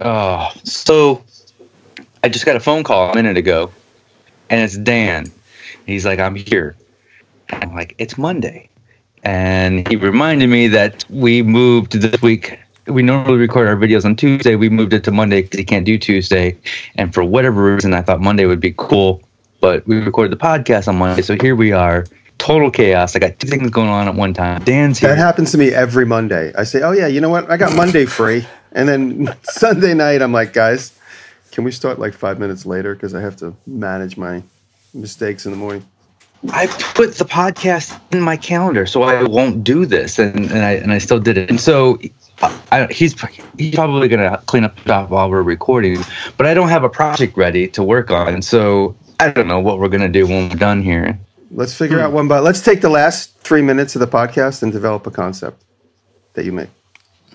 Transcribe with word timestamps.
Oh, 0.00 0.50
so 0.64 1.24
I 2.22 2.28
just 2.28 2.46
got 2.46 2.56
a 2.56 2.60
phone 2.60 2.84
call 2.84 3.10
a 3.10 3.14
minute 3.14 3.36
ago, 3.36 3.72
and 4.48 4.60
it's 4.60 4.76
Dan. 4.76 5.30
He's 5.86 6.04
like, 6.06 6.20
"I'm 6.20 6.34
here." 6.34 6.76
I'm 7.50 7.74
like, 7.74 7.94
"It's 7.98 8.16
Monday," 8.16 8.68
and 9.24 9.88
he 9.88 9.96
reminded 9.96 10.48
me 10.48 10.68
that 10.68 11.04
we 11.10 11.42
moved 11.42 12.00
this 12.00 12.20
week. 12.22 12.58
We 12.86 13.02
normally 13.02 13.38
record 13.38 13.66
our 13.66 13.76
videos 13.76 14.04
on 14.04 14.16
Tuesday. 14.16 14.54
We 14.54 14.68
moved 14.68 14.92
it 14.92 15.04
to 15.04 15.10
Monday 15.10 15.42
because 15.42 15.58
he 15.58 15.64
can't 15.64 15.84
do 15.84 15.98
Tuesday, 15.98 16.56
and 16.94 17.12
for 17.12 17.24
whatever 17.24 17.74
reason, 17.74 17.92
I 17.92 18.02
thought 18.02 18.20
Monday 18.20 18.46
would 18.46 18.60
be 18.60 18.74
cool. 18.76 19.22
But 19.60 19.86
we 19.88 19.98
recorded 19.98 20.30
the 20.30 20.42
podcast 20.42 20.86
on 20.86 20.96
Monday, 20.96 21.22
so 21.22 21.36
here 21.40 21.56
we 21.56 21.72
are. 21.72 22.06
Total 22.38 22.70
chaos. 22.70 23.16
I 23.16 23.18
got 23.18 23.36
two 23.40 23.48
things 23.48 23.68
going 23.70 23.88
on 23.88 24.06
at 24.06 24.14
one 24.14 24.32
time. 24.32 24.62
Dan's 24.62 25.00
here. 25.00 25.08
That 25.08 25.18
happens 25.18 25.50
to 25.50 25.58
me 25.58 25.70
every 25.70 26.06
Monday. 26.06 26.52
I 26.56 26.62
say, 26.62 26.82
"Oh 26.82 26.92
yeah, 26.92 27.08
you 27.08 27.20
know 27.20 27.30
what? 27.30 27.50
I 27.50 27.56
got 27.56 27.74
Monday 27.74 28.06
free," 28.06 28.46
and 28.72 28.88
then 28.88 29.34
Sunday 29.42 29.94
night, 29.94 30.22
I'm 30.22 30.32
like, 30.32 30.52
"Guys, 30.52 30.98
can 31.52 31.64
we 31.64 31.72
start 31.72 31.98
like 31.98 32.14
five 32.14 32.38
minutes 32.38 32.66
later 32.66 32.94
because 32.94 33.14
I 33.14 33.20
have 33.20 33.36
to 33.36 33.54
manage 33.66 34.16
my 34.16 34.42
mistakes 34.94 35.46
in 35.46 35.52
the 35.52 35.58
morning." 35.58 35.84
I 36.52 36.68
put 36.94 37.14
the 37.14 37.24
podcast 37.24 38.00
in 38.12 38.20
my 38.20 38.36
calendar 38.36 38.86
so 38.86 39.02
I 39.02 39.24
won't 39.24 39.64
do 39.64 39.84
this, 39.86 40.18
and, 40.18 40.50
and 40.50 40.64
I 40.64 40.72
and 40.72 40.92
I 40.92 40.98
still 40.98 41.18
did 41.18 41.36
it. 41.36 41.50
And 41.50 41.60
so 41.60 41.98
I, 42.70 42.86
he's 42.90 43.14
he's 43.58 43.74
probably 43.74 44.08
gonna 44.08 44.40
clean 44.46 44.64
up 44.64 44.78
stuff 44.80 45.10
while 45.10 45.28
we're 45.30 45.42
recording, 45.42 46.00
but 46.36 46.46
I 46.46 46.54
don't 46.54 46.68
have 46.68 46.84
a 46.84 46.88
project 46.88 47.36
ready 47.36 47.66
to 47.68 47.82
work 47.82 48.10
on, 48.10 48.28
and 48.28 48.44
so 48.44 48.96
I 49.18 49.30
don't 49.30 49.48
know 49.48 49.58
what 49.58 49.78
we're 49.78 49.88
gonna 49.88 50.08
do 50.08 50.26
when 50.26 50.48
we're 50.48 50.54
done 50.56 50.82
here. 50.82 51.18
Let's 51.50 51.74
figure 51.74 51.98
out 51.98 52.12
one 52.12 52.28
But 52.28 52.44
Let's 52.44 52.60
take 52.60 52.82
the 52.82 52.90
last 52.90 53.36
three 53.38 53.62
minutes 53.62 53.96
of 53.96 54.00
the 54.00 54.06
podcast 54.06 54.62
and 54.62 54.70
develop 54.70 55.06
a 55.06 55.10
concept 55.10 55.64
that 56.34 56.44
you 56.44 56.52
make. 56.52 56.68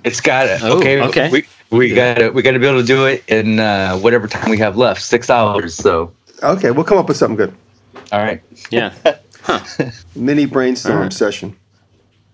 It's 0.03 0.19
got 0.21 0.47
it. 0.47 0.61
Oh, 0.63 0.77
okay. 0.79 1.01
okay. 1.01 1.29
We 1.29 1.45
we 1.69 1.93
got 1.93 2.15
to 2.17 2.29
we 2.29 2.41
got 2.41 2.51
to 2.51 2.59
be 2.59 2.67
able 2.67 2.81
to 2.81 2.85
do 2.87 3.05
it 3.05 3.23
in 3.27 3.59
uh, 3.59 3.97
whatever 3.97 4.27
time 4.27 4.49
we 4.49 4.57
have 4.59 4.77
left, 4.77 5.01
six 5.01 5.29
hours. 5.29 5.75
So 5.75 6.11
Okay, 6.41 6.71
we'll 6.71 6.83
come 6.83 6.97
up 6.97 7.07
with 7.07 7.17
something 7.17 7.37
good. 7.37 7.55
all 8.11 8.19
right. 8.21 8.41
Yeah. 8.69 8.93
Huh. 9.45 9.59
Mini 10.15 10.45
brainstorm 10.45 10.95
All 10.95 11.03
right. 11.03 11.11
session. 11.11 11.57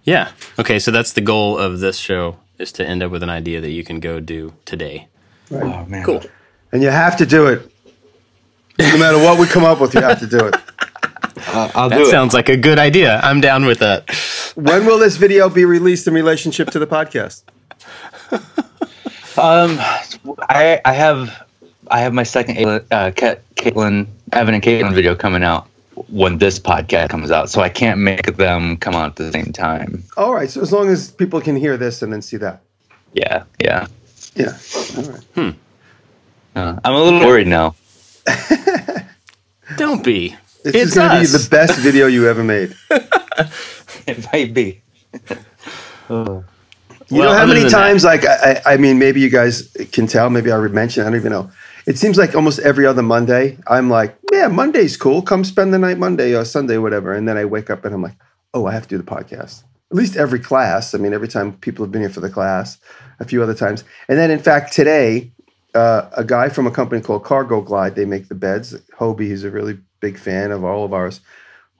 Yeah. 0.03 0.29
Okay, 0.59 0.77
so 0.77 0.91
that's 0.91 1.13
the 1.13 1.21
goal 1.21 1.57
of 1.57 1.79
this 1.79 1.97
show 1.97 2.37
is 2.59 2.71
to 2.73 2.85
end 2.85 3.01
up 3.01 3.09
with 3.09 3.23
an 3.23 3.31
idea 3.31 3.59
that 3.61 3.71
you 3.71 3.83
can 3.83 3.99
go 3.99 4.19
do 4.19 4.53
today. 4.65 5.07
Oh 5.51 5.85
man. 5.85 6.03
Cool. 6.05 6.21
And 6.71 6.83
you 6.83 6.89
have 6.91 7.17
to 7.17 7.25
do 7.25 7.47
it. 7.47 7.71
No 8.77 8.97
matter 8.99 9.17
what 9.17 9.39
we 9.39 9.47
come 9.47 9.63
up 9.65 9.81
with, 9.81 9.95
you 9.95 10.01
have 10.01 10.19
to 10.19 10.27
do 10.27 10.37
it. 10.45 10.55
Uh, 11.47 11.71
I'll 11.73 11.89
That 11.89 11.97
do 11.97 12.03
it. 12.03 12.11
sounds 12.11 12.35
like 12.35 12.47
a 12.47 12.57
good 12.57 12.77
idea. 12.77 13.19
I'm 13.23 13.41
down 13.41 13.65
with 13.65 13.79
that. 13.79 14.07
When 14.55 14.85
will 14.85 14.99
this 14.99 15.17
video 15.17 15.49
be 15.49 15.65
released 15.65 16.07
in 16.07 16.13
relationship 16.13 16.69
to 16.71 16.79
the 16.79 16.85
podcast? 16.87 17.41
Um, 19.37 19.77
I 20.49 20.81
I 20.83 20.91
have 20.91 21.47
I 21.89 22.01
have 22.01 22.13
my 22.13 22.23
second 22.23 22.57
uh, 22.57 23.11
Katelyn 23.11 24.07
Evan 24.33 24.53
and 24.53 24.61
Katelyn 24.61 24.93
video 24.93 25.15
coming 25.15 25.43
out 25.43 25.69
when 26.09 26.39
this 26.39 26.59
podcast 26.59 27.09
comes 27.09 27.31
out, 27.31 27.49
so 27.49 27.61
I 27.61 27.69
can't 27.69 28.01
make 28.01 28.35
them 28.35 28.75
come 28.75 28.95
out 28.95 29.11
at 29.11 29.15
the 29.15 29.31
same 29.31 29.53
time. 29.53 30.03
All 30.17 30.33
right, 30.33 30.49
so 30.49 30.61
as 30.61 30.73
long 30.73 30.89
as 30.89 31.11
people 31.11 31.39
can 31.39 31.55
hear 31.55 31.77
this 31.77 32.01
and 32.01 32.11
then 32.11 32.21
see 32.21 32.35
that. 32.37 32.61
Yeah, 33.13 33.43
yeah. 33.59 33.87
Yeah. 34.35 34.57
All 34.97 35.03
right. 35.03 35.55
Uh, 36.55 36.79
I'm 36.83 36.93
a 36.93 37.01
little 37.01 37.19
worried 37.19 37.47
now. 37.47 37.75
Don't 39.77 40.03
be. 40.03 40.35
This 40.63 40.75
It's 40.75 40.91
is 40.91 40.95
going 40.95 41.11
to 41.11 41.19
be 41.21 41.25
the 41.27 41.47
best 41.49 41.79
video 41.79 42.07
you 42.07 42.27
ever 42.27 42.43
made. 42.43 42.75
It 44.07 44.25
might 44.33 44.55
be. 44.55 44.81
You 47.09 47.19
Well, 47.19 47.31
know 47.31 47.37
how 47.37 47.45
many 47.45 47.61
than 47.61 47.69
that- 47.69 47.77
times, 47.77 48.03
like, 48.03 48.25
I, 48.25 48.61
I 48.65 48.73
I 48.73 48.77
mean, 48.77 48.99
maybe 48.99 49.19
you 49.19 49.29
guys 49.29 49.63
can 49.91 50.05
tell, 50.07 50.29
maybe 50.29 50.51
I 50.51 50.55
already 50.55 50.73
mentioned, 50.73 51.07
I 51.07 51.09
don't 51.09 51.19
even 51.19 51.31
know. 51.31 51.49
It 51.87 51.97
seems 51.97 52.17
like 52.17 52.35
almost 52.35 52.59
every 52.59 52.85
other 52.85 53.01
Monday, 53.01 53.57
I'm 53.67 53.89
like, 53.89 54.15
yeah, 54.31 54.47
Monday's 54.47 54.95
cool. 54.95 55.21
Come 55.23 55.43
spend 55.43 55.73
the 55.73 55.79
night 55.79 55.97
Monday 55.97 56.35
or 56.35 56.45
Sunday, 56.45 56.77
whatever. 56.77 57.13
And 57.13 57.27
then 57.27 57.35
I 57.37 57.45
wake 57.45 57.69
up 57.71 57.83
and 57.83 57.95
I'm 57.95 58.03
like, 58.03 58.15
oh, 58.53 58.67
I 58.67 58.73
have 58.73 58.83
to 58.83 58.89
do 58.89 58.97
the 58.97 59.03
podcast. 59.03 59.63
At 59.91 59.97
least 59.97 60.15
every 60.15 60.39
class. 60.39 60.93
I 60.93 60.99
mean, 60.99 61.13
every 61.13 61.27
time 61.27 61.53
people 61.53 61.83
have 61.83 61.91
been 61.91 62.01
here 62.01 62.11
for 62.11 62.19
the 62.19 62.29
class, 62.29 62.77
a 63.19 63.25
few 63.25 63.41
other 63.41 63.55
times. 63.55 63.83
And 64.07 64.19
then, 64.19 64.29
in 64.29 64.37
fact, 64.39 64.71
today, 64.71 65.31
uh, 65.73 66.09
a 66.15 66.23
guy 66.23 66.49
from 66.49 66.67
a 66.67 66.71
company 66.71 67.01
called 67.01 67.23
Cargo 67.23 67.59
Glide, 67.61 67.95
they 67.95 68.05
make 68.05 68.27
the 68.27 68.35
beds. 68.35 68.75
Hobie, 68.99 69.21
he's 69.21 69.43
a 69.43 69.49
really 69.49 69.79
big 69.99 70.19
fan 70.19 70.51
of 70.51 70.63
all 70.63 70.85
of 70.85 70.93
ours. 70.93 71.21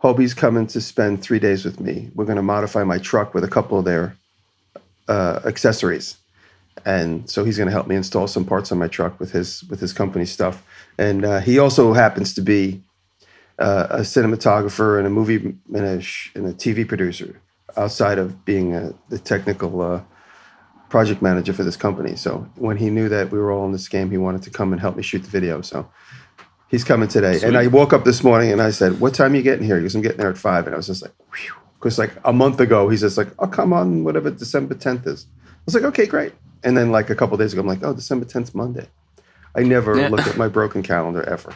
Hobie's 0.01 0.33
coming 0.33 0.65
to 0.67 0.81
spend 0.81 1.21
three 1.21 1.39
days 1.39 1.65
with 1.65 1.79
me. 1.79 2.09
We're 2.15 2.25
going 2.25 2.37
to 2.37 2.41
modify 2.41 2.83
my 2.83 2.97
truck 2.97 3.35
with 3.35 3.43
a 3.43 3.47
couple 3.47 3.77
of 3.77 3.85
their 3.85 4.15
uh, 5.09 5.41
accessories, 5.45 6.17
and 6.85 7.29
so 7.29 7.43
he's 7.43 7.57
going 7.57 7.67
to 7.67 7.73
help 7.73 7.87
me 7.87 7.95
install 7.95 8.27
some 8.27 8.45
parts 8.45 8.71
on 8.71 8.77
my 8.77 8.87
truck 8.87 9.19
with 9.19 9.31
his 9.31 9.63
with 9.65 9.79
his 9.79 9.91
company 9.91 10.25
stuff. 10.25 10.63
And 10.97 11.25
uh, 11.25 11.39
he 11.39 11.59
also 11.59 11.93
happens 11.93 12.33
to 12.35 12.41
be 12.41 12.81
uh, 13.57 13.87
a 13.89 13.99
cinematographer 13.99 14.97
and 14.97 15.05
a 15.05 15.09
movie 15.09 15.57
and 15.73 15.85
a 15.85 16.01
sh- 16.01 16.31
and 16.35 16.45
a 16.47 16.53
TV 16.53 16.87
producer 16.87 17.41
outside 17.75 18.17
of 18.17 18.45
being 18.45 18.75
a, 18.75 18.93
the 19.09 19.19
technical 19.19 19.81
uh, 19.81 20.01
project 20.89 21.21
manager 21.21 21.53
for 21.53 21.63
this 21.63 21.77
company. 21.77 22.15
So 22.15 22.49
when 22.55 22.77
he 22.77 22.89
knew 22.89 23.09
that 23.09 23.31
we 23.31 23.37
were 23.37 23.51
all 23.51 23.65
in 23.65 23.71
this 23.71 23.87
game, 23.87 24.09
he 24.11 24.17
wanted 24.17 24.43
to 24.43 24.49
come 24.49 24.71
and 24.71 24.81
help 24.81 24.95
me 24.95 25.03
shoot 25.03 25.19
the 25.19 25.29
video. 25.29 25.61
So 25.61 25.89
he's 26.67 26.83
coming 26.83 27.07
today. 27.07 27.39
And 27.43 27.57
I 27.57 27.67
woke 27.67 27.93
up 27.93 28.05
this 28.05 28.23
morning 28.23 28.51
and 28.51 28.61
I 28.61 28.71
said, 28.71 28.99
"What 28.99 29.13
time 29.13 29.33
are 29.33 29.35
you 29.35 29.43
getting 29.43 29.65
here?" 29.65 29.77
He 29.77 29.83
goes, 29.83 29.95
"I'm 29.95 30.01
getting 30.01 30.17
there 30.17 30.29
at 30.29 30.37
5. 30.37 30.65
And 30.67 30.73
I 30.73 30.77
was 30.77 30.87
just 30.87 31.01
like, 31.01 31.13
"Whew." 31.33 31.68
Because 31.79 31.97
like 31.97 32.11
a 32.25 32.33
month 32.33 32.59
ago, 32.59 32.89
he's 32.89 33.01
just 33.01 33.17
like, 33.17 33.29
"I'll 33.39 33.47
come 33.47 33.71
on 33.73 34.03
whatever 34.03 34.29
December 34.29 34.75
10th 34.75 35.07
is." 35.07 35.25
I 35.47 35.51
was 35.65 35.75
like, 35.75 35.83
"Okay, 35.85 36.05
great." 36.05 36.33
And 36.63 36.75
then 36.77 36.91
like 36.91 37.09
a 37.09 37.15
couple 37.15 37.37
days 37.37 37.53
ago, 37.53 37.61
I'm 37.61 37.67
like, 37.67 37.83
"Oh, 37.83 37.93
December 37.93 38.25
10th, 38.25 38.53
Monday." 38.53 38.87
I 39.55 39.63
never 39.63 39.97
Yeah. 39.97 40.09
look 40.09 40.27
at 40.27 40.37
my 40.37 40.47
broken 40.47 40.83
calendar 40.83 41.23
ever. 41.23 41.53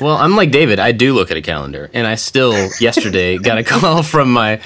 Well, 0.00 0.16
I'm 0.16 0.34
like 0.34 0.50
David. 0.50 0.78
I 0.78 0.92
do 0.92 1.14
look 1.14 1.30
at 1.30 1.36
a 1.36 1.42
calendar, 1.42 1.90
and 1.92 2.06
I 2.06 2.14
still 2.14 2.52
yesterday 2.80 3.36
got 3.48 3.58
a 3.58 3.64
call 3.64 4.02
from 4.02 4.32
my 4.32 4.60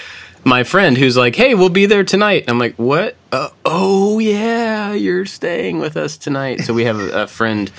my 0.44 0.62
friend 0.62 0.97
who's 0.97 1.16
like, 1.16 1.34
"Hey, 1.34 1.55
we'll 1.55 1.71
be 1.71 1.87
there 1.87 2.05
tonight." 2.05 2.44
I'm 2.49 2.59
like, 2.59 2.76
"What? 2.76 3.16
Uh, 3.32 3.49
oh 3.65 4.19
yeah, 4.21 4.93
you're 4.93 5.26
staying 5.26 5.81
with 5.81 5.97
us 5.97 6.16
tonight." 6.16 6.61
So 6.61 6.72
we 6.72 6.84
have 6.84 6.99
a, 7.00 7.22
a 7.22 7.26
friend 7.26 7.71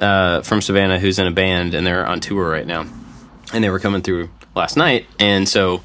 uh, 0.00 0.40
from 0.42 0.62
Savannah 0.62 0.98
who's 0.98 1.18
in 1.18 1.26
a 1.26 1.30
band, 1.32 1.74
and 1.74 1.86
they're 1.86 2.06
on 2.06 2.20
tour 2.20 2.48
right 2.50 2.66
now, 2.66 2.86
and 3.52 3.62
they 3.62 3.68
were 3.70 3.80
coming 3.80 4.00
through 4.02 4.30
last 4.56 4.76
night, 4.76 5.06
and 5.18 5.48
so 5.48 5.82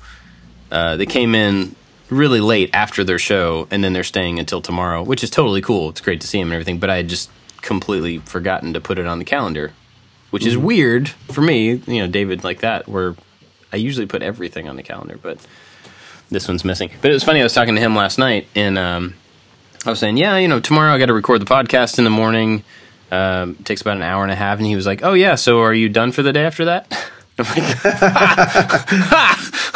uh, 0.71 0.97
they 0.97 1.05
came 1.05 1.35
in 1.35 1.75
really 2.09 2.39
late 2.39 2.69
after 2.73 3.03
their 3.03 3.19
show, 3.19 3.67
and 3.71 3.83
then 3.83 3.93
they're 3.93 4.03
staying 4.03 4.39
until 4.39 4.61
tomorrow, 4.61 5.03
which 5.03 5.23
is 5.23 5.29
totally 5.29 5.61
cool. 5.61 5.89
It's 5.89 6.01
great 6.01 6.21
to 6.21 6.27
see 6.27 6.39
them 6.39 6.47
and 6.47 6.53
everything, 6.53 6.79
but 6.79 6.89
I 6.89 6.97
had 6.97 7.07
just 7.07 7.29
completely 7.61 8.17
forgotten 8.19 8.73
to 8.73 8.81
put 8.81 8.97
it 8.97 9.05
on 9.05 9.19
the 9.19 9.25
calendar 9.25 9.73
which 10.31 10.45
is 10.45 10.57
weird 10.57 11.09
for 11.09 11.41
me, 11.41 11.73
you 11.73 11.99
know, 11.99 12.07
David 12.07 12.43
like 12.43 12.61
that, 12.61 12.87
where 12.87 13.15
I 13.71 13.75
usually 13.75 14.07
put 14.07 14.23
everything 14.23 14.67
on 14.67 14.77
the 14.77 14.83
calendar, 14.83 15.19
but 15.21 15.37
this 16.29 16.47
one's 16.47 16.65
missing. 16.65 16.89
But 17.01 17.11
it 17.11 17.13
was 17.13 17.23
funny, 17.23 17.41
I 17.41 17.43
was 17.43 17.53
talking 17.53 17.75
to 17.75 17.81
him 17.81 17.95
last 17.95 18.17
night, 18.17 18.47
and 18.55 18.77
um, 18.77 19.13
I 19.85 19.89
was 19.89 19.99
saying, 19.99 20.17
yeah, 20.17 20.37
you 20.37 20.47
know, 20.47 20.59
tomorrow 20.59 20.93
I 20.93 20.97
got 20.97 21.07
to 21.07 21.13
record 21.13 21.41
the 21.41 21.45
podcast 21.45 21.97
in 21.97 22.05
the 22.05 22.09
morning. 22.09 22.63
Um, 23.11 23.57
it 23.59 23.65
takes 23.65 23.81
about 23.81 23.97
an 23.97 24.03
hour 24.03 24.23
and 24.23 24.31
a 24.31 24.35
half, 24.35 24.57
and 24.57 24.65
he 24.65 24.75
was 24.75 24.85
like, 24.85 25.03
oh, 25.03 25.13
yeah, 25.13 25.35
so 25.35 25.59
are 25.59 25.73
you 25.73 25.89
done 25.89 26.13
for 26.13 26.23
the 26.23 26.33
day 26.33 26.45
after 26.45 26.65
that? 26.65 27.10
I'm 27.37 27.45
like, 27.55 27.67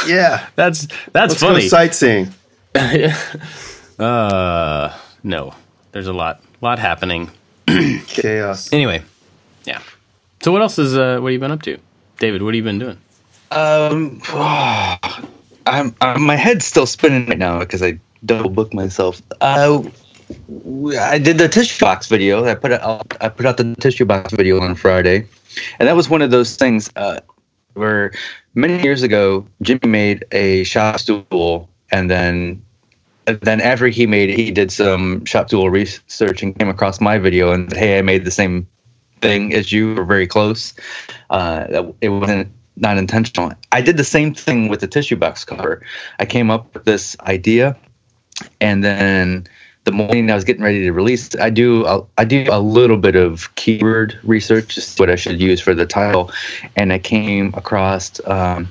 Yeah, 0.07 0.45
that's 0.55 0.87
that's 1.11 1.31
let's 1.31 1.41
go 1.41 1.47
funny. 1.53 1.67
sightseeing. 1.67 2.33
uh, 3.99 4.97
no, 5.23 5.53
there's 5.91 6.07
a 6.07 6.13
lot, 6.13 6.41
lot 6.61 6.79
happening. 6.79 7.31
Chaos. 8.07 8.71
Anyway, 8.73 9.01
yeah. 9.65 9.81
So 10.41 10.51
what 10.51 10.61
else 10.61 10.77
is 10.77 10.95
uh, 10.97 11.19
what 11.19 11.29
have 11.29 11.33
you 11.33 11.39
been 11.39 11.51
up 11.51 11.61
to, 11.63 11.77
David? 12.19 12.41
What 12.43 12.53
have 12.53 12.57
you 12.57 12.63
been 12.63 12.79
doing? 12.79 12.97
Um, 13.51 14.21
I'm, 15.67 15.95
I'm 16.01 16.21
my 16.21 16.35
head's 16.35 16.65
still 16.65 16.85
spinning 16.85 17.25
right 17.27 17.37
now 17.37 17.59
because 17.59 17.81
I 17.81 17.99
double 18.25 18.49
booked 18.49 18.73
myself. 18.73 19.21
Uh, 19.41 19.83
w- 20.47 20.97
I 20.99 21.17
did 21.17 21.37
the 21.37 21.47
tissue 21.47 21.83
box 21.83 22.07
video. 22.07 22.45
I 22.45 22.55
put 22.55 22.71
out 22.73 23.17
I 23.21 23.29
put 23.29 23.45
out 23.45 23.57
the 23.57 23.75
tissue 23.79 24.05
box 24.05 24.33
video 24.33 24.59
on 24.61 24.75
Friday, 24.75 25.25
and 25.79 25.87
that 25.87 25.95
was 25.95 26.09
one 26.09 26.21
of 26.21 26.29
those 26.31 26.55
things 26.55 26.91
uh, 26.95 27.21
where 27.75 28.11
many 28.55 28.81
years 28.81 29.03
ago 29.03 29.47
Jimmy 29.61 29.87
made 29.87 30.25
a 30.31 30.63
shop 30.63 30.99
stool, 30.99 31.69
and 31.91 32.09
then 32.09 32.63
then 33.25 33.61
after 33.61 33.87
he 33.87 34.05
made 34.05 34.29
it, 34.29 34.35
he 34.35 34.51
did 34.51 34.71
some 34.71 35.25
shop 35.25 35.47
tool 35.47 35.69
research 35.69 36.43
and 36.43 36.57
came 36.57 36.69
across 36.69 37.01
my 37.01 37.17
video 37.17 37.51
and 37.51 37.69
said, 37.69 37.79
"Hey, 37.79 37.97
I 37.97 38.01
made 38.01 38.25
the 38.25 38.31
same 38.31 38.67
thing 39.21 39.53
as 39.53 39.71
you, 39.71 39.97
or 39.97 40.03
very 40.03 40.27
close." 40.27 40.73
Uh, 41.29 41.91
it 42.01 42.09
wasn't 42.09 42.51
not 42.77 42.97
intentional. 42.97 43.51
I 43.71 43.81
did 43.81 43.97
the 43.97 44.03
same 44.03 44.33
thing 44.33 44.67
with 44.67 44.81
the 44.81 44.87
tissue 44.87 45.15
box 45.15 45.45
cover. 45.45 45.81
I 46.19 46.25
came 46.25 46.51
up 46.51 46.73
with 46.73 46.85
this 46.85 47.15
idea, 47.21 47.77
and 48.59 48.83
then 48.83 49.47
the 49.85 49.91
morning 49.91 50.29
I 50.29 50.35
was 50.35 50.43
getting 50.43 50.63
ready 50.63 50.81
to 50.81 50.91
release, 50.91 51.35
I 51.35 51.49
do 51.49 51.85
a, 51.85 52.03
I 52.17 52.25
do 52.25 52.45
a 52.51 52.59
little 52.59 52.97
bit 52.97 53.15
of 53.15 53.53
keyword 53.55 54.19
research, 54.23 54.75
just 54.75 54.99
what 54.99 55.09
I 55.09 55.15
should 55.15 55.39
use 55.39 55.61
for 55.61 55.73
the 55.73 55.85
title, 55.85 56.31
and 56.75 56.91
I 56.91 56.99
came 56.99 57.53
across 57.53 58.19
um, 58.27 58.67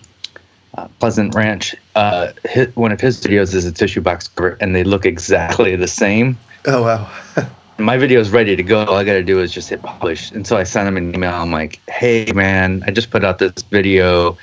uh, 0.76 0.88
Pleasant 0.98 1.34
Ranch. 1.34 1.74
Uh, 1.94 2.32
hit, 2.44 2.76
one 2.76 2.90
of 2.90 3.00
his 3.00 3.20
videos 3.20 3.54
is 3.54 3.64
a 3.64 3.72
tissue 3.72 4.00
box 4.00 4.28
cover, 4.28 4.56
and 4.60 4.74
they 4.74 4.82
look 4.82 5.06
exactly 5.06 5.76
the 5.76 5.88
same. 5.88 6.36
Oh 6.66 6.82
wow. 6.82 7.10
My 7.78 7.96
video 7.96 8.20
is 8.20 8.30
ready 8.30 8.54
to 8.54 8.62
go. 8.62 8.84
All 8.84 8.96
I 8.96 9.04
got 9.04 9.14
to 9.14 9.22
do 9.22 9.40
is 9.40 9.52
just 9.52 9.68
hit 9.68 9.82
publish. 9.82 10.30
And 10.30 10.46
so 10.46 10.56
I 10.56 10.62
sent 10.62 10.86
him 10.86 10.96
an 10.96 11.12
email. 11.12 11.34
I'm 11.34 11.50
like, 11.50 11.80
"Hey, 11.88 12.30
man, 12.32 12.84
I 12.86 12.92
just 12.92 13.10
put 13.10 13.24
out 13.24 13.38
this 13.38 13.62
video. 13.62 14.38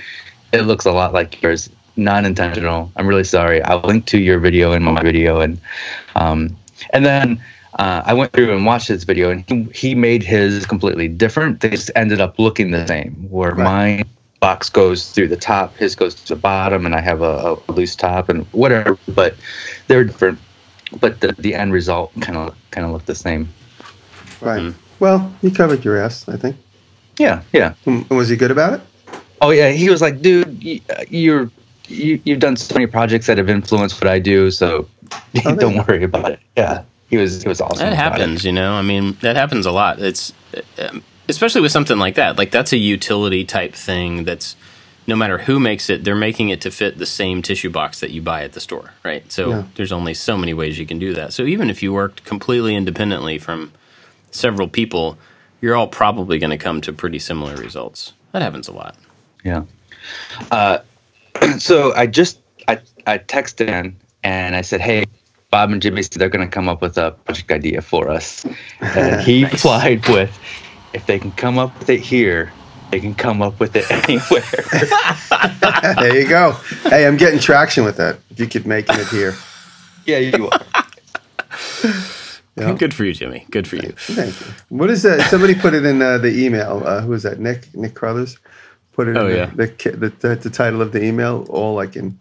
It 0.51 0.63
looks 0.63 0.85
a 0.85 0.91
lot 0.91 1.13
like 1.13 1.41
yours. 1.41 1.69
Not 1.95 2.25
intentional. 2.25 2.91
I'm 2.95 3.07
really 3.07 3.23
sorry. 3.23 3.61
I'll 3.61 3.81
link 3.81 4.05
to 4.07 4.19
your 4.19 4.39
video 4.39 4.73
in 4.73 4.83
my 4.83 5.01
video." 5.01 5.39
And 5.39 5.61
um, 6.15 6.57
and 6.89 7.05
then 7.05 7.41
uh, 7.79 8.01
I 8.05 8.13
went 8.13 8.33
through 8.33 8.53
and 8.53 8.65
watched 8.65 8.87
his 8.87 9.03
video, 9.03 9.29
and 9.31 9.43
he, 9.47 9.63
he 9.73 9.95
made 9.95 10.23
his 10.23 10.65
completely 10.65 11.07
different. 11.07 11.61
They 11.61 11.69
just 11.69 11.91
ended 11.95 12.19
up 12.19 12.37
looking 12.39 12.71
the 12.71 12.85
same. 12.87 13.13
Where 13.29 13.51
Right. 13.53 13.63
my 13.63 14.05
box 14.39 14.69
goes 14.69 15.11
through 15.11 15.29
the 15.29 15.37
top, 15.37 15.75
his 15.77 15.95
goes 15.95 16.15
to 16.15 16.27
the 16.35 16.39
bottom, 16.39 16.85
and 16.85 16.95
I 16.95 17.01
have 17.01 17.21
a, 17.21 17.57
a 17.67 17.71
loose 17.71 17.95
top 17.95 18.27
and 18.29 18.45
whatever. 18.51 18.97
But 19.07 19.35
they're 19.87 20.03
different. 20.03 20.39
But 20.99 21.21
the, 21.21 21.31
the 21.33 21.55
end 21.55 21.71
result 21.71 22.11
kind 22.19 22.37
of 22.37 22.55
kind 22.71 22.85
of 22.85 22.91
looked 22.91 23.05
the 23.05 23.15
same. 23.15 23.47
Right. 24.41 24.73
Well, 24.99 25.31
you 25.41 25.51
covered 25.51 25.85
your 25.85 25.97
ass, 25.97 26.27
I 26.27 26.35
think. 26.35 26.57
Yeah, 27.17 27.43
yeah. 27.53 27.75
And 27.85 28.09
was 28.09 28.29
he 28.29 28.35
good 28.35 28.51
about 28.51 28.73
it? 28.73 28.81
Oh 29.41 29.51
yeah, 29.51 29.69
he 29.71 29.89
was 29.89 30.01
like, 30.01 30.21
dude, 30.21 30.61
you, 30.61 30.81
you're 31.09 31.49
you, 31.87 32.21
you've 32.25 32.39
done 32.39 32.55
so 32.55 32.73
many 32.73 32.87
projects 32.87 33.27
that 33.27 33.37
have 33.37 33.49
influenced 33.49 34.01
what 34.01 34.09
I 34.09 34.19
do, 34.19 34.51
so 34.51 34.87
there 35.00 35.00
don't 35.33 35.87
worry 35.87 36.03
about 36.03 36.31
it. 36.31 36.39
Yeah, 36.57 36.83
he 37.09 37.17
was 37.17 37.41
he 37.43 37.49
was 37.49 37.61
awesome. 37.61 37.77
That 37.79 37.93
about 37.93 38.15
it. 38.15 38.19
happens, 38.21 38.45
you 38.45 38.51
know. 38.51 38.73
I 38.73 38.81
mean, 38.81 39.17
that 39.21 39.35
happens 39.35 39.65
a 39.65 39.71
lot. 39.71 39.99
It's 39.99 40.33
um, 40.79 41.03
especially 41.29 41.61
with 41.61 41.71
something 41.71 41.97
like 41.97 42.15
that. 42.15 42.37
Like 42.37 42.51
that's 42.51 42.73
a 42.73 42.77
utility 42.77 43.45
type 43.45 43.73
thing. 43.73 44.23
That's 44.25 44.55
no 45.07 45.15
matter 45.15 45.39
who 45.39 45.59
makes 45.59 45.89
it, 45.89 46.03
they're 46.03 46.15
making 46.15 46.49
it 46.49 46.61
to 46.61 46.69
fit 46.71 46.97
the 46.97 47.05
same 47.07 47.41
tissue 47.41 47.69
box 47.71 47.99
that 48.01 48.11
you 48.11 48.21
buy 48.21 48.43
at 48.43 48.53
the 48.53 48.59
store, 48.59 48.91
right? 49.03 49.29
So 49.31 49.49
Yeah. 49.49 49.63
there's 49.75 49.91
only 49.91 50.13
so 50.13 50.37
many 50.37 50.53
ways 50.53 50.77
you 50.77 50.85
can 50.85 50.99
do 50.99 51.13
that. 51.15 51.33
So 51.33 51.43
even 51.43 51.69
if 51.71 51.81
you 51.81 51.91
worked 51.91 52.23
completely 52.23 52.75
independently 52.75 53.39
from 53.39 53.71
several 54.29 54.67
people, 54.67 55.17
you're 55.59 55.75
all 55.75 55.87
probably 55.87 56.37
going 56.37 56.51
to 56.51 56.57
come 56.57 56.81
to 56.81 56.93
pretty 56.93 57.17
similar 57.17 57.55
results. 57.57 58.13
That 58.31 58.43
happens 58.43 58.67
a 58.67 58.73
lot. 58.73 58.95
Yeah. 59.43 59.63
Uh, 60.51 60.79
so 61.57 61.93
I 61.95 62.05
just 62.05 62.39
I 62.67 62.79
I 63.07 63.17
texted 63.17 63.67
in 63.69 63.95
and 64.23 64.55
I 64.55 64.61
said, 64.61 64.81
hey, 64.81 65.05
Bob 65.49 65.71
and 65.71 65.81
Jimmy 65.81 66.01
said 66.03 66.13
they're 66.13 66.29
going 66.29 66.47
to 66.47 66.51
come 66.53 66.69
up 66.69 66.81
with 66.81 66.97
a 66.97 67.11
project 67.11 67.51
idea 67.51 67.81
for 67.81 68.09
us, 68.09 68.45
and 68.79 69.21
he 69.27 69.45
replied 69.45 70.07
with, 70.09 70.37
if 70.93 71.05
they 71.05 71.19
can 71.19 71.31
come 71.33 71.57
up 71.57 71.77
with 71.79 71.89
it 71.89 71.99
here. 72.01 72.51
They 72.91 72.99
can 72.99 73.15
come 73.15 73.41
up 73.41 73.57
with 73.61 73.73
it 73.77 73.89
anywhere. 74.09 74.43
there 75.95 76.19
you 76.19 76.27
go. 76.27 76.51
Hey, 76.83 77.07
I'm 77.07 77.15
getting 77.15 77.39
traction 77.39 77.85
with 77.85 77.95
that. 77.95 78.19
If 78.31 78.39
you 78.41 78.47
keep 78.47 78.65
making 78.65 78.99
it 78.99 79.07
here. 79.07 79.33
yeah, 80.05 80.17
you 80.17 80.49
are. 80.49 80.59
Yeah. 82.57 82.73
Good 82.73 82.93
for 82.93 83.05
you, 83.05 83.13
Jimmy. 83.13 83.45
Good 83.49 83.65
for 83.65 83.77
you. 83.77 83.93
Thank 83.95 84.37
you. 84.41 84.47
What 84.69 84.89
is 84.89 85.03
that? 85.03 85.21
Somebody 85.29 85.55
put 85.55 85.73
it 85.73 85.85
in 85.85 86.01
uh, 86.01 86.17
the 86.17 86.37
email. 86.37 86.83
Uh, 86.85 86.99
who 87.01 87.13
is 87.13 87.23
that? 87.23 87.39
Nick 87.39 87.73
Nick 87.73 87.93
Crothers 87.95 88.37
put 88.91 89.07
it 89.07 89.15
Oh, 89.15 89.27
in 89.27 89.37
yeah. 89.37 89.45
the, 89.55 89.67
the, 89.67 89.91
the, 89.91 90.09
the 90.27 90.35
the 90.35 90.49
title 90.49 90.81
of 90.81 90.91
the 90.91 91.01
email, 91.01 91.45
all 91.49 91.75
like 91.75 91.95
in 91.95 92.19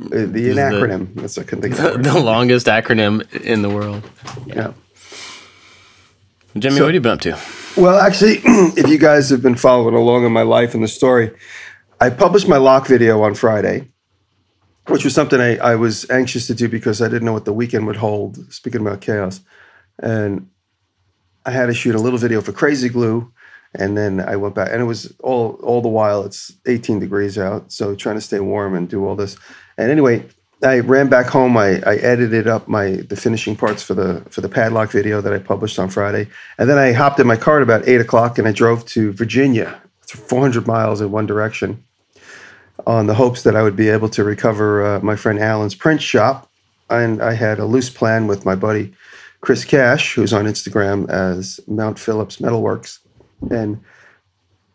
uh, 0.00 0.08
the, 0.08 0.22
an 0.50 0.56
the- 0.56 0.62
acronym. 0.62 1.14
That's 1.14 1.38
I 1.38 1.42
can 1.44 1.60
think 1.60 1.76
The, 1.76 1.94
of. 1.94 2.02
the 2.04 2.18
longest 2.18 2.66
acronym 2.66 3.30
in 3.42 3.62
the 3.62 3.70
world. 3.70 4.08
Yeah. 4.46 4.72
Jimmy, 6.58 6.76
So- 6.76 6.82
what 6.84 6.88
have 6.88 6.94
you 6.94 7.00
been 7.00 7.12
up 7.12 7.20
to? 7.22 7.38
Well, 7.76 7.98
actually, 7.98 8.40
if 8.44 8.88
you 8.88 8.98
guys 8.98 9.30
have 9.30 9.40
been 9.42 9.54
following 9.54 9.94
along 9.94 10.26
in 10.26 10.32
my 10.32 10.42
life 10.42 10.74
and 10.74 10.82
the 10.84 10.88
story, 10.88 11.30
I 12.00 12.10
published 12.10 12.46
my 12.46 12.58
lock 12.58 12.86
video 12.86 13.22
on 13.22 13.34
Friday, 13.34 13.88
which 14.88 15.04
was 15.04 15.14
something 15.14 15.40
I, 15.40 15.56
I 15.56 15.76
was 15.76 16.08
anxious 16.10 16.46
to 16.48 16.54
do 16.54 16.68
because 16.68 17.00
I 17.00 17.08
didn't 17.08 17.24
know 17.24 17.32
what 17.32 17.46
the 17.46 17.52
weekend 17.54 17.86
would 17.86 17.96
hold. 17.96 18.52
Speaking 18.52 18.82
about 18.82 19.00
chaos, 19.00 19.40
and 19.98 20.50
I 21.46 21.50
had 21.52 21.66
to 21.66 21.74
shoot 21.74 21.94
a 21.94 21.98
little 21.98 22.18
video 22.18 22.42
for 22.42 22.52
Krazy 22.52 22.92
Glue, 22.92 23.32
and 23.74 23.96
then 23.96 24.20
I 24.20 24.36
went 24.36 24.54
back, 24.54 24.68
and 24.70 24.82
it 24.82 24.86
was 24.86 25.14
all 25.20 25.52
all 25.62 25.80
the 25.80 25.88
while 25.88 26.24
it's 26.24 26.52
18 26.66 26.98
degrees 26.98 27.38
out, 27.38 27.72
so 27.72 27.94
trying 27.94 28.16
to 28.16 28.20
stay 28.20 28.40
warm 28.40 28.74
and 28.74 28.86
do 28.86 29.06
all 29.06 29.16
this. 29.16 29.36
And 29.78 29.90
anyway, 29.90 30.24
I 30.62 30.78
ran 30.78 31.08
back 31.08 31.26
home. 31.26 31.56
I, 31.56 31.80
I 31.84 31.96
edited 31.96 32.46
up 32.46 32.68
my 32.68 32.90
the 32.90 33.16
finishing 33.16 33.56
parts 33.56 33.82
for 33.82 33.94
the 33.94 34.22
for 34.30 34.40
the 34.40 34.48
padlock 34.48 34.90
video 34.90 35.20
that 35.20 35.32
I 35.32 35.38
published 35.38 35.78
on 35.78 35.90
Friday, 35.90 36.28
and 36.58 36.68
then 36.68 36.78
I 36.78 36.92
hopped 36.92 37.18
in 37.18 37.26
my 37.26 37.36
car 37.36 37.56
at 37.56 37.62
about 37.62 37.88
eight 37.88 38.00
o'clock 38.00 38.38
and 38.38 38.46
I 38.46 38.52
drove 38.52 38.84
to 38.86 39.12
Virginia, 39.12 39.80
it's 40.02 40.12
400 40.12 40.66
miles 40.66 41.00
in 41.00 41.10
one 41.10 41.26
direction, 41.26 41.82
on 42.86 43.06
the 43.06 43.14
hopes 43.14 43.42
that 43.42 43.56
I 43.56 43.62
would 43.62 43.76
be 43.76 43.88
able 43.88 44.08
to 44.10 44.22
recover 44.22 44.84
uh, 44.84 45.00
my 45.00 45.16
friend 45.16 45.38
Alan's 45.38 45.74
print 45.74 46.00
shop. 46.00 46.48
And 46.90 47.22
I 47.22 47.32
had 47.32 47.58
a 47.58 47.64
loose 47.64 47.88
plan 47.88 48.26
with 48.26 48.44
my 48.44 48.54
buddy 48.54 48.92
Chris 49.40 49.64
Cash, 49.64 50.14
who's 50.14 50.32
on 50.32 50.44
Instagram 50.44 51.08
as 51.10 51.58
Mount 51.66 51.98
Phillips 51.98 52.36
Metalworks, 52.36 52.98
and 53.50 53.82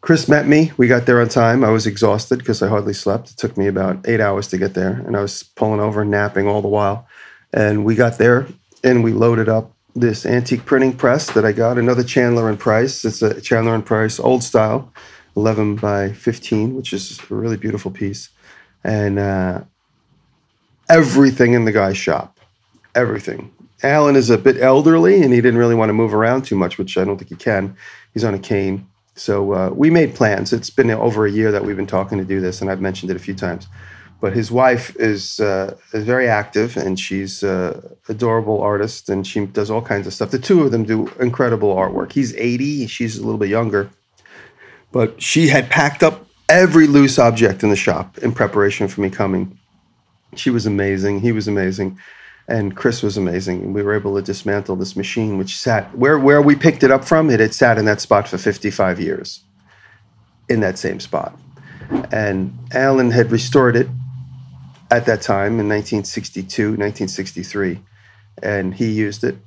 Chris 0.07 0.29
met 0.29 0.47
me. 0.47 0.71
We 0.77 0.87
got 0.87 1.05
there 1.05 1.19
on 1.19 1.27
time. 1.27 1.65
I 1.65 1.69
was 1.69 1.85
exhausted 1.85 2.39
because 2.39 2.61
I 2.61 2.69
hardly 2.69 2.93
slept. 2.93 3.31
It 3.31 3.35
took 3.35 3.57
me 3.57 3.67
about 3.67 4.07
eight 4.07 4.21
hours 4.21 4.47
to 4.47 4.57
get 4.57 4.73
there, 4.73 5.03
and 5.05 5.17
I 5.17 5.21
was 5.21 5.43
pulling 5.43 5.81
over 5.81 6.03
and 6.03 6.09
napping 6.09 6.47
all 6.47 6.61
the 6.61 6.69
while. 6.69 7.05
And 7.51 7.83
we 7.83 7.93
got 7.93 8.17
there, 8.17 8.47
and 8.85 9.03
we 9.03 9.11
loaded 9.11 9.49
up 9.49 9.73
this 9.97 10.25
antique 10.25 10.63
printing 10.63 10.95
press 10.95 11.29
that 11.31 11.43
I 11.43 11.51
got. 11.51 11.77
Another 11.77 12.05
Chandler 12.05 12.47
and 12.47 12.57
Price. 12.57 13.03
It's 13.03 13.21
a 13.21 13.41
Chandler 13.41 13.75
and 13.75 13.85
Price 13.85 14.17
old 14.17 14.43
style, 14.43 14.93
11 15.35 15.75
by 15.75 16.13
15, 16.13 16.75
which 16.75 16.93
is 16.93 17.19
a 17.29 17.35
really 17.35 17.57
beautiful 17.57 17.91
piece. 17.91 18.29
And 18.85 19.19
uh, 19.19 19.63
everything 20.87 21.51
in 21.51 21.65
the 21.65 21.73
guy's 21.73 21.97
shop, 21.97 22.39
everything. 22.95 23.53
Alan 23.83 24.15
is 24.15 24.29
a 24.29 24.37
bit 24.37 24.55
elderly, 24.55 25.21
and 25.21 25.33
he 25.33 25.41
didn't 25.41 25.59
really 25.59 25.75
want 25.75 25.89
to 25.89 25.93
move 25.93 26.13
around 26.13 26.43
too 26.43 26.55
much, 26.55 26.77
which 26.77 26.97
I 26.97 27.03
don't 27.03 27.17
think 27.17 27.27
he 27.29 27.35
can. 27.35 27.75
He's 28.13 28.23
on 28.23 28.33
a 28.33 28.39
cane. 28.39 28.87
So 29.19 29.53
uh, 29.53 29.69
we 29.69 29.89
made 29.89 30.15
plans. 30.15 30.53
It's 30.53 30.69
been 30.69 30.91
over 30.91 31.25
a 31.25 31.31
year 31.31 31.51
that 31.51 31.63
we've 31.63 31.75
been 31.75 31.87
talking 31.87 32.17
to 32.17 32.25
do 32.25 32.39
this, 32.39 32.61
and 32.61 32.69
I've 32.69 32.81
mentioned 32.81 33.11
it 33.11 33.17
a 33.17 33.19
few 33.19 33.33
times. 33.33 33.67
But 34.19 34.33
his 34.33 34.51
wife 34.51 34.95
is 34.97 35.39
uh, 35.39 35.77
is 35.93 36.03
very 36.03 36.27
active, 36.27 36.75
and 36.77 36.99
she's 36.99 37.43
uh, 37.43 37.95
adorable 38.09 38.61
artist, 38.61 39.09
and 39.09 39.25
she 39.25 39.45
does 39.45 39.69
all 39.69 39.81
kinds 39.81 40.07
of 40.07 40.13
stuff. 40.13 40.31
The 40.31 40.39
two 40.39 40.63
of 40.63 40.71
them 40.71 40.83
do 40.83 41.07
incredible 41.19 41.75
artwork. 41.75 42.11
He's 42.13 42.33
80, 42.35 42.87
she's 42.87 43.17
a 43.17 43.23
little 43.23 43.37
bit 43.37 43.49
younger, 43.49 43.89
but 44.91 45.21
she 45.21 45.47
had 45.47 45.69
packed 45.69 46.01
up 46.01 46.25
every 46.49 46.87
loose 46.87 47.19
object 47.19 47.61
in 47.61 47.69
the 47.69 47.75
shop 47.75 48.17
in 48.19 48.31
preparation 48.31 48.87
for 48.87 49.01
me 49.01 49.09
coming. 49.09 49.59
She 50.35 50.49
was 50.49 50.65
amazing. 50.65 51.21
He 51.21 51.31
was 51.31 51.47
amazing 51.47 51.99
and 52.47 52.75
Chris 52.75 53.03
was 53.03 53.17
amazing. 53.17 53.61
And 53.61 53.75
we 53.75 53.83
were 53.83 53.93
able 53.93 54.15
to 54.15 54.21
dismantle 54.21 54.77
this 54.77 54.95
machine, 54.95 55.37
which 55.37 55.57
sat 55.57 55.95
where 55.97 56.17
where 56.17 56.41
we 56.41 56.55
picked 56.55 56.83
it 56.83 56.91
up 56.91 57.03
from. 57.03 57.29
It 57.29 57.39
had 57.39 57.53
sat 57.53 57.77
in 57.77 57.85
that 57.85 58.01
spot 58.01 58.27
for 58.27 58.37
55 58.37 58.99
years, 58.99 59.43
in 60.49 60.61
that 60.61 60.77
same 60.77 60.99
spot. 60.99 61.37
And 62.11 62.57
Alan 62.71 63.11
had 63.11 63.31
restored 63.31 63.75
it 63.75 63.87
at 64.91 65.05
that 65.05 65.21
time 65.21 65.59
in 65.59 65.67
1962, 65.67 66.63
1963, 66.71 67.79
and 68.41 68.73
he 68.73 68.91
used 68.91 69.23
it 69.23 69.37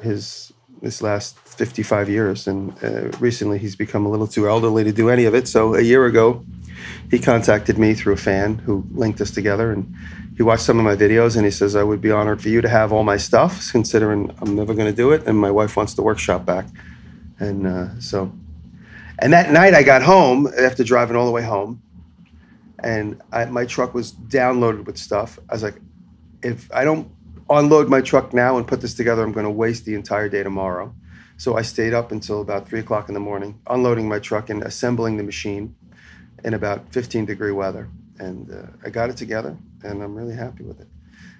his 0.00 0.52
his 0.80 1.00
last 1.00 1.38
55 1.38 2.08
years. 2.08 2.46
And 2.46 2.72
uh, 2.82 3.08
recently, 3.18 3.58
he's 3.58 3.76
become 3.76 4.06
a 4.06 4.10
little 4.10 4.26
too 4.26 4.48
elderly 4.48 4.84
to 4.84 4.92
do 4.92 5.10
any 5.10 5.26
of 5.26 5.34
it. 5.34 5.48
So 5.48 5.74
a 5.74 5.82
year 5.82 6.06
ago, 6.06 6.44
he 7.10 7.18
contacted 7.18 7.78
me 7.78 7.94
through 7.94 8.14
a 8.14 8.18
fan 8.18 8.56
who 8.58 8.84
linked 8.92 9.20
us 9.20 9.30
together 9.30 9.70
and 9.70 9.94
he 10.36 10.42
watched 10.42 10.62
some 10.62 10.78
of 10.78 10.84
my 10.84 10.96
videos 10.96 11.36
and 11.36 11.44
he 11.44 11.50
says 11.50 11.76
i 11.76 11.82
would 11.82 12.00
be 12.00 12.10
honored 12.10 12.40
for 12.40 12.48
you 12.48 12.60
to 12.60 12.68
have 12.68 12.92
all 12.92 13.04
my 13.04 13.16
stuff 13.16 13.70
considering 13.70 14.34
i'm 14.40 14.54
never 14.54 14.74
going 14.74 14.90
to 14.90 14.96
do 14.96 15.12
it 15.12 15.26
and 15.26 15.36
my 15.38 15.50
wife 15.50 15.76
wants 15.76 15.94
the 15.94 16.02
workshop 16.02 16.44
back. 16.44 16.66
And 17.38 17.66
uh, 17.66 18.00
so 18.00 18.32
and 19.18 19.32
that 19.32 19.50
night 19.50 19.74
i 19.74 19.82
got 19.82 20.02
home 20.02 20.48
after 20.58 20.84
driving 20.84 21.16
all 21.16 21.26
the 21.26 21.32
way 21.32 21.42
home 21.42 21.82
and 22.82 23.20
I, 23.32 23.44
my 23.44 23.64
truck 23.64 23.94
was 23.94 24.12
downloaded 24.12 24.86
with 24.86 24.98
stuff. 24.98 25.38
I 25.48 25.54
was 25.54 25.62
like 25.62 25.76
if 26.42 26.70
i 26.72 26.84
don't 26.84 27.10
unload 27.50 27.88
my 27.88 28.00
truck 28.00 28.32
now 28.32 28.56
and 28.56 28.66
put 28.66 28.80
this 28.80 28.94
together 28.94 29.22
i'm 29.22 29.32
going 29.32 29.44
to 29.44 29.50
waste 29.50 29.84
the 29.84 29.94
entire 29.94 30.28
day 30.28 30.42
tomorrow. 30.42 30.94
So 31.36 31.56
i 31.56 31.62
stayed 31.62 31.94
up 31.94 32.12
until 32.12 32.40
about 32.40 32.68
3 32.68 32.80
o'clock 32.80 33.08
in 33.08 33.14
the 33.14 33.20
morning 33.20 33.60
unloading 33.66 34.08
my 34.08 34.18
truck 34.18 34.50
and 34.50 34.62
assembling 34.62 35.16
the 35.18 35.24
machine 35.24 35.74
in 36.44 36.54
about 36.54 36.92
15 36.92 37.26
degree 37.26 37.52
weather. 37.52 37.88
And 38.18 38.50
uh, 38.50 38.66
I 38.84 38.90
got 38.90 39.10
it 39.10 39.16
together 39.16 39.56
and 39.82 40.02
I'm 40.02 40.14
really 40.14 40.34
happy 40.34 40.64
with 40.64 40.80
it. 40.80 40.88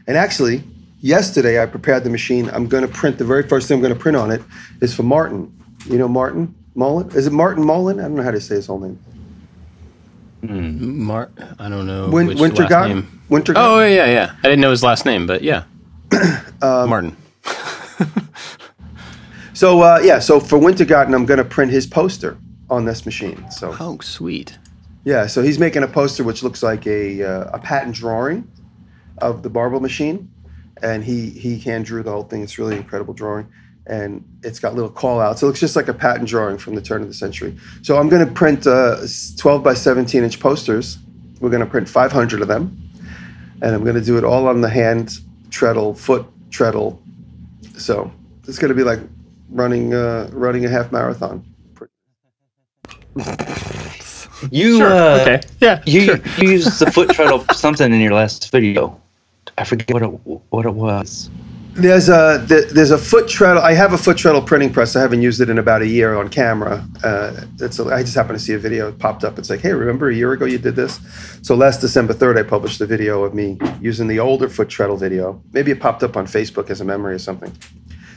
And 0.06 0.16
actually, 0.16 0.64
yesterday 1.00 1.62
I 1.62 1.66
prepared 1.66 2.04
the 2.04 2.10
machine. 2.10 2.50
I'm 2.50 2.66
going 2.66 2.86
to 2.86 2.92
print 2.92 3.18
the 3.18 3.24
very 3.24 3.46
first 3.46 3.68
thing 3.68 3.76
I'm 3.76 3.82
going 3.82 3.94
to 3.94 3.98
print 4.00 4.16
on 4.16 4.30
it 4.30 4.42
is 4.80 4.94
for 4.94 5.02
Martin. 5.02 5.56
You 5.86 5.98
know 5.98 6.08
Martin 6.08 6.54
Molin? 6.74 7.10
Is 7.10 7.26
it 7.26 7.32
Martin 7.32 7.64
Molin? 7.64 8.00
I 8.00 8.04
don't 8.04 8.16
know 8.16 8.22
how 8.22 8.30
to 8.30 8.40
say 8.40 8.56
his 8.56 8.66
whole 8.66 8.80
name. 8.80 8.98
Mark, 10.42 11.30
I 11.60 11.68
don't 11.68 11.86
know. 11.86 12.10
Win- 12.10 12.26
which 12.26 12.38
Winter 12.38 12.64
last 12.64 12.88
name. 12.88 13.22
Winter 13.28 13.52
Oh 13.56 13.78
yeah, 13.80 14.06
yeah. 14.06 14.34
I 14.40 14.42
didn't 14.42 14.60
know 14.60 14.70
his 14.70 14.82
last 14.82 15.06
name, 15.06 15.26
but 15.26 15.42
yeah, 15.42 15.64
Um, 16.62 16.88
Martin. 16.88 17.16
So 19.62 19.80
uh, 19.82 20.00
yeah, 20.02 20.18
so 20.18 20.40
for 20.40 20.58
Wintergatan, 20.58 21.14
I'm 21.14 21.24
going 21.24 21.38
to 21.38 21.44
print 21.44 21.70
his 21.70 21.86
poster 21.86 22.36
on 22.68 22.84
this 22.84 23.06
machine. 23.06 23.48
So 23.50 23.76
Oh, 23.78 23.96
sweet. 24.00 24.58
Yeah, 25.04 25.26
so 25.26 25.42
he's 25.42 25.59
making 25.59 25.82
a 25.82 25.88
poster 25.88 26.23
which 26.23 26.42
looks 26.42 26.62
like 26.62 26.87
a 26.87 27.23
uh, 27.23 27.50
a 27.54 27.59
patent 27.59 27.97
drawing 27.97 28.49
of 29.18 29.42
the 29.42 29.50
marble 29.50 29.80
machine, 29.80 30.30
and 30.80 31.02
he 31.02 31.30
he 31.30 31.59
hand 31.59 31.87
drew 31.87 32.02
the 32.02 32.11
whole 32.12 32.23
thing. 32.23 32.42
It's 32.42 32.56
really 32.59 32.76
incredible 32.76 33.12
drawing, 33.12 33.49
and 33.87 34.25
it's 34.44 34.61
got 34.61 34.75
little 34.75 34.90
call 34.90 35.21
outs. 35.21 35.42
It 35.42 35.47
looks 35.47 35.59
just 35.59 35.75
like 35.75 35.88
a 35.88 35.94
patent 35.94 36.28
drawing 36.28 36.56
from 36.56 36.76
the 36.76 36.82
turn 36.82 37.02
of 37.02 37.09
the 37.09 37.14
century. 37.14 37.56
So 37.82 37.99
I'm 37.99 38.09
going 38.09 38.25
to 38.26 38.32
print 38.32 38.66
uh, 38.66 38.99
12 39.38 39.62
by 39.62 39.75
17 39.75 40.23
inch 40.23 40.38
posters. 40.38 40.99
We're 41.40 41.50
going 41.50 41.64
to 41.64 41.71
print 41.71 41.88
500 41.88 42.40
of 42.40 42.47
them, 42.47 42.80
and 43.61 43.75
I'm 43.75 43.82
going 43.82 43.97
to 43.97 44.04
do 44.04 44.18
it 44.18 44.25
all 44.25 44.47
on 44.47 44.61
the 44.61 44.68
hand 44.68 45.18
treadle, 45.50 45.94
foot 45.94 46.26
treadle. 46.50 47.02
So 47.76 48.12
it's 48.47 48.59
going 48.61 48.68
to 48.68 48.75
be 48.76 48.85
like 48.85 49.00
running 49.50 49.94
uh, 49.94 50.30
running 50.32 50.64
a 50.64 50.68
half 50.68 50.92
marathon. 50.92 51.44
You 54.50 54.78
Sure. 54.78 54.92
uh, 54.92 55.20
okay. 55.20 55.40
Yeah. 55.61 55.82
You, 55.87 56.00
sure. 56.02 56.20
you 56.38 56.50
used 56.50 56.78
the 56.78 56.90
foot 56.90 57.11
treadle 57.11 57.44
something 57.54 57.92
in 57.92 58.00
your 58.00 58.14
last 58.14 58.50
video. 58.50 59.00
I 59.58 59.64
forget 59.64 59.92
what 59.92 60.02
it 60.02 60.08
what 60.50 60.66
it 60.66 60.75
was. 60.75 61.30
There's 61.75 62.11
a 62.11 62.44
there's 62.46 62.90
a 62.90 62.99
foot 62.99 63.28
treadle. 63.28 63.62
I 63.62 63.72
have 63.72 63.94
a 63.94 63.99
foot 63.99 64.18
treadle 64.18 64.42
printing 64.42 64.72
press. 64.72 64.94
I 64.94 65.00
haven't 65.00 65.22
used 65.22 65.40
it 65.40 65.49
in 65.49 65.58
about 65.58 65.80
a 65.80 65.87
year 65.87 66.14
on 66.16 66.28
camera. 66.28 66.87
Uh, 67.02 67.44
it's 67.61 67.78
a, 67.78 67.84
I 67.87 68.02
just 68.02 68.14
happened 68.14 68.38
to 68.38 68.44
see 68.44 68.52
a 68.52 68.58
video 68.58 68.88
it 68.88 68.99
popped 68.99 69.25
up. 69.25 69.38
It's 69.38 69.49
like, 69.49 69.61
hey, 69.61 69.72
remember 69.72 70.11
a 70.11 70.14
year 70.14 70.32
ago 70.32 70.44
you 70.44 70.58
did 70.58 70.76
this? 70.76 71.00
So 71.40 71.54
last 71.54 71.80
December 71.80 72.12
third, 72.12 72.37
I 72.38 72.42
published 72.42 72.80
a 72.82 72.87
video 72.87 73.25
of 73.25 73.32
me 73.34 73.58
using 73.80 74.06
the 74.06 74.18
older 74.18 74.50
foot 74.50 74.68
treadle 74.68 74.99
video. 74.99 75.42
Maybe 75.52 75.70
it 75.70 75.80
popped 75.80 76.02
up 76.02 76.16
on 76.16 76.26
Facebook 76.26 76.68
as 76.68 76.82
a 76.82 76.84
memory 76.84 77.14
or 77.14 77.18
something. 77.18 77.52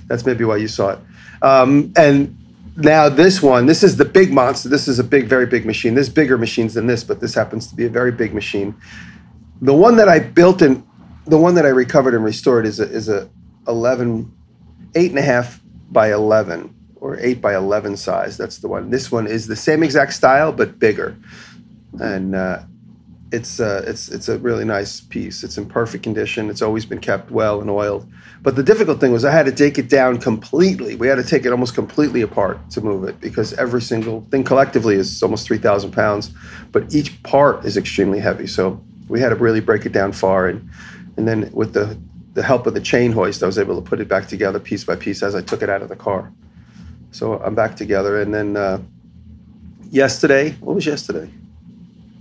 That's 0.07 0.25
maybe 0.25 0.43
why 0.43 0.57
you 0.57 0.67
saw 0.67 0.89
it. 0.89 0.99
Um, 1.41 1.93
and 1.95 2.35
now 2.75 3.09
this 3.09 3.41
one, 3.41 3.65
this 3.65 3.83
is 3.83 3.97
the 3.97 4.05
big 4.05 4.33
monster. 4.33 4.69
This 4.69 4.87
is 4.87 4.99
a 4.99 5.03
big, 5.03 5.27
very 5.27 5.45
big 5.45 5.65
machine. 5.65 5.93
There's 5.93 6.09
bigger 6.09 6.37
machines 6.37 6.73
than 6.73 6.87
this, 6.87 7.03
but 7.03 7.19
this 7.19 7.33
happens 7.33 7.67
to 7.67 7.75
be 7.75 7.85
a 7.85 7.89
very 7.89 8.11
big 8.11 8.33
machine. 8.33 8.75
The 9.61 9.73
one 9.73 9.95
that 9.97 10.09
I 10.09 10.19
built 10.19 10.61
and 10.61 10.85
the 11.25 11.37
one 11.37 11.55
that 11.55 11.65
I 11.65 11.69
recovered 11.69 12.13
and 12.13 12.23
restored 12.23 12.65
is 12.65 12.79
a, 12.79 12.83
is 12.83 13.09
a 13.09 13.29
11, 13.67 14.31
eight 14.95 15.09
and 15.09 15.19
a 15.19 15.23
half 15.23 15.61
by 15.89 16.11
11 16.11 16.73
or 16.97 17.17
eight 17.19 17.41
by 17.41 17.55
11 17.55 17.97
size. 17.97 18.37
That's 18.37 18.57
the 18.57 18.67
one. 18.67 18.89
This 18.89 19.11
one 19.11 19.27
is 19.27 19.47
the 19.47 19.55
same 19.55 19.83
exact 19.83 20.13
style, 20.13 20.51
but 20.51 20.77
bigger. 20.79 21.17
And 21.99 22.35
uh, 22.35 22.63
it's, 23.31 23.59
uh, 23.59 23.83
it's, 23.87 24.09
it's 24.09 24.29
a 24.29 24.37
really 24.37 24.65
nice 24.65 25.01
piece. 25.01 25.43
It's 25.43 25.57
in 25.57 25.65
perfect 25.65 26.03
condition. 26.03 26.49
It's 26.49 26.61
always 26.61 26.85
been 26.85 26.99
kept 26.99 27.31
well 27.31 27.59
and 27.59 27.69
oiled. 27.69 28.07
But 28.41 28.55
the 28.55 28.63
difficult 28.63 28.99
thing 28.99 29.11
was 29.11 29.25
I 29.25 29.31
had 29.31 29.47
to 29.47 29.51
take 29.51 29.77
it 29.77 29.89
down 29.89 30.19
completely. 30.19 30.95
We 30.95 31.07
had 31.07 31.15
to 31.15 31.23
take 31.23 31.45
it 31.45 31.51
almost 31.51 31.73
completely 31.73 32.21
apart 32.21 32.69
to 32.71 32.81
move 32.81 33.03
it 33.05 33.19
because 33.19 33.53
every 33.53 33.81
single 33.81 34.21
thing 34.29 34.43
collectively 34.43 34.95
is 34.95 35.23
almost 35.23 35.47
3,000 35.47 35.91
pounds, 35.91 36.31
but 36.71 36.93
each 36.93 37.21
part 37.23 37.65
is 37.65 37.77
extremely 37.77 38.19
heavy. 38.19 38.45
So 38.45 38.81
we 39.07 39.19
had 39.19 39.29
to 39.29 39.35
really 39.35 39.61
break 39.61 39.85
it 39.85 39.91
down 39.91 40.11
far. 40.11 40.47
And, 40.47 40.69
and 41.17 41.27
then 41.27 41.49
with 41.51 41.73
the, 41.73 41.97
the 42.35 42.43
help 42.43 42.67
of 42.67 42.75
the 42.75 42.81
chain 42.81 43.11
hoist, 43.11 43.41
I 43.41 43.47
was 43.47 43.57
able 43.57 43.81
to 43.81 43.87
put 43.87 43.99
it 43.99 44.07
back 44.07 44.27
together 44.27 44.59
piece 44.59 44.83
by 44.83 44.95
piece 44.95 45.23
as 45.23 45.33
I 45.33 45.41
took 45.41 45.63
it 45.63 45.69
out 45.69 45.81
of 45.81 45.89
the 45.89 45.95
car. 45.95 46.31
So 47.09 47.39
I'm 47.39 47.55
back 47.55 47.75
together. 47.75 48.21
And 48.21 48.33
then 48.33 48.55
uh, 48.55 48.81
yesterday, 49.89 50.51
what 50.59 50.75
was 50.75 50.85
yesterday? 50.85 51.31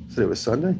Yesterday 0.07 0.27
was 0.27 0.41
Sunday? 0.41 0.77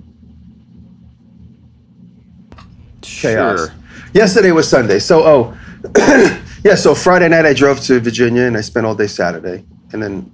Chaos. 3.05 3.59
Sure. 3.59 3.75
Yesterday 4.13 4.53
was 4.53 4.69
Sunday. 4.69 4.99
So, 4.99 5.23
oh, 5.25 5.59
yeah. 6.65 6.75
So 6.75 6.95
Friday 6.95 7.29
night 7.29 7.45
I 7.45 7.53
drove 7.53 7.81
to 7.83 8.01
Virginia 8.01 8.43
and 8.43 8.57
I 8.57 8.61
spent 8.61 8.87
all 8.87 8.95
day 8.95 9.07
Saturday, 9.07 9.65
and 9.93 10.03
then 10.03 10.31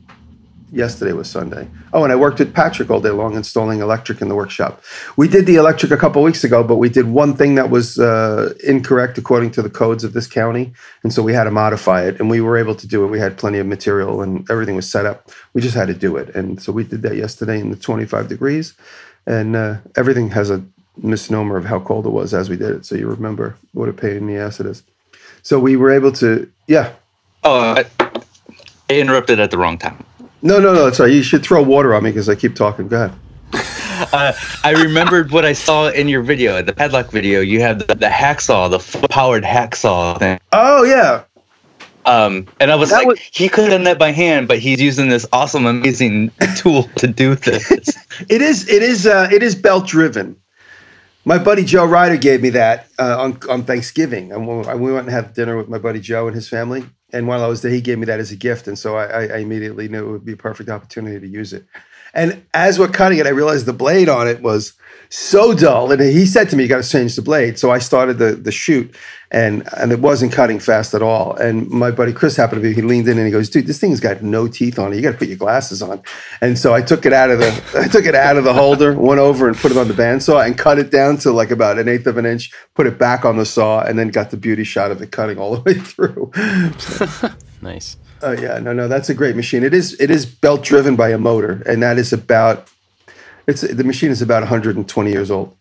yesterday 0.72 1.12
was 1.12 1.28
Sunday. 1.28 1.68
Oh, 1.92 2.04
and 2.04 2.12
I 2.12 2.16
worked 2.16 2.38
with 2.38 2.54
Patrick 2.54 2.90
all 2.90 3.00
day 3.00 3.10
long 3.10 3.34
installing 3.34 3.80
electric 3.80 4.20
in 4.20 4.28
the 4.28 4.34
workshop. 4.34 4.82
We 5.16 5.28
did 5.28 5.46
the 5.46 5.56
electric 5.56 5.90
a 5.90 5.96
couple 5.96 6.22
weeks 6.22 6.44
ago, 6.44 6.62
but 6.62 6.76
we 6.76 6.88
did 6.88 7.06
one 7.06 7.34
thing 7.34 7.56
that 7.56 7.70
was 7.70 7.98
uh, 7.98 8.54
incorrect 8.64 9.18
according 9.18 9.50
to 9.52 9.62
the 9.62 9.70
codes 9.70 10.04
of 10.04 10.12
this 10.12 10.26
county, 10.26 10.72
and 11.02 11.12
so 11.12 11.22
we 11.22 11.32
had 11.32 11.44
to 11.44 11.50
modify 11.50 12.04
it, 12.04 12.20
and 12.20 12.30
we 12.30 12.40
were 12.40 12.56
able 12.56 12.74
to 12.74 12.86
do 12.86 13.04
it. 13.04 13.08
We 13.08 13.18
had 13.18 13.36
plenty 13.36 13.58
of 13.58 13.66
material 13.66 14.22
and 14.22 14.48
everything 14.50 14.76
was 14.76 14.88
set 14.88 15.06
up. 15.06 15.30
We 15.54 15.60
just 15.60 15.74
had 15.74 15.88
to 15.88 15.94
do 15.94 16.16
it, 16.16 16.34
and 16.34 16.62
so 16.62 16.72
we 16.72 16.84
did 16.84 17.02
that 17.02 17.16
yesterday 17.16 17.60
in 17.60 17.70
the 17.70 17.76
25 17.76 18.28
degrees, 18.28 18.74
and 19.26 19.56
uh, 19.56 19.76
everything 19.96 20.30
has 20.30 20.50
a 20.50 20.64
misnomer 20.96 21.56
of 21.56 21.64
how 21.64 21.80
cold 21.80 22.06
it 22.06 22.10
was 22.10 22.34
as 22.34 22.48
we 22.50 22.56
did 22.56 22.70
it. 22.70 22.84
So 22.86 22.94
you 22.94 23.08
remember 23.08 23.56
what 23.72 23.88
a 23.88 23.92
pain 23.92 24.16
in 24.16 24.26
the 24.26 24.36
ass 24.36 24.60
it 24.60 24.66
is. 24.66 24.82
So 25.42 25.58
we 25.58 25.76
were 25.76 25.90
able 25.90 26.12
to, 26.12 26.50
yeah. 26.66 26.92
Oh, 27.44 27.60
I, 27.60 27.84
I 28.90 28.94
interrupted 28.94 29.40
at 29.40 29.50
the 29.50 29.58
wrong 29.58 29.78
time. 29.78 30.04
No, 30.42 30.58
no, 30.58 30.72
no. 30.74 30.90
Sorry. 30.90 31.14
You 31.14 31.22
should 31.22 31.42
throw 31.42 31.62
water 31.62 31.94
on 31.94 32.02
me 32.02 32.10
because 32.10 32.28
I 32.28 32.34
keep 32.34 32.54
talking. 32.54 32.88
Go 32.88 33.04
ahead. 33.04 33.18
Uh, 34.14 34.32
I 34.64 34.70
remembered 34.70 35.30
what 35.30 35.44
I 35.44 35.52
saw 35.52 35.88
in 35.90 36.08
your 36.08 36.22
video, 36.22 36.62
the 36.62 36.72
padlock 36.72 37.10
video. 37.10 37.42
You 37.42 37.60
have 37.60 37.80
the, 37.86 37.94
the 37.94 38.06
hacksaw, 38.08 38.70
the 38.70 39.08
powered 39.08 39.44
hacksaw 39.44 40.18
thing. 40.18 40.40
Oh 40.52 40.84
yeah. 40.84 41.24
Um, 42.06 42.46
and 42.60 42.70
I 42.70 42.76
was 42.76 42.88
That 42.88 42.96
like, 43.00 43.06
was- 43.08 43.20
he 43.20 43.50
could 43.50 43.64
have 43.64 43.72
done 43.72 43.84
that 43.84 43.98
by 43.98 44.10
hand, 44.12 44.48
but 44.48 44.58
he's 44.58 44.80
using 44.80 45.10
this 45.10 45.26
awesome, 45.34 45.66
amazing 45.66 46.30
tool 46.56 46.84
to 46.96 47.06
do 47.08 47.34
this. 47.34 47.70
It 48.30 48.40
is. 48.40 48.66
It 48.70 48.82
is. 48.82 49.06
Uh, 49.06 49.28
it 49.30 49.42
is 49.42 49.54
belt 49.54 49.86
driven. 49.86 50.34
My 51.24 51.36
buddy 51.38 51.64
Joe 51.64 51.84
Ryder 51.84 52.16
gave 52.16 52.40
me 52.40 52.50
that 52.50 52.88
uh, 52.98 53.20
on 53.20 53.38
on 53.48 53.64
Thanksgiving, 53.64 54.32
and 54.32 54.48
we 54.48 54.74
we 54.74 54.92
went 54.92 55.06
and 55.06 55.14
had 55.14 55.34
dinner 55.34 55.56
with 55.56 55.68
my 55.68 55.78
buddy 55.78 56.00
Joe 56.00 56.26
and 56.26 56.34
his 56.34 56.48
family. 56.48 56.84
And 57.12 57.26
while 57.26 57.42
I 57.42 57.46
was 57.46 57.60
there, 57.60 57.72
he 57.72 57.80
gave 57.80 57.98
me 57.98 58.06
that 58.06 58.20
as 58.20 58.30
a 58.30 58.36
gift, 58.36 58.68
and 58.68 58.78
so 58.78 58.96
I, 58.96 59.04
I, 59.04 59.22
I 59.26 59.36
immediately 59.38 59.88
knew 59.88 60.08
it 60.08 60.12
would 60.12 60.24
be 60.24 60.32
a 60.32 60.36
perfect 60.36 60.70
opportunity 60.70 61.18
to 61.20 61.26
use 61.26 61.52
it. 61.52 61.66
And 62.14 62.44
as 62.54 62.78
we're 62.78 62.88
cutting 62.88 63.18
it, 63.18 63.26
I 63.26 63.30
realized 63.30 63.66
the 63.66 63.72
blade 63.72 64.08
on 64.08 64.28
it 64.28 64.42
was 64.42 64.74
so 65.10 65.52
dull. 65.52 65.90
And 65.92 66.00
he 66.00 66.24
said 66.24 66.48
to 66.50 66.56
me, 66.56 66.62
"You 66.64 66.68
got 66.68 66.82
to 66.82 66.88
change 66.88 67.16
the 67.16 67.22
blade." 67.22 67.58
So 67.58 67.70
I 67.70 67.78
started 67.78 68.18
the 68.18 68.32
the 68.32 68.52
shoot, 68.52 68.94
and 69.30 69.68
and 69.76 69.92
it 69.92 70.00
wasn't 70.00 70.32
cutting 70.32 70.58
fast 70.60 70.94
at 70.94 71.02
all. 71.02 71.34
And 71.34 71.68
my 71.68 71.90
buddy 71.90 72.12
Chris 72.12 72.36
happened 72.36 72.62
to 72.62 72.68
be. 72.68 72.74
He 72.74 72.82
leaned 72.82 73.08
in 73.08 73.18
and 73.18 73.26
he 73.26 73.32
goes, 73.32 73.50
"Dude, 73.50 73.66
this 73.66 73.78
thing's 73.78 74.00
got 74.00 74.22
no 74.22 74.46
teeth 74.48 74.78
on 74.78 74.92
it. 74.92 74.96
You 74.96 75.02
got 75.02 75.12
to 75.12 75.18
put 75.18 75.28
your 75.28 75.36
glasses 75.36 75.82
on." 75.82 76.00
And 76.40 76.58
so 76.58 76.74
I 76.74 76.80
took 76.80 77.04
it 77.04 77.12
out 77.12 77.30
of 77.30 77.40
the 77.40 77.50
I 77.84 77.88
took 77.88 78.06
it 78.06 78.14
out 78.14 78.36
of 78.36 78.44
the 78.44 78.54
holder, 78.54 78.94
went 78.94 79.20
over 79.20 79.48
and 79.48 79.56
put 79.56 79.72
it 79.72 79.78
on 79.78 79.88
the 79.88 79.94
bandsaw, 79.94 80.46
and 80.46 80.56
cut 80.56 80.78
it 80.78 80.90
down 80.90 81.18
to 81.18 81.32
like 81.32 81.50
about 81.50 81.78
an 81.78 81.88
eighth 81.88 82.06
of 82.06 82.16
an 82.16 82.26
inch. 82.26 82.52
Put 82.74 82.86
it 82.86 82.98
back 82.98 83.24
on 83.24 83.36
the 83.36 83.46
saw, 83.46 83.82
and 83.82 83.98
then 83.98 84.08
got 84.08 84.30
the 84.30 84.36
beauty 84.36 84.64
shot 84.64 84.90
of 84.90 85.02
it 85.02 85.10
cutting 85.10 85.38
all 85.38 85.56
the 85.56 85.62
way 85.62 85.74
through. 85.74 86.30
Nice. 87.62 87.98
Oh 88.22 88.32
yeah, 88.32 88.58
no, 88.58 88.72
no, 88.72 88.88
that's 88.88 89.08
a 89.08 89.14
great 89.14 89.36
machine. 89.36 89.64
It 89.64 89.72
is 89.72 89.98
it 90.00 90.10
is 90.10 90.26
belt 90.26 90.62
driven 90.62 90.96
by 90.96 91.10
a 91.10 91.18
motor, 91.18 91.62
and 91.66 91.82
that 91.82 91.98
is 91.98 92.12
about 92.12 92.68
it's 93.46 93.62
the 93.62 93.84
machine 93.84 94.10
is 94.10 94.22
about 94.22 94.42
120 94.42 95.10
years 95.10 95.30
old. 95.30 95.56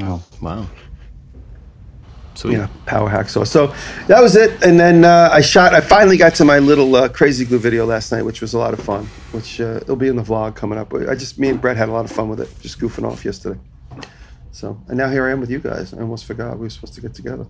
oh. 0.00 0.22
Wow. 0.40 0.66
Sweet. 2.36 2.54
Yeah, 2.54 2.68
power 2.84 3.08
hacksaw. 3.08 3.46
So 3.46 3.68
that 4.08 4.20
was 4.20 4.34
it, 4.34 4.60
and 4.64 4.78
then 4.78 5.04
uh, 5.04 5.28
I 5.30 5.40
shot. 5.40 5.72
I 5.72 5.80
finally 5.80 6.16
got 6.16 6.34
to 6.36 6.44
my 6.44 6.58
little 6.58 6.96
uh, 6.96 7.08
Krazy 7.08 7.46
Glue 7.46 7.60
video 7.60 7.86
last 7.86 8.10
night, 8.10 8.22
which 8.22 8.40
was 8.40 8.54
a 8.54 8.58
lot 8.58 8.74
of 8.74 8.80
fun. 8.80 9.06
Which 9.30 9.60
uh, 9.60 9.78
it'll 9.82 9.94
be 9.94 10.08
in 10.08 10.16
the 10.16 10.22
vlog 10.22 10.56
coming 10.56 10.76
up. 10.76 10.92
I 10.92 11.14
just 11.14 11.38
me 11.38 11.48
and 11.48 11.60
Brett 11.60 11.76
had 11.76 11.88
a 11.88 11.92
lot 11.92 12.04
of 12.04 12.10
fun 12.10 12.28
with 12.28 12.40
it, 12.40 12.48
just 12.60 12.80
goofing 12.80 13.08
off 13.08 13.24
yesterday. 13.24 13.60
So 14.50 14.80
and 14.88 14.98
now 14.98 15.08
here 15.10 15.28
I 15.28 15.30
am 15.30 15.40
with 15.40 15.50
you 15.50 15.60
guys. 15.60 15.94
I 15.94 16.00
almost 16.00 16.24
forgot 16.24 16.58
we 16.58 16.66
were 16.66 16.70
supposed 16.70 16.94
to 16.94 17.00
get 17.00 17.14
together. 17.14 17.46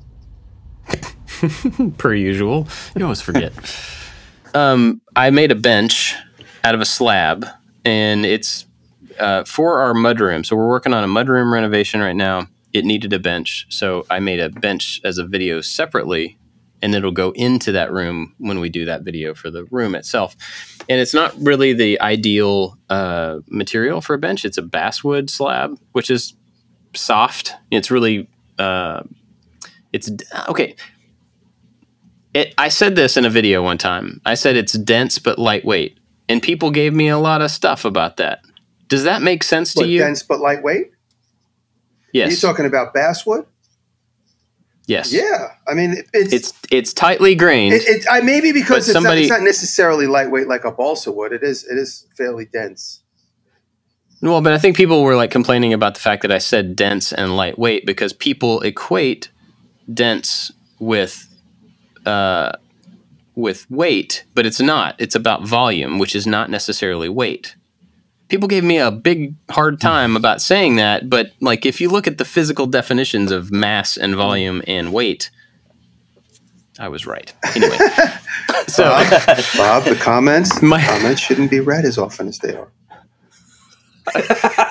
per 1.96 2.14
usual. 2.14 2.68
You 2.94 3.04
always 3.04 3.22
forget. 3.22 3.52
um, 4.54 5.00
I 5.16 5.30
made 5.30 5.50
a 5.50 5.56
bench 5.56 6.14
out 6.62 6.75
of 6.75 6.80
a 6.80 6.84
slab, 6.84 7.46
and 7.84 8.25
it's 8.25 8.66
uh, 9.18 9.44
for 9.44 9.80
our 9.80 9.94
mudroom. 9.94 10.46
So 10.46 10.56
we're 10.56 10.68
working 10.68 10.94
on 10.94 11.04
a 11.04 11.08
mudroom 11.08 11.52
renovation 11.52 12.00
right 12.00 12.16
now. 12.16 12.49
It 12.73 12.84
needed 12.84 13.12
a 13.12 13.18
bench, 13.18 13.66
so 13.68 14.06
I 14.11 14.20
made 14.20 14.40
a 14.40 14.49
bench 14.49 15.00
as 15.04 15.18
a 15.18 15.25
video 15.25 15.61
separately, 15.61 16.38
and 16.82 16.94
it'll 16.94 17.12
go 17.12 17.30
into 17.32 17.73
that 17.73 17.92
room 17.92 18.34
when 18.38 18.58
we 18.61 18.68
do 18.68 18.84
that 18.87 19.02
video 19.02 19.34
for 19.34 19.50
the 19.50 19.64
room 19.66 19.94
itself. 19.94 20.37
And 20.88 21.00
it's 21.00 21.14
not 21.14 21.34
really 21.40 21.73
the 21.73 22.00
ideal 22.00 22.76
uh, 22.90 23.38
material 23.49 24.00
for 24.00 24.14
a 24.14 24.18
bench. 24.18 24.44
It's 24.44 24.58
a 24.58 24.62
basswood 24.62 25.30
slab, 25.30 25.78
which 25.92 26.11
is 26.11 26.34
soft. 26.94 27.54
It's 27.70 27.90
really 27.90 28.28
uh, 28.58 29.02
it's 29.92 30.11
okay. 30.49 30.75
It, 32.35 32.53
I 32.59 32.69
said 32.69 32.97
this 32.97 33.17
in 33.17 33.25
a 33.25 33.31
video 33.31 33.62
one 33.62 33.79
time. 33.79 34.21
I 34.26 34.35
said 34.35 34.57
it's 34.57 34.73
dense 34.73 35.19
but 35.19 35.38
lightweight, 35.38 35.99
and 36.29 36.43
people 36.43 36.71
gave 36.71 36.93
me 36.93 37.09
a 37.09 37.19
lot 37.19 37.41
of 37.43 37.50
stuff 37.50 37.85
about 37.85 38.17
that. 38.17 38.41
Does 38.88 39.05
that 39.05 39.23
make 39.23 39.43
sense 39.43 39.73
to 39.75 39.81
What, 39.81 39.88
you? 39.88 40.00
dense 40.00 40.23
but 40.23 40.41
lightweight. 40.41 40.87
Are 40.87 42.19
you 42.19 42.21
yes. 42.31 42.41
talking 42.41 42.67
about 42.67 42.93
basswood? 42.95 43.47
yes. 44.87 45.12
Yeah, 45.12 45.49
I 45.67 45.75
mean 45.75 45.97
it's 46.12 46.33
It's 46.33 46.53
it's 46.71 46.93
tightly 46.93 47.35
grained. 47.35 47.75
It, 47.75 47.83
it, 47.88 48.07
I 48.11 48.21
maybe 48.21 48.53
because 48.53 48.87
it's, 48.88 48.93
somebody- 48.93 49.23
not, 49.23 49.37
it's 49.37 49.41
not 49.41 49.43
necessarily 49.43 50.07
lightweight 50.07 50.47
like 50.49 50.64
a 50.64 50.71
balsa 50.73 51.11
wood. 51.12 51.33
It 51.33 51.43
is 51.43 51.64
it 51.64 51.79
is 51.79 52.07
fairly 52.17 52.45
dense. 52.47 53.00
well, 54.21 54.41
but 54.43 54.53
I 54.53 54.59
think 54.59 54.76
people 54.76 55.03
were 55.03 55.17
like 55.17 55.31
complaining 55.31 55.73
about 55.73 55.95
the 55.95 56.00
fact 56.00 56.23
that 56.23 56.31
I 56.33 56.38
said 56.38 56.76
dense 56.76 57.12
and 57.12 57.37
lightweight 57.37 57.87
because 57.87 58.12
people 58.12 58.61
equate 58.61 59.31
dense 59.93 60.53
with 60.79 61.29
uh, 62.06 62.52
with 63.34 63.68
weight, 63.70 64.25
but 64.34 64.46
it's 64.46 64.61
not. 64.61 64.94
It's 64.99 65.14
about 65.14 65.46
volume, 65.46 65.99
which 65.99 66.14
is 66.14 66.26
not 66.26 66.50
necessarily 66.50 67.08
weight. 67.08 67.56
people 68.28 68.49
gave 68.49 68.64
me 68.64 68.78
a 68.78 68.90
big 68.90 69.34
hard 69.50 69.80
time 69.80 70.16
about 70.16 70.40
saying 70.40 70.76
that, 70.76 71.08
but 71.11 71.32
like 71.40 71.66
if 71.66 71.80
you 71.80 71.88
look 71.90 72.06
at 72.06 72.18
the 72.18 72.25
physical 72.25 72.66
definitions 72.66 73.30
of 73.32 73.50
mass 73.50 73.96
and 73.96 74.14
volume 74.14 74.62
and 74.66 74.92
weight, 74.92 75.30
I 76.78 76.88
was 76.88 77.06
right. 77.06 77.32
Anyway, 77.54 77.76
so 78.66 78.84
Bob, 79.56 79.84
the 79.84 79.99
comments, 80.00 80.61
My- 80.62 80.82
comments 80.84 81.20
shouldn't 81.20 81.50
be 81.50 81.61
read 81.61 81.84
as 81.84 81.99
often 81.99 82.26
as 82.28 82.38
they 82.38 82.54
are. 82.56 82.68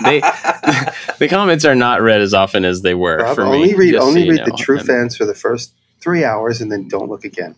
they 0.03 0.19
the 1.19 1.27
comments 1.29 1.65
are 1.65 1.75
not 1.75 2.01
read 2.01 2.21
as 2.21 2.33
often 2.33 2.65
as 2.65 2.81
they 2.81 2.93
were 2.93 3.19
Bob, 3.19 3.35
for 3.35 3.41
only 3.43 3.69
me. 3.69 3.73
read 3.73 3.91
just 3.93 4.03
so 4.03 4.07
only 4.09 4.29
read 4.29 4.41
the 4.45 4.49
know. 4.51 4.55
true 4.57 4.79
fans 4.79 5.15
for 5.17 5.25
the 5.25 5.33
first 5.33 5.73
three 6.03 6.23
hours, 6.23 6.61
and 6.61 6.71
then 6.71 6.87
don't 6.87 7.09
look 7.09 7.23
again. 7.23 7.55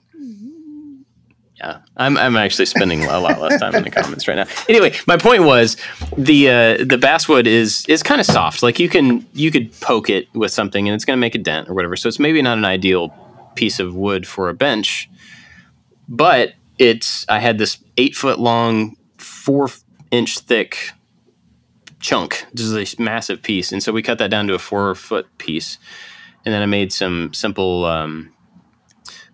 Yeah, 1.58 1.80
I'm 1.96 2.18
I'm 2.18 2.36
actually 2.36 2.66
spending 2.66 3.06
a 3.06 3.20
lot 3.20 3.40
less 3.40 3.60
time 3.62 3.75
in 3.75 3.84
the 3.84 3.90
comments 3.90 4.28
right 4.28 4.36
now. 4.36 4.46
Anyway, 4.68 4.94
my 5.08 5.16
point 5.16 5.44
was 5.44 5.78
the 6.18 6.50
uh, 6.50 6.84
the 6.84 6.98
basswood 6.98 7.48
is 7.48 7.86
is 7.88 8.04
kind 8.04 8.20
of 8.20 8.28
soft. 8.28 8.62
Like 8.62 8.78
you 8.78 8.90
can 8.90 9.25
you 9.34 9.52
could 9.52 9.72
poke 9.80 10.10
it 10.10 10.28
with 10.34 10.52
something 10.52 10.88
and 10.88 10.94
it's 10.94 11.06
going 11.06 11.16
to 11.16 11.22
make 11.22 11.34
a 11.34 11.38
dent 11.38 11.70
or 11.70 11.74
whatever. 11.74 11.96
So 11.96 12.10
it's 12.10 12.20
maybe 12.20 12.42
not 12.42 12.58
an 12.58 12.66
ideal 12.66 13.14
piece 13.56 13.80
of 13.80 13.96
wood 13.96 14.28
for 14.28 14.50
a 14.50 14.54
bench, 14.54 15.10
but 16.10 16.56
it's 16.78 17.25
I 17.30 17.40
had 17.40 17.58
this 17.58 17.78
eight 17.96 18.16
foot 18.16 18.38
long, 18.38 18.98
four 19.18 19.70
inch 20.12 20.40
thick 20.40 20.92
chunk. 22.02 22.46
This 22.54 22.66
is 22.66 22.75
a 22.75 23.02
massive 23.02 23.42
piece, 23.42 23.72
and 23.72 23.82
so 23.82 23.94
we 23.94 24.04
cut 24.04 24.18
that 24.18 24.30
down 24.30 24.48
to 24.48 24.56
a 24.56 24.60
four 24.60 24.94
foot 24.94 25.25
piece, 25.38 25.78
and 26.44 26.54
then 26.54 26.62
I 26.62 26.66
made 26.66 26.92
some 26.92 27.34
simple. 27.34 27.86
Um, 27.86 28.35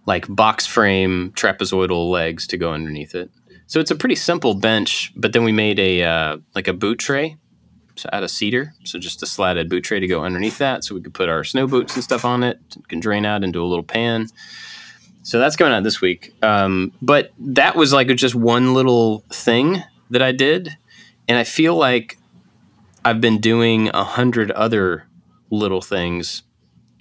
like 0.06 0.26
box 0.28 0.66
frame 0.66 1.32
trapezoidal 1.36 2.10
legs 2.10 2.48
to 2.48 2.58
go 2.58 2.74
underneath 2.74 3.16
it. 3.16 3.30
So 3.68 3.80
it's 3.80 3.92
a 3.92 3.96
pretty 3.96 4.16
simple 4.16 4.56
bench, 4.56 5.14
but 5.16 5.32
then 5.34 5.44
we 5.44 5.52
made 5.52 5.80
a 5.80 6.04
uh, 6.04 6.38
like 6.56 6.68
a 6.68 6.74
boot 6.74 7.00
tray 7.00 7.38
so 7.96 8.10
out 8.12 8.24
of 8.24 8.32
cedar. 8.32 8.74
So 8.84 9.00
just 9.00 9.24
a 9.24 9.26
slatted 9.26 9.70
boot 9.70 9.84
tray 9.84 10.00
to 10.00 10.08
go 10.08 10.24
underneath 10.24 10.58
that, 10.58 10.84
so 10.84 10.96
we 10.96 11.02
could 11.02 11.14
put 11.14 11.30
our 11.30 11.44
snow 11.44 11.68
boots 11.68 11.96
and 11.96 12.04
stuff 12.04 12.26
on 12.26 12.44
it. 12.44 12.60
It 12.76 12.88
can 12.88 13.00
drain 13.00 13.26
out 13.26 13.44
into 13.44 13.62
a 13.62 13.66
little 13.66 13.84
pan. 13.84 14.28
So 15.24 15.40
that's 15.40 15.56
coming 15.56 15.74
out 15.74 15.84
this 15.84 16.02
week. 16.02 16.34
Um, 16.42 16.94
but 17.02 17.32
that 17.38 17.76
was 17.76 17.94
like 17.94 18.08
just 18.16 18.34
one 18.34 18.74
little 18.74 19.24
thing 19.32 19.84
that 20.10 20.22
I 20.22 20.32
did, 20.32 20.78
and 21.28 21.38
I 21.38 21.44
feel 21.44 21.76
like 21.76 22.18
I've 23.06 23.22
been 23.22 23.40
doing 23.40 23.90
a 23.90 24.04
hundred 24.04 24.52
other 24.52 25.06
little 25.50 25.82
things 25.82 26.44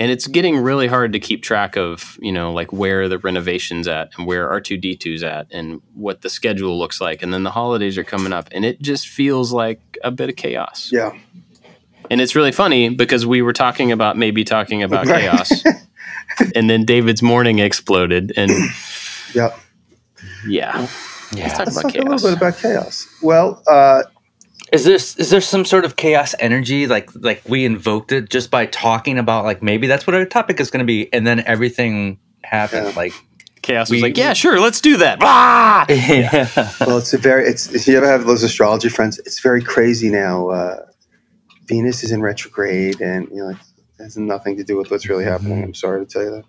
and 0.00 0.10
it's 0.10 0.26
getting 0.26 0.56
really 0.56 0.86
hard 0.88 1.12
to 1.12 1.20
keep 1.20 1.42
track 1.44 1.76
of 1.76 2.18
you 2.20 2.32
know 2.32 2.52
like 2.52 2.72
where 2.72 3.08
the 3.08 3.18
renovations 3.18 3.86
at 3.86 4.10
and 4.16 4.26
where 4.26 4.48
R2-D2's 4.48 5.22
at 5.22 5.46
and 5.52 5.80
what 5.94 6.22
the 6.22 6.30
schedule 6.30 6.78
looks 6.78 7.00
like 7.00 7.22
and 7.22 7.32
then 7.32 7.44
the 7.44 7.50
holidays 7.52 7.96
are 7.98 8.04
coming 8.04 8.32
up 8.32 8.48
and 8.50 8.64
it 8.64 8.80
just 8.82 9.06
feels 9.06 9.52
like 9.52 9.80
a 10.02 10.10
bit 10.10 10.28
of 10.30 10.36
chaos 10.36 10.90
Yeah, 10.92 11.12
and 12.10 12.20
it's 12.20 12.34
really 12.34 12.52
funny 12.52 12.88
because 12.88 13.24
we 13.26 13.42
were 13.42 13.52
talking 13.52 13.92
about 13.92 14.16
maybe 14.16 14.42
talking 14.42 14.82
about 14.82 15.06
Right. 15.06 15.20
chaos 15.22 15.62
and 16.56 16.68
then 16.70 16.84
david's 16.84 17.22
morning 17.22 17.58
exploded 17.60 18.32
and 18.36 18.50
yeah. 19.34 19.54
yeah 20.46 20.72
let's 20.78 21.32
Yeah. 21.36 21.48
talk 21.48 21.58
Let's 21.66 21.78
about 21.78 21.92
talk 21.92 21.94
a 21.94 22.08
little 22.10 22.28
bit 22.30 22.36
about 22.38 22.56
chaos. 22.58 23.06
Well, 23.22 23.62
uh, 23.68 24.02
Is 24.72 24.84
there 24.84 24.94
is 24.94 25.30
there 25.30 25.40
some 25.40 25.64
sort 25.64 25.84
of 25.84 25.96
chaos 25.96 26.34
energy 26.38 26.86
like 26.86 27.10
like 27.14 27.42
we 27.48 27.64
invoked 27.64 28.12
it 28.12 28.30
just 28.30 28.50
by 28.50 28.66
talking 28.66 29.18
about 29.18 29.44
like 29.44 29.62
maybe 29.62 29.86
that's 29.86 30.06
what 30.06 30.14
our 30.14 30.24
topic 30.24 30.60
is 30.60 30.70
going 30.70 30.80
to 30.80 30.86
be, 30.86 31.12
and 31.12 31.26
then 31.26 31.40
everything 31.46 32.18
happened 32.42 32.86
Yeah. 32.88 32.92
like 32.96 33.12
chaos 33.62 33.90
We- 33.90 33.96
was 33.96 34.02
like 34.02 34.16
yeah 34.16 34.32
sure 34.32 34.58
let's 34.60 34.80
do 34.80 34.96
that 34.98 35.18
ah! 35.22 35.84
yeah. 35.88 36.48
well, 36.80 36.98
it's 36.98 37.12
a 37.12 37.18
very. 37.18 37.46
It's 37.46 37.72
if 37.74 37.86
you 37.88 37.96
ever 37.96 38.06
have 38.06 38.26
those 38.26 38.42
astrology 38.42 38.88
friends, 38.88 39.18
it's 39.20 39.40
very 39.40 39.62
crazy 39.62 40.08
now. 40.08 40.48
Uh, 40.50 40.86
Venus 41.66 42.02
is 42.04 42.10
in 42.12 42.20
retrograde, 42.22 43.00
and 43.00 43.28
you 43.30 43.36
know, 43.36 43.46
like, 43.46 43.56
it 43.98 44.02
has 44.02 44.16
nothing 44.16 44.56
to 44.56 44.64
do 44.64 44.76
with 44.76 44.90
what's 44.90 45.08
really 45.08 45.24
happening. 45.24 45.62
I'm 45.62 45.74
sorry 45.74 46.04
to 46.04 46.12
tell 46.12 46.22
you 46.22 46.44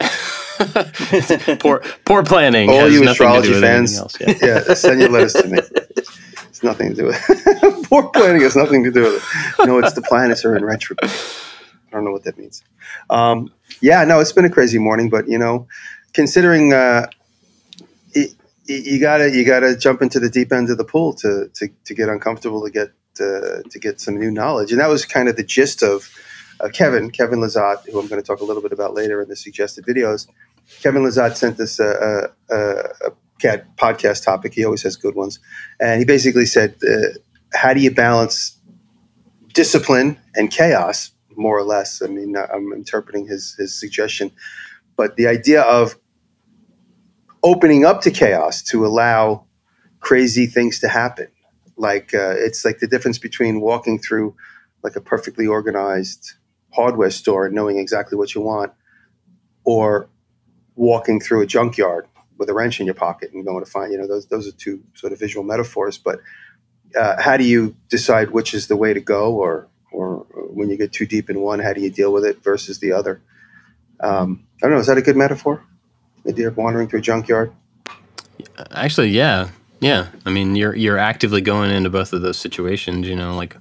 that. 0.00 1.58
poor 1.60 1.82
poor 2.04 2.22
planning 2.22 2.68
All 2.70 2.80
has 2.80 2.92
you 2.92 3.00
nothing 3.04 3.06
to 3.06 3.06
do 3.06 3.10
astrology 3.12 3.50
with 3.50 3.60
fans, 3.62 3.98
else 3.98 4.16
yeah. 4.20 4.34
yeah, 4.42 4.74
send 4.74 5.00
your 5.00 5.08
letters 5.10 5.32
to 5.34 5.48
me. 5.48 5.58
It's 6.50 6.64
nothing 6.64 6.90
to 6.90 6.96
do 6.96 7.06
with 7.06 7.84
poor 7.90 8.08
planning. 8.10 8.42
Has 8.42 8.56
nothing 8.56 8.84
to 8.84 8.92
do 8.92 9.02
with 9.04 9.24
it. 9.60 9.66
No, 9.68 9.78
it's 9.78 9.94
the 9.94 10.02
planets 10.02 10.44
are 10.44 10.56
in 10.56 10.64
retrograde. 10.64 11.10
I 11.12 11.90
don't 11.92 12.04
know 12.04 12.12
what 12.12 12.24
that 12.24 12.38
means. 12.38 12.64
Um, 13.10 13.52
yeah, 13.80 14.04
no, 14.04 14.20
it's 14.20 14.32
been 14.32 14.44
a 14.46 14.50
crazy 14.50 14.78
morning, 14.78 15.10
but 15.10 15.28
you 15.28 15.38
know, 15.38 15.68
considering 16.14 16.74
uh, 16.74 17.08
it, 18.14 18.34
it- 18.68 18.86
you 18.86 19.00
gotta 19.00 19.30
you 19.30 19.44
gotta 19.44 19.76
jump 19.76 20.02
into 20.02 20.20
the 20.20 20.30
deep 20.30 20.52
end 20.52 20.70
of 20.70 20.78
the 20.78 20.84
pool 20.84 21.14
to 21.14 21.50
to, 21.54 21.68
to 21.86 21.94
get 21.94 22.08
uncomfortable 22.08 22.64
to 22.64 22.70
get 22.70 22.90
uh, 23.20 23.62
to 23.70 23.78
get 23.80 24.00
some 24.00 24.18
new 24.18 24.30
knowledge, 24.30 24.72
and 24.72 24.80
that 24.80 24.88
was 24.88 25.04
kind 25.06 25.28
of 25.28 25.36
the 25.36 25.44
gist 25.44 25.82
of 25.82 26.10
uh, 26.60 26.68
Kevin 26.70 27.10
Kevin 27.10 27.40
Lazat, 27.40 27.88
who 27.90 28.00
I'm 28.00 28.08
going 28.08 28.22
to 28.22 28.26
talk 28.26 28.40
a 28.40 28.44
little 28.44 28.62
bit 28.62 28.72
about 28.72 28.94
later 28.94 29.22
in 29.22 29.28
the 29.28 29.36
suggested 29.36 29.84
videos. 29.86 30.26
Kevin 30.82 31.02
Lazat 31.02 31.36
sent 31.36 31.58
us 31.60 31.80
a, 31.80 32.30
a, 32.50 32.54
a, 33.08 33.12
podcast 33.76 34.24
topic. 34.24 34.54
He 34.54 34.64
always 34.64 34.82
has 34.82 34.96
good 34.96 35.14
ones, 35.14 35.38
and 35.80 35.98
he 35.98 36.04
basically 36.04 36.46
said, 36.46 36.76
uh, 36.82 37.18
"How 37.54 37.74
do 37.74 37.80
you 37.80 37.90
balance 37.90 38.58
discipline 39.52 40.18
and 40.34 40.50
chaos?" 40.50 41.12
More 41.36 41.58
or 41.58 41.64
less. 41.64 42.02
I 42.02 42.06
mean, 42.06 42.36
I'm 42.36 42.72
interpreting 42.72 43.26
his 43.26 43.54
his 43.58 43.78
suggestion, 43.78 44.30
but 44.96 45.16
the 45.16 45.26
idea 45.26 45.62
of 45.62 45.96
opening 47.42 47.84
up 47.84 48.02
to 48.02 48.10
chaos 48.10 48.62
to 48.62 48.86
allow 48.86 49.46
crazy 50.00 50.46
things 50.46 50.80
to 50.80 50.88
happen, 50.88 51.28
like 51.76 52.14
uh, 52.14 52.34
it's 52.36 52.64
like 52.64 52.78
the 52.78 52.86
difference 52.86 53.18
between 53.18 53.60
walking 53.60 53.98
through 53.98 54.34
like 54.82 54.96
a 54.96 55.00
perfectly 55.00 55.46
organized 55.46 56.32
hardware 56.72 57.10
store 57.10 57.46
and 57.46 57.54
knowing 57.54 57.78
exactly 57.78 58.16
what 58.16 58.34
you 58.34 58.40
want, 58.40 58.72
or 59.64 60.08
walking 60.76 61.20
through 61.20 61.42
a 61.42 61.46
junkyard 61.46 62.06
with 62.40 62.50
a 62.50 62.54
wrench 62.54 62.80
in 62.80 62.86
your 62.86 62.96
pocket 62.96 63.32
and 63.34 63.46
going 63.46 63.64
to 63.64 63.70
find 63.70 63.92
you 63.92 63.98
know 63.98 64.08
those 64.08 64.26
those 64.28 64.48
are 64.48 64.52
two 64.52 64.82
sort 64.94 65.12
of 65.14 65.20
visual 65.20 65.44
metaphors 65.44 65.98
but 65.98 66.20
uh, 66.98 67.22
how 67.22 67.36
do 67.38 67.44
you 67.44 67.76
decide 67.90 68.32
which 68.32 68.54
is 68.54 68.68
the 68.68 68.76
way 68.76 68.94
to 68.94 69.00
go 69.00 69.34
or 69.34 69.68
or 69.92 70.26
when 70.52 70.70
you 70.70 70.78
get 70.78 70.92
too 70.92 71.06
deep 71.06 71.30
in 71.30 71.40
one 71.40 71.60
how 71.60 71.74
do 71.74 71.82
you 71.82 71.90
deal 71.90 72.12
with 72.12 72.24
it 72.26 72.42
versus 72.44 72.80
the 72.80 72.92
other 72.92 73.22
um, 74.00 74.44
i 74.62 74.66
don't 74.66 74.72
know 74.74 74.80
is 74.80 74.88
that 74.88 74.98
a 74.98 75.02
good 75.02 75.16
metaphor 75.16 75.64
the 76.24 76.32
idea 76.32 76.48
of 76.48 76.56
wandering 76.56 76.88
through 76.88 77.00
a 77.00 77.02
junkyard 77.02 77.52
Actually, 78.72 79.10
yeah, 79.10 79.50
yeah. 79.80 80.08
I 80.26 80.30
mean, 80.30 80.56
you're 80.56 80.74
you're 80.76 80.98
actively 80.98 81.40
going 81.40 81.70
into 81.70 81.90
both 81.90 82.12
of 82.12 82.22
those 82.22 82.38
situations. 82.38 83.08
You 83.08 83.16
know, 83.16 83.36
like 83.36 83.56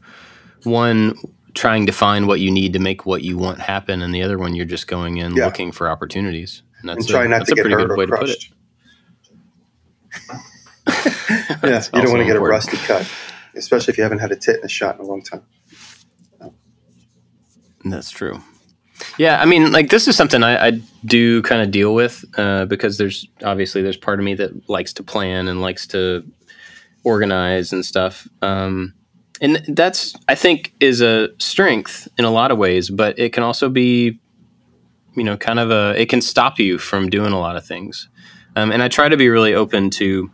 one 0.63 1.15
trying 1.53 1.85
to 1.87 1.91
find 1.91 2.27
what 2.27 2.39
you 2.39 2.51
need 2.51 2.73
to 2.73 2.79
make 2.79 3.05
what 3.05 3.23
you 3.23 3.37
want 3.37 3.59
happen, 3.59 4.01
and 4.01 4.13
the 4.13 4.23
other 4.23 4.37
one 4.37 4.55
you're 4.55 4.65
just 4.65 4.87
going 4.87 5.17
in 5.17 5.35
Yeah. 5.35 5.45
looking 5.45 5.71
for 5.71 5.89
opportunities. 5.89 6.63
And 6.81 6.89
that's 6.89 6.99
and 6.99 7.09
try 7.09 7.25
a, 7.25 7.27
not 7.27 7.39
that's 7.39 7.49
to 7.49 7.53
a 7.53 7.55
get 7.55 7.63
pretty 7.63 7.75
hurt 7.75 7.87
good 7.87 7.91
or 7.91 7.97
way 7.97 8.05
to 8.05 8.13
put 8.13 8.29
it. 8.29 8.39
crushed 8.39 8.53
yeah 11.63 11.83
you 11.93 12.01
don't 12.01 12.11
want 12.11 12.19
to 12.19 12.25
get 12.25 12.35
a 12.35 12.39
rusty 12.39 12.77
cut 12.77 13.09
especially 13.55 13.91
if 13.91 13.97
you 13.97 14.03
haven't 14.03 14.19
had 14.19 14.31
a 14.31 14.35
tetanus 14.35 14.71
shot 14.71 14.95
in 14.95 15.01
a 15.01 15.07
long 15.07 15.21
time 15.21 15.43
That's 17.85 18.09
true. 18.09 18.41
Yeah, 19.17 19.41
I 19.41 19.45
mean, 19.45 19.71
like 19.71 19.89
this 19.89 20.07
is 20.07 20.15
something 20.15 20.43
I, 20.43 20.67
I 20.67 20.71
do 21.05 21.41
kind 21.43 21.61
of 21.61 21.71
deal 21.71 21.93
with 21.93 22.25
uh, 22.37 22.65
because 22.65 22.97
there's 22.97 23.27
obviously 23.43 23.81
there's 23.81 23.97
part 23.97 24.19
of 24.19 24.25
me 24.25 24.33
that 24.35 24.69
likes 24.69 24.93
to 24.93 25.03
plan 25.03 25.47
and 25.47 25.61
likes 25.61 25.87
to 25.87 26.23
organize 27.03 27.71
and 27.71 27.85
stuff. 27.85 28.27
Um, 28.41 28.93
and 29.41 29.63
that's 29.69 30.15
I 30.27 30.35
think 30.35 30.73
is 30.81 31.01
a 31.01 31.29
strength 31.39 32.09
in 32.17 32.25
a 32.25 32.31
lot 32.31 32.51
of 32.51 32.57
ways, 32.57 32.89
but 32.89 33.17
it 33.17 33.31
can 33.31 33.43
also 33.43 33.69
be, 33.69 34.19
you 35.15 35.23
know, 35.23 35.37
kind 35.37 35.59
of 35.59 35.71
a 35.71 35.99
it 35.99 36.09
can 36.09 36.21
stop 36.21 36.59
you 36.59 36.77
from 36.77 37.09
doing 37.09 37.31
a 37.31 37.39
lot 37.39 37.55
of 37.55 37.65
things. 37.65 38.09
Um, 38.59 38.73
and 38.73 38.83
I 38.83 38.89
try 38.89 39.07
to 39.07 39.15
be 39.15 39.29
really 39.29 39.53
open 39.53 39.89
to 39.91 40.29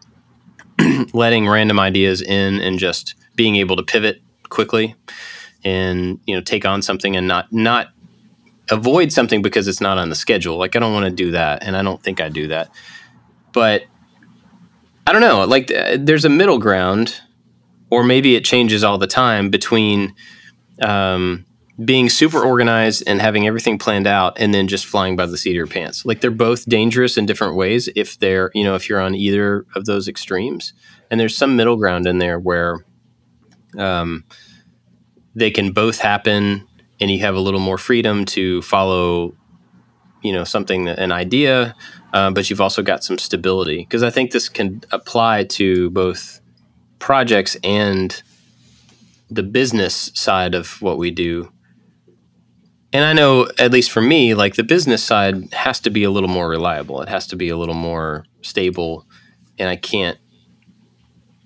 letting 1.14 1.48
random 1.48 1.80
ideas 1.80 2.22
in 2.22 2.60
and 2.60 2.80
just 2.80 3.14
being 3.36 3.56
able 3.58 3.76
to 3.76 3.84
pivot 3.84 4.22
quickly 4.50 4.96
and 5.64 6.20
you 6.26 6.36
know 6.36 6.42
take 6.42 6.66
on 6.66 6.82
something 6.82 7.16
and 7.16 7.28
not 7.28 7.52
not 7.52 7.90
avoid 8.72 9.12
something 9.12 9.42
because 9.42 9.68
it's 9.68 9.82
not 9.82 9.98
on 9.98 10.10
the 10.10 10.16
schedule. 10.16 10.58
Like 10.58 10.76
i 10.76 10.80
don't 10.80 10.94
want 10.94 11.06
to 11.06 11.12
do 11.12 11.32
that 11.32 11.64
and 11.64 11.78
i 11.78 11.84
don't 11.84 12.02
think 12.02 12.20
i 12.20 12.30
do 12.30 12.48
that. 12.48 12.72
But 13.54 13.84
i 15.08 15.12
don't 15.12 15.22
know 15.22 15.46
like 15.46 15.68
there's 15.98 16.26
a 16.26 16.30
middle 16.30 16.58
ground 16.58 17.22
or 17.92 18.04
maybe 18.04 18.36
it 18.36 18.44
changes 18.44 18.84
all 18.84 18.98
the 18.98 19.08
time 19.08 19.52
between 19.52 20.16
um, 20.82 21.46
being 21.84 22.10
super 22.10 22.42
organized 22.42 23.04
and 23.06 23.20
having 23.20 23.46
everything 23.46 23.78
planned 23.78 24.08
out 24.08 24.38
and 24.40 24.54
then 24.54 24.68
just 24.68 24.86
flying 24.86 25.16
by 25.16 25.26
the 25.26 25.38
seat 25.38 25.52
of 25.52 25.56
your 25.56 25.68
pants 25.68 26.06
like 26.06 26.22
they're 26.22 26.32
both 26.32 26.66
dangerous 26.66 27.18
in 27.18 27.26
different 27.26 27.56
ways 27.56 27.90
if 27.96 28.18
they're 28.20 28.50
you 28.54 28.64
know 28.64 28.76
if 28.76 28.88
you're 28.88 29.02
on 29.02 29.14
either 29.14 29.66
of 29.76 29.86
those 29.86 30.08
extremes 30.08 30.74
and 31.12 31.20
there's 31.20 31.36
some 31.36 31.56
middle 31.56 31.76
ground 31.76 32.08
in 32.08 32.18
there 32.18 32.40
where 32.40 32.86
um, 33.78 34.24
they 35.36 35.52
can 35.52 35.72
both 35.72 36.00
happen 36.00 36.66
and 37.02 37.12
you 37.12 37.20
have 37.20 37.36
a 37.36 37.42
little 37.42 37.60
more 37.60 37.78
freedom 37.78 38.24
to 38.24 38.62
follow 38.62 39.36
you 40.22 40.32
know 40.32 40.46
something 40.46 40.88
an 40.88 41.12
idea 41.12 41.76
uh, 42.14 42.32
but 42.32 42.50
you've 42.50 42.62
also 42.62 42.82
got 42.82 43.04
some 43.04 43.18
stability 43.18 43.80
because 43.80 44.02
i 44.02 44.10
think 44.10 44.32
this 44.32 44.48
can 44.48 44.82
apply 44.92 45.44
to 45.44 45.90
both 45.90 46.40
projects 47.00 47.58
and 47.64 48.24
the 49.30 49.44
business 49.44 50.12
side 50.14 50.56
of 50.56 50.82
what 50.82 50.98
we 50.98 51.12
do. 51.12 51.52
And 52.96 53.04
I 53.04 53.12
know, 53.12 53.50
at 53.58 53.74
least 53.74 53.92
for 53.92 54.00
me, 54.00 54.36
like 54.36 54.56
the 54.56 54.64
business 54.64 55.04
side 55.04 55.54
has 55.54 55.82
to 55.82 55.90
be 55.90 56.06
a 56.06 56.10
little 56.10 56.30
more 56.30 56.48
reliable. 56.48 57.02
It 57.02 57.10
has 57.10 57.28
to 57.28 57.36
be 57.36 57.50
a 57.50 57.58
little 57.58 57.76
more 57.76 58.24
stable, 58.42 59.06
and 59.60 59.68
I 59.68 59.76
can't, 59.76 60.18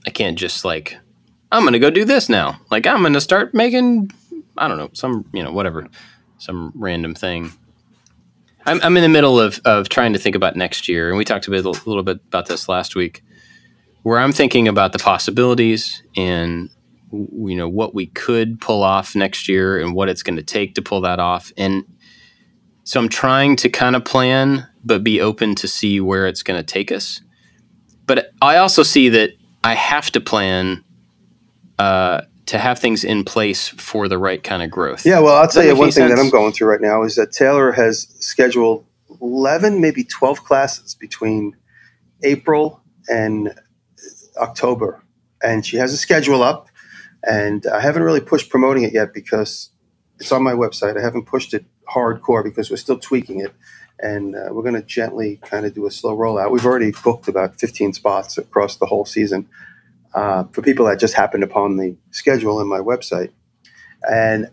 I 0.05 0.11
can't 0.11 0.37
just 0.37 0.63
like, 0.63 0.95
I'm 1.51 1.63
to 1.65 1.79
go 1.79 1.89
do 1.89 2.05
this 2.05 2.29
now. 2.29 2.61
Like 2.69 2.85
I'm 2.85 3.01
to 3.11 3.19
start 3.19 3.55
making, 3.55 4.11
I 4.59 4.67
don't 4.67 4.77
know, 4.77 4.91
some 4.93 5.27
you 5.33 5.41
know 5.41 5.51
whatever, 5.51 5.87
some 6.37 6.71
random 6.75 7.15
thing. 7.15 7.51
I'm, 8.67 8.79
I'm 8.83 8.95
in 8.95 9.01
the 9.01 9.09
middle 9.09 9.39
of, 9.39 9.59
of 9.65 9.89
trying 9.89 10.13
to 10.13 10.19
think 10.19 10.35
about 10.35 10.55
next 10.55 10.87
year, 10.87 11.09
and 11.09 11.17
we 11.17 11.25
talked 11.25 11.47
a, 11.47 11.49
bit, 11.49 11.65
a 11.65 11.69
little 11.69 12.03
bit 12.03 12.19
about 12.27 12.45
this 12.45 12.69
last 12.69 12.95
week, 12.95 13.23
where 14.03 14.19
I'm 14.19 14.33
thinking 14.33 14.67
about 14.67 14.93
the 14.93 14.99
possibilities 14.99 16.03
and 16.15 16.69
you 17.11 17.55
know 17.55 17.69
what 17.69 17.93
we 17.93 18.07
could 18.07 18.59
pull 18.61 18.83
off 18.83 19.15
next 19.15 19.47
year 19.47 19.79
and 19.79 19.93
what 19.93 20.09
it's 20.09 20.23
going 20.23 20.37
to 20.37 20.43
take 20.43 20.75
to 20.75 20.81
pull 20.81 21.01
that 21.01 21.19
off, 21.19 21.51
and 21.57 21.83
so 22.83 22.99
I'm 22.99 23.09
trying 23.09 23.55
to 23.57 23.69
kind 23.69 23.95
of 23.95 24.03
plan, 24.03 24.67
but 24.83 25.03
be 25.03 25.21
open 25.21 25.53
to 25.55 25.67
see 25.67 26.01
where 26.01 26.27
it's 26.27 26.41
going 26.41 26.59
to 26.59 26.65
take 26.65 26.91
us. 26.91 27.21
But 28.07 28.31
I 28.41 28.57
also 28.57 28.81
see 28.81 29.09
that 29.09 29.33
I 29.63 29.75
have 29.75 30.09
to 30.11 30.19
plan 30.19 30.83
uh, 31.77 32.21
to 32.47 32.57
have 32.57 32.79
things 32.79 33.03
in 33.03 33.23
place 33.23 33.67
for 33.67 34.07
the 34.07 34.17
right 34.17 34.43
kind 34.43 34.63
of 34.63 34.71
growth. 34.71 35.05
Yeah, 35.05 35.19
well, 35.19 35.35
I'll 35.35 35.47
tell 35.47 35.63
you 35.63 35.75
one 35.75 35.91
thing 35.91 36.09
that? 36.09 36.17
I'm 36.17 36.31
going 36.31 36.51
through 36.51 36.71
right 36.71 36.81
now 36.81 37.03
is 37.03 37.15
that 37.15 37.31
Taylor 37.31 37.71
has 37.71 38.07
scheduled 38.19 38.83
11, 39.21 39.79
maybe 39.79 40.03
12 40.03 40.43
classes 40.43 40.95
between 40.95 41.55
April 42.23 42.81
and 43.07 43.53
October. 44.37 45.03
And 45.43 45.63
she 45.63 45.77
has 45.77 45.93
a 45.93 45.97
schedule 45.97 46.41
up, 46.41 46.68
and 47.23 47.65
I 47.67 47.81
haven't 47.81 48.03
really 48.03 48.21
pushed 48.21 48.49
promoting 48.49 48.83
it 48.83 48.93
yet 48.93 49.13
because 49.13 49.69
it's 50.19 50.31
on 50.31 50.43
my 50.43 50.53
website. 50.53 50.97
I 50.97 51.01
haven't 51.01 51.25
pushed 51.25 51.53
it 51.53 51.65
hardcore 51.89 52.43
because 52.43 52.69
we're 52.69 52.77
still 52.77 52.99
tweaking 52.99 53.41
it. 53.41 53.53
And 54.01 54.35
uh, 54.35 54.49
we're 54.51 54.63
going 54.63 54.75
to 54.75 54.81
gently 54.81 55.39
kind 55.43 55.65
of 55.65 55.73
do 55.73 55.85
a 55.85 55.91
slow 55.91 56.15
rollout. 56.15 56.51
We've 56.51 56.65
already 56.65 56.91
booked 57.03 57.27
about 57.27 57.59
15 57.59 57.93
spots 57.93 58.37
across 58.37 58.77
the 58.77 58.85
whole 58.85 59.03
season 59.03 59.49
uh, 60.13 60.45
for 60.51 60.61
people 60.61 60.85
that 60.85 60.99
just 60.99 61.15
happened 61.15 61.43
upon 61.43 61.75
the 61.75 61.97
schedule 62.11 62.61
in 62.61 62.67
my 62.67 62.79
website. 62.79 63.31
And 64.09 64.49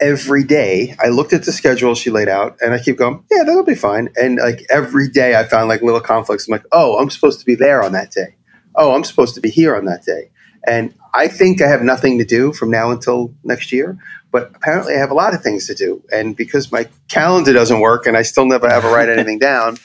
every 0.00 0.42
day 0.42 0.94
I 0.98 1.08
looked 1.08 1.34
at 1.34 1.44
the 1.44 1.52
schedule 1.52 1.94
she 1.94 2.10
laid 2.10 2.28
out 2.28 2.56
and 2.60 2.72
I 2.72 2.78
keep 2.78 2.96
going, 2.96 3.24
yeah, 3.30 3.44
that'll 3.44 3.62
be 3.62 3.74
fine. 3.74 4.08
And 4.16 4.38
like 4.38 4.64
every 4.70 5.08
day 5.08 5.36
I 5.36 5.44
found 5.44 5.68
like 5.68 5.82
little 5.82 6.00
conflicts. 6.00 6.48
I'm 6.48 6.52
like, 6.52 6.66
oh, 6.72 6.98
I'm 6.98 7.10
supposed 7.10 7.40
to 7.40 7.46
be 7.46 7.54
there 7.54 7.82
on 7.82 7.92
that 7.92 8.10
day. 8.10 8.36
Oh, 8.74 8.94
I'm 8.94 9.04
supposed 9.04 9.34
to 9.34 9.40
be 9.40 9.50
here 9.50 9.76
on 9.76 9.84
that 9.84 10.04
day. 10.04 10.30
And 10.66 10.94
I 11.14 11.28
think 11.28 11.62
I 11.62 11.68
have 11.68 11.82
nothing 11.82 12.18
to 12.18 12.24
do 12.24 12.52
from 12.52 12.70
now 12.70 12.90
until 12.90 13.32
next 13.44 13.70
year, 13.70 13.96
but 14.32 14.50
apparently 14.56 14.94
I 14.94 14.98
have 14.98 15.12
a 15.12 15.14
lot 15.14 15.32
of 15.32 15.42
things 15.42 15.68
to 15.68 15.74
do. 15.74 16.02
And 16.12 16.36
because 16.36 16.72
my 16.72 16.88
calendar 17.08 17.52
doesn't 17.52 17.78
work 17.78 18.06
and 18.06 18.16
I 18.16 18.22
still 18.22 18.46
never 18.46 18.66
ever 18.66 18.90
write 18.90 19.08
anything 19.08 19.38
down, 19.50 19.78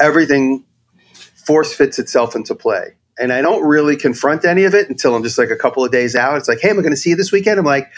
everything 0.00 0.64
force 1.46 1.74
fits 1.74 1.98
itself 1.98 2.34
into 2.34 2.54
play. 2.54 2.96
And 3.18 3.30
I 3.30 3.42
don't 3.42 3.62
really 3.62 3.94
confront 3.94 4.46
any 4.46 4.64
of 4.64 4.74
it 4.74 4.88
until 4.88 5.14
I'm 5.14 5.22
just 5.22 5.36
like 5.36 5.50
a 5.50 5.56
couple 5.56 5.84
of 5.84 5.92
days 5.92 6.16
out. 6.16 6.38
It's 6.38 6.48
like, 6.48 6.60
hey, 6.60 6.70
am 6.70 6.78
I 6.78 6.82
going 6.82 6.92
to 6.92 6.96
see 6.96 7.10
you 7.10 7.16
this 7.16 7.30
weekend? 7.30 7.58
I'm 7.58 7.66
like, 7.66 7.90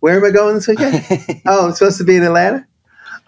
where 0.00 0.16
am 0.16 0.24
I 0.24 0.30
going 0.30 0.54
this 0.54 0.68
weekend? 0.68 1.04
oh, 1.46 1.66
I'm 1.66 1.72
supposed 1.72 1.98
to 1.98 2.04
be 2.04 2.16
in 2.16 2.22
Atlanta. 2.22 2.66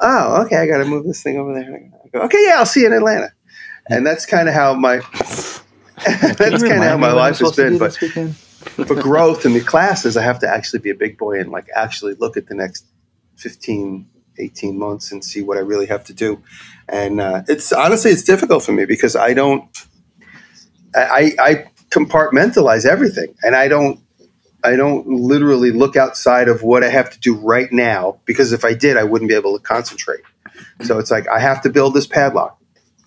Oh, 0.00 0.42
okay. 0.42 0.56
I 0.56 0.66
got 0.66 0.78
to 0.78 0.84
move 0.84 1.06
this 1.06 1.22
thing 1.22 1.38
over 1.38 1.54
there. 1.54 1.90
Go, 2.12 2.20
okay, 2.22 2.44
yeah, 2.46 2.56
I'll 2.56 2.66
see 2.66 2.80
you 2.80 2.88
in 2.88 2.92
Atlanta. 2.92 3.32
And 3.88 4.06
that's 4.06 4.26
kind 4.26 4.48
of 4.48 4.54
how 4.54 4.74
my 4.74 5.00
that's 5.96 6.62
kind 6.62 6.82
of 6.82 6.82
how 6.82 6.96
my 6.96 7.12
life 7.12 7.38
has 7.38 7.52
been. 7.52 7.78
But 7.78 7.96
for 8.86 8.94
growth 8.94 9.44
in 9.46 9.52
the 9.52 9.60
classes, 9.60 10.16
I 10.16 10.22
have 10.22 10.38
to 10.40 10.48
actually 10.48 10.80
be 10.80 10.90
a 10.90 10.94
big 10.94 11.18
boy 11.18 11.38
and 11.38 11.50
like 11.50 11.68
actually 11.74 12.14
look 12.14 12.36
at 12.36 12.46
the 12.46 12.54
next 12.54 12.86
15, 13.36 14.08
18 14.38 14.78
months 14.78 15.12
and 15.12 15.24
see 15.24 15.42
what 15.42 15.56
I 15.56 15.60
really 15.60 15.86
have 15.86 16.04
to 16.04 16.12
do. 16.12 16.42
And 16.88 17.20
uh, 17.20 17.42
it's 17.48 17.72
honestly, 17.72 18.10
it's 18.10 18.22
difficult 18.22 18.64
for 18.64 18.72
me 18.72 18.84
because 18.84 19.16
I 19.16 19.34
don't, 19.34 19.64
I, 20.94 21.32
I 21.38 21.64
compartmentalize 21.90 22.86
everything 22.86 23.34
and 23.42 23.54
I 23.54 23.68
don't, 23.68 24.00
I 24.64 24.76
don't 24.76 25.06
literally 25.06 25.70
look 25.72 25.94
outside 25.94 26.48
of 26.48 26.62
what 26.62 26.82
I 26.82 26.88
have 26.88 27.10
to 27.10 27.20
do 27.20 27.34
right 27.34 27.70
now 27.70 28.18
because 28.24 28.52
if 28.52 28.64
I 28.64 28.72
did, 28.72 28.96
I 28.96 29.04
wouldn't 29.04 29.28
be 29.28 29.34
able 29.34 29.58
to 29.58 29.62
concentrate. 29.62 30.22
So 30.82 30.98
it's 30.98 31.10
like 31.10 31.28
I 31.28 31.38
have 31.38 31.60
to 31.62 31.70
build 31.70 31.94
this 31.94 32.06
padlock. 32.06 32.58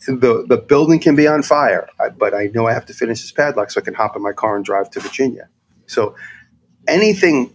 The 0.08 0.46
the 0.48 0.58
building 0.58 1.00
can 1.00 1.16
be 1.16 1.28
on 1.28 1.44
fire, 1.44 1.90
but 2.18 2.34
I 2.34 2.50
know 2.54 2.66
I 2.66 2.74
have 2.74 2.86
to 2.86 2.94
finish 2.94 3.22
this 3.22 3.32
padlock 3.32 3.72
so 3.72 3.82
I 3.82 3.84
can 3.84 3.94
hop 3.94 4.16
in 4.16 4.22
my 4.22 4.32
car 4.32 4.56
and 4.56 4.64
drive 4.64 4.90
to 4.92 5.02
Virginia. 5.02 5.50
So 5.86 6.16
anything, 6.88 7.54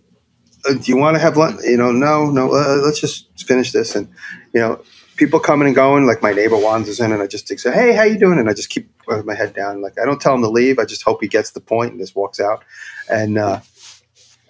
uh, 0.68 0.74
do 0.74 0.82
you 0.84 0.96
want 0.96 1.16
to 1.16 1.20
have 1.20 1.36
lunch? 1.36 1.60
You 1.64 1.78
know, 1.78 1.92
no, 1.92 2.30
no. 2.30 2.52
Uh, 2.52 2.80
let's 2.84 3.00
just 3.00 3.46
finish 3.46 3.72
this. 3.72 3.96
And 3.96 4.08
you 4.52 4.60
know, 4.60 4.82
people 5.16 5.40
coming 5.40 5.66
and 5.66 5.74
going. 5.74 6.06
Like 6.06 6.22
my 6.22 6.32
neighbor 6.32 6.58
wanders 6.58 7.00
in, 7.00 7.12
and 7.12 7.22
I 7.22 7.26
just 7.26 7.48
say, 7.48 7.72
"Hey, 7.72 7.94
how 7.94 8.02
you 8.02 8.18
doing?" 8.18 8.38
And 8.38 8.48
I 8.48 8.54
just 8.54 8.70
keep 8.70 8.90
my 9.24 9.34
head 9.34 9.54
down. 9.54 9.80
Like 9.80 9.98
I 9.98 10.04
don't 10.04 10.20
tell 10.20 10.34
him 10.34 10.42
to 10.42 10.48
leave. 10.48 10.78
I 10.78 10.84
just 10.84 11.02
hope 11.02 11.22
he 11.22 11.28
gets 11.28 11.52
the 11.52 11.60
point 11.60 11.92
and 11.92 12.00
just 12.00 12.16
walks 12.16 12.40
out. 12.40 12.64
And 13.10 13.38
uh, 13.38 13.60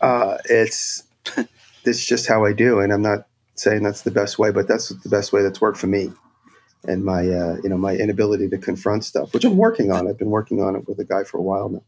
uh, 0.00 0.38
it's 0.46 1.04
it's 1.84 2.04
just 2.04 2.26
how 2.26 2.44
I 2.44 2.52
do. 2.52 2.80
And 2.80 2.92
I'm 2.92 3.02
not 3.02 3.26
saying 3.54 3.82
that's 3.82 4.02
the 4.02 4.10
best 4.10 4.38
way, 4.38 4.50
but 4.50 4.66
that's 4.66 4.88
the 4.88 5.08
best 5.08 5.32
way 5.32 5.42
that's 5.42 5.60
worked 5.60 5.78
for 5.78 5.86
me. 5.86 6.12
And 6.84 7.04
my 7.04 7.20
uh, 7.28 7.56
you 7.62 7.68
know 7.68 7.76
my 7.76 7.94
inability 7.94 8.48
to 8.48 8.58
confront 8.58 9.04
stuff, 9.04 9.32
which 9.32 9.44
I'm 9.44 9.56
working 9.56 9.92
on. 9.92 10.08
I've 10.08 10.18
been 10.18 10.30
working 10.30 10.60
on 10.62 10.74
it 10.74 10.88
with 10.88 10.98
a 10.98 11.04
guy 11.04 11.24
for 11.24 11.38
a 11.38 11.42
while 11.42 11.68
now. 11.68 11.82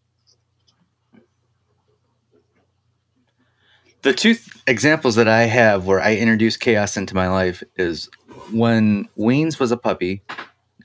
The 4.03 4.13
two 4.13 4.35
th- 4.35 4.49
examples 4.67 5.15
that 5.15 5.29
I 5.29 5.45
have 5.45 5.87
where 5.87 5.99
I 5.99 6.15
introduced 6.15 6.61
chaos 6.61 6.97
into 6.97 7.15
my 7.15 7.29
life 7.29 7.63
is 7.77 8.11
when 8.53 9.09
Weens 9.19 9.59
was 9.59 9.73
a 9.73 9.79
puppy 9.79 10.23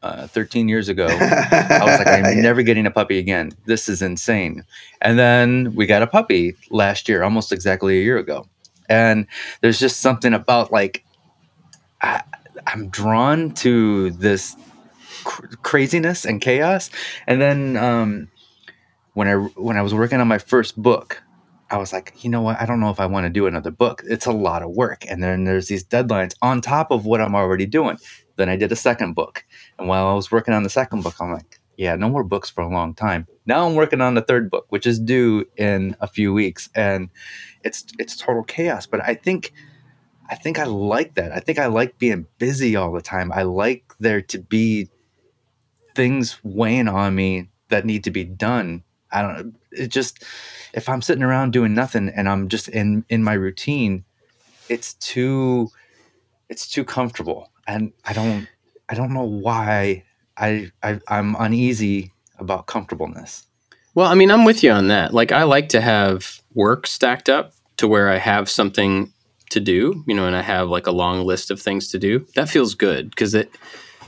uh, 0.01 0.27
13 0.27 0.69
years 0.69 0.87
ago. 0.87 1.07
I 1.09 1.81
was 1.83 1.99
like, 1.99 2.07
I'm 2.07 2.41
never 2.41 2.61
getting 2.61 2.85
a 2.85 2.91
puppy 2.91 3.19
again. 3.19 3.51
This 3.65 3.89
is 3.89 4.01
insane. 4.01 4.63
And 5.01 5.19
then 5.19 5.75
we 5.75 5.85
got 5.85 6.01
a 6.01 6.07
puppy 6.07 6.55
last 6.69 7.09
year, 7.09 7.23
almost 7.23 7.51
exactly 7.51 7.99
a 7.99 8.03
year 8.03 8.17
ago. 8.17 8.47
And 8.87 9.27
there's 9.61 9.79
just 9.79 9.99
something 9.99 10.33
about 10.33 10.71
like, 10.71 11.03
I, 12.01 12.23
I'm 12.67 12.89
drawn 12.89 13.51
to 13.55 14.11
this 14.11 14.55
cr- 15.23 15.47
craziness 15.61 16.25
and 16.25 16.41
chaos. 16.41 16.89
And 17.27 17.41
then 17.41 17.77
um, 17.77 18.29
when 19.13 19.27
I 19.27 19.35
when 19.35 19.77
I 19.77 19.81
was 19.81 19.93
working 19.93 20.19
on 20.19 20.27
my 20.27 20.37
first 20.37 20.81
book, 20.81 21.21
I 21.69 21.77
was 21.77 21.93
like, 21.93 22.23
you 22.23 22.29
know 22.29 22.41
what? 22.41 22.59
I 22.59 22.65
don't 22.65 22.79
know 22.79 22.89
if 22.89 22.99
I 22.99 23.05
want 23.05 23.25
to 23.25 23.29
do 23.29 23.45
another 23.45 23.71
book. 23.71 24.01
It's 24.05 24.25
a 24.25 24.31
lot 24.31 24.63
of 24.63 24.71
work. 24.71 25.05
And 25.07 25.21
then 25.23 25.43
there's 25.43 25.67
these 25.67 25.83
deadlines 25.83 26.33
on 26.41 26.61
top 26.61 26.91
of 26.91 27.05
what 27.05 27.21
I'm 27.21 27.35
already 27.35 27.65
doing. 27.65 27.97
Then 28.37 28.49
I 28.49 28.55
did 28.55 28.71
a 28.71 28.75
second 28.75 29.13
book. 29.13 29.45
And 29.77 29.87
while 29.87 30.07
I 30.07 30.13
was 30.13 30.31
working 30.31 30.53
on 30.53 30.63
the 30.63 30.69
second 30.69 31.03
book, 31.03 31.15
I'm 31.19 31.31
like, 31.31 31.59
yeah, 31.77 31.95
no 31.95 32.09
more 32.09 32.23
books 32.23 32.49
for 32.49 32.61
a 32.61 32.69
long 32.69 32.93
time. 32.93 33.27
Now 33.45 33.65
I'm 33.67 33.75
working 33.75 34.01
on 34.01 34.15
the 34.15 34.21
third 34.21 34.49
book, 34.49 34.65
which 34.69 34.87
is 34.87 34.99
due 34.99 35.45
in 35.57 35.95
a 36.01 36.07
few 36.07 36.33
weeks. 36.33 36.69
And 36.75 37.09
it's 37.63 37.85
it's 37.99 38.17
total 38.17 38.43
chaos. 38.43 38.85
But 38.85 39.01
I 39.01 39.13
think 39.13 39.53
I 40.29 40.35
think 40.35 40.59
I 40.59 40.65
like 40.65 41.15
that. 41.15 41.31
I 41.31 41.39
think 41.39 41.59
I 41.59 41.65
like 41.65 41.97
being 41.97 42.27
busy 42.37 42.75
all 42.75 42.91
the 42.91 43.01
time. 43.01 43.31
I 43.31 43.41
like 43.43 43.93
there 43.99 44.21
to 44.21 44.39
be 44.39 44.89
things 45.95 46.39
weighing 46.43 46.87
on 46.87 47.15
me 47.15 47.49
that 47.69 47.85
need 47.85 48.03
to 48.03 48.11
be 48.11 48.23
done. 48.23 48.83
I 49.11 49.21
don't. 49.21 49.55
It 49.71 49.87
just 49.87 50.23
if 50.73 50.87
I'm 50.87 51.01
sitting 51.01 51.23
around 51.23 51.51
doing 51.51 51.73
nothing 51.73 52.09
and 52.09 52.29
I'm 52.29 52.47
just 52.47 52.67
in 52.69 53.05
in 53.09 53.23
my 53.23 53.33
routine, 53.33 54.05
it's 54.69 54.93
too 54.95 55.71
it's 56.47 56.67
too 56.67 56.83
comfortable. 56.83 57.51
And 57.67 57.91
I 58.05 58.13
don't 58.13 58.47
I 58.87 58.95
don't 58.95 59.13
know 59.13 59.25
why 59.25 60.03
I, 60.37 60.71
I 60.83 60.99
I'm 61.07 61.35
uneasy 61.35 62.11
about 62.37 62.67
comfortableness. 62.67 63.45
Well, 63.95 64.07
I 64.07 64.15
mean, 64.15 64.31
I'm 64.31 64.45
with 64.45 64.63
you 64.63 64.71
on 64.71 64.87
that. 64.87 65.13
Like, 65.13 65.31
I 65.31 65.43
like 65.43 65.69
to 65.69 65.81
have 65.81 66.41
work 66.53 66.87
stacked 66.87 67.27
up 67.27 67.53
to 67.77 67.87
where 67.87 68.09
I 68.09 68.17
have 68.17 68.49
something 68.49 69.11
to 69.49 69.59
do, 69.59 70.03
you 70.07 70.13
know, 70.13 70.25
and 70.25 70.35
I 70.35 70.41
have 70.41 70.69
like 70.69 70.87
a 70.87 70.91
long 70.91 71.25
list 71.25 71.51
of 71.51 71.61
things 71.61 71.89
to 71.91 71.99
do. 71.99 72.25
That 72.35 72.49
feels 72.49 72.75
good 72.75 73.09
because 73.09 73.33
it, 73.33 73.51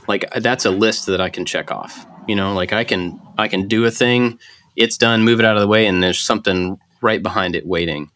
like, 0.08 0.28
that's 0.36 0.64
a 0.64 0.70
list 0.70 1.06
that 1.06 1.20
I 1.20 1.30
can 1.30 1.44
check 1.44 1.70
off. 1.70 2.06
You 2.28 2.36
know, 2.36 2.54
like 2.54 2.72
I 2.72 2.84
can 2.84 3.20
I 3.36 3.48
can 3.48 3.66
do 3.66 3.84
a 3.84 3.90
thing, 3.90 4.38
it's 4.76 4.96
done, 4.96 5.24
move 5.24 5.40
it 5.40 5.46
out 5.46 5.56
of 5.56 5.60
the 5.60 5.68
way, 5.68 5.86
and 5.86 6.02
there's 6.02 6.20
something 6.20 6.78
right 7.00 7.22
behind 7.22 7.56
it 7.56 7.66
waiting. 7.66 8.10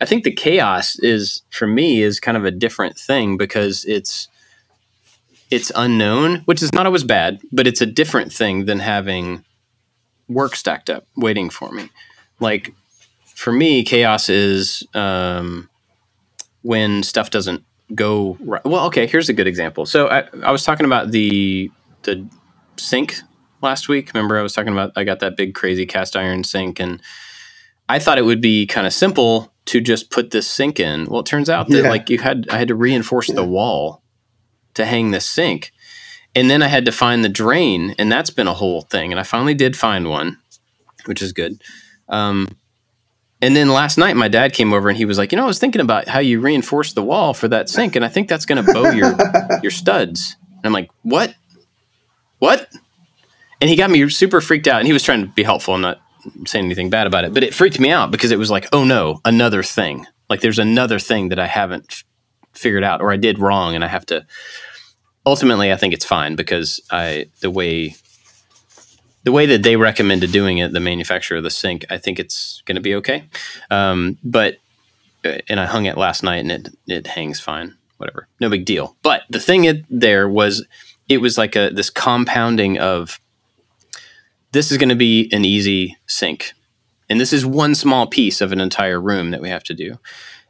I 0.00 0.04
think 0.04 0.24
the 0.24 0.32
chaos 0.32 0.98
is 0.98 1.42
for 1.50 1.66
me 1.66 2.02
is 2.02 2.20
kind 2.20 2.36
of 2.36 2.44
a 2.44 2.50
different 2.50 2.98
thing 2.98 3.36
because 3.36 3.84
it's 3.86 4.28
it's 5.50 5.72
unknown, 5.74 6.42
which 6.44 6.62
is 6.62 6.72
not 6.72 6.86
always 6.86 7.04
bad, 7.04 7.40
but 7.52 7.66
it's 7.66 7.80
a 7.80 7.86
different 7.86 8.32
thing 8.32 8.66
than 8.66 8.80
having 8.80 9.44
work 10.28 10.56
stacked 10.56 10.90
up 10.90 11.06
waiting 11.16 11.48
for 11.50 11.70
me. 11.70 11.88
Like 12.40 12.74
for 13.34 13.52
me, 13.52 13.84
chaos 13.84 14.28
is 14.28 14.82
um, 14.92 15.70
when 16.66 17.02
stuff 17.04 17.30
doesn't 17.30 17.64
go 17.94 18.36
right. 18.40 18.64
Well, 18.64 18.86
okay, 18.86 19.06
here's 19.06 19.28
a 19.28 19.32
good 19.32 19.46
example. 19.46 19.86
So 19.86 20.08
I, 20.08 20.24
I 20.42 20.50
was 20.50 20.64
talking 20.64 20.86
about 20.86 21.12
the 21.12 21.70
the 22.02 22.28
sink 22.76 23.20
last 23.62 23.88
week. 23.88 24.12
Remember, 24.12 24.38
I 24.38 24.42
was 24.42 24.52
talking 24.52 24.72
about 24.72 24.92
I 24.96 25.04
got 25.04 25.20
that 25.20 25.36
big 25.36 25.54
crazy 25.54 25.86
cast 25.86 26.16
iron 26.16 26.42
sink, 26.44 26.80
and 26.80 27.00
I 27.88 27.98
thought 28.00 28.18
it 28.18 28.24
would 28.24 28.40
be 28.40 28.66
kind 28.66 28.86
of 28.86 28.92
simple 28.92 29.52
to 29.66 29.80
just 29.80 30.10
put 30.10 30.30
this 30.30 30.46
sink 30.48 30.78
in. 30.80 31.06
Well, 31.06 31.20
it 31.20 31.26
turns 31.26 31.48
out 31.48 31.68
that 31.68 31.82
Yeah. 31.84 31.88
like 31.88 32.10
you 32.10 32.18
had 32.18 32.46
I 32.50 32.58
had 32.58 32.68
to 32.68 32.74
reinforce 32.74 33.28
the 33.28 33.44
wall 33.44 34.02
to 34.74 34.84
hang 34.84 35.10
this 35.12 35.24
sink. 35.26 35.72
And 36.34 36.50
then 36.50 36.62
I 36.62 36.66
had 36.68 36.84
to 36.84 36.92
find 36.92 37.24
the 37.24 37.30
drain, 37.30 37.94
and 37.98 38.12
that's 38.12 38.28
been 38.28 38.46
a 38.46 38.52
whole 38.52 38.82
thing. 38.82 39.10
And 39.10 39.18
I 39.18 39.22
finally 39.22 39.54
did 39.54 39.74
find 39.74 40.10
one, 40.10 40.36
which 41.06 41.22
is 41.22 41.32
good. 41.32 41.62
Um, 42.10 42.48
and 43.46 43.54
then 43.54 43.68
last 43.68 43.96
night, 43.96 44.16
my 44.16 44.26
dad 44.26 44.54
came 44.54 44.72
over 44.72 44.88
and 44.88 44.98
he 44.98 45.04
was 45.04 45.18
like, 45.18 45.30
"You 45.30 45.36
know, 45.36 45.44
I 45.44 45.46
was 45.46 45.60
thinking 45.60 45.80
about 45.80 46.08
how 46.08 46.18
you 46.18 46.40
reinforced 46.40 46.96
the 46.96 47.02
wall 47.02 47.32
for 47.32 47.46
that 47.46 47.68
sink, 47.68 47.94
and 47.94 48.04
I 48.04 48.08
think 48.08 48.28
that's 48.28 48.44
going 48.44 48.64
to 48.64 48.72
bow 48.72 48.90
your 48.90 49.14
your 49.62 49.70
studs." 49.70 50.36
And 50.50 50.64
I'm 50.64 50.72
like, 50.72 50.90
"What? 51.02 51.32
What?" 52.40 52.68
And 53.60 53.70
he 53.70 53.76
got 53.76 53.88
me 53.88 54.08
super 54.08 54.40
freaked 54.40 54.66
out. 54.66 54.80
And 54.80 54.88
he 54.88 54.92
was 54.92 55.04
trying 55.04 55.20
to 55.20 55.28
be 55.28 55.44
helpful 55.44 55.74
and 55.74 55.82
not 55.82 56.00
saying 56.44 56.64
anything 56.64 56.90
bad 56.90 57.06
about 57.06 57.24
it, 57.24 57.32
but 57.32 57.44
it 57.44 57.54
freaked 57.54 57.78
me 57.78 57.92
out 57.92 58.10
because 58.10 58.32
it 58.32 58.38
was 58.38 58.50
like, 58.50 58.66
"Oh 58.72 58.82
no, 58.82 59.20
another 59.24 59.62
thing! 59.62 60.06
Like 60.28 60.40
there's 60.40 60.58
another 60.58 60.98
thing 60.98 61.28
that 61.28 61.38
I 61.38 61.46
haven't 61.46 61.86
f- 61.88 62.04
figured 62.52 62.82
out 62.82 63.00
or 63.00 63.12
I 63.12 63.16
did 63.16 63.38
wrong, 63.38 63.76
and 63.76 63.84
I 63.84 63.88
have 63.88 64.06
to." 64.06 64.26
Ultimately, 65.24 65.72
I 65.72 65.76
think 65.76 65.94
it's 65.94 66.04
fine 66.04 66.34
because 66.34 66.80
I 66.90 67.26
the 67.42 67.50
way 67.52 67.94
the 69.26 69.32
way 69.32 69.44
that 69.44 69.64
they 69.64 69.74
recommended 69.74 70.30
doing 70.30 70.58
it, 70.58 70.72
the 70.72 70.78
manufacturer 70.78 71.38
of 71.38 71.42
the 71.42 71.50
sink, 71.50 71.84
I 71.90 71.98
think 71.98 72.20
it's 72.20 72.62
going 72.64 72.76
to 72.76 72.80
be 72.80 72.94
okay. 72.94 73.24
Um, 73.72 74.18
but 74.22 74.58
uh, 75.24 75.38
and 75.48 75.58
I 75.58 75.66
hung 75.66 75.86
it 75.86 75.98
last 75.98 76.22
night, 76.22 76.36
and 76.36 76.52
it 76.52 76.68
it 76.86 77.06
hangs 77.08 77.40
fine. 77.40 77.74
Whatever, 77.96 78.28
no 78.38 78.48
big 78.48 78.64
deal. 78.64 78.96
But 79.02 79.22
the 79.28 79.40
thing 79.40 79.64
it, 79.64 79.84
there 79.90 80.28
was, 80.28 80.64
it 81.08 81.18
was 81.18 81.36
like 81.36 81.56
a 81.56 81.70
this 81.70 81.90
compounding 81.90 82.78
of 82.78 83.18
this 84.52 84.70
is 84.70 84.78
going 84.78 84.90
to 84.90 84.94
be 84.94 85.28
an 85.32 85.44
easy 85.44 85.96
sink, 86.06 86.52
and 87.10 87.20
this 87.20 87.32
is 87.32 87.44
one 87.44 87.74
small 87.74 88.06
piece 88.06 88.40
of 88.40 88.52
an 88.52 88.60
entire 88.60 89.00
room 89.00 89.32
that 89.32 89.42
we 89.42 89.48
have 89.48 89.64
to 89.64 89.74
do, 89.74 89.98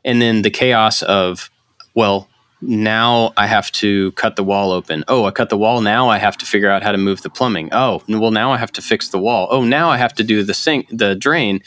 and 0.05 0.21
then 0.21 0.43
the 0.43 0.51
chaos 0.51 1.01
of 1.03 1.51
well. 1.95 2.29
Now 2.61 3.33
I 3.37 3.47
have 3.47 3.71
to 3.73 4.13
cut 4.13 4.37
the 4.37 4.45
wall 4.45 4.73
open. 4.73 5.05
Oh, 5.09 5.27
I 5.27 5.31
cut 5.31 5.51
the 5.51 5.59
wall. 5.59 5.81
Now 5.81 6.09
I 6.09 6.19
have 6.19 6.39
to 6.39 6.47
figure 6.47 6.71
out 6.71 6.83
how 6.83 6.93
to 6.93 6.99
move 6.99 7.23
the 7.23 7.31
plumbing. 7.31 7.69
Oh, 7.73 8.03
well, 8.09 8.31
now 8.31 8.53
I 8.53 8.57
have 8.57 8.73
to 8.73 8.83
fix 8.83 9.09
the 9.09 9.19
wall. 9.19 9.49
Oh, 9.51 9.63
now 9.63 9.91
I 9.91 9.99
have 9.99 10.15
to 10.15 10.25
do 10.25 10.43
the 10.43 10.55
sink, 10.55 10.89
the 10.91 11.15
drain. 11.15 11.63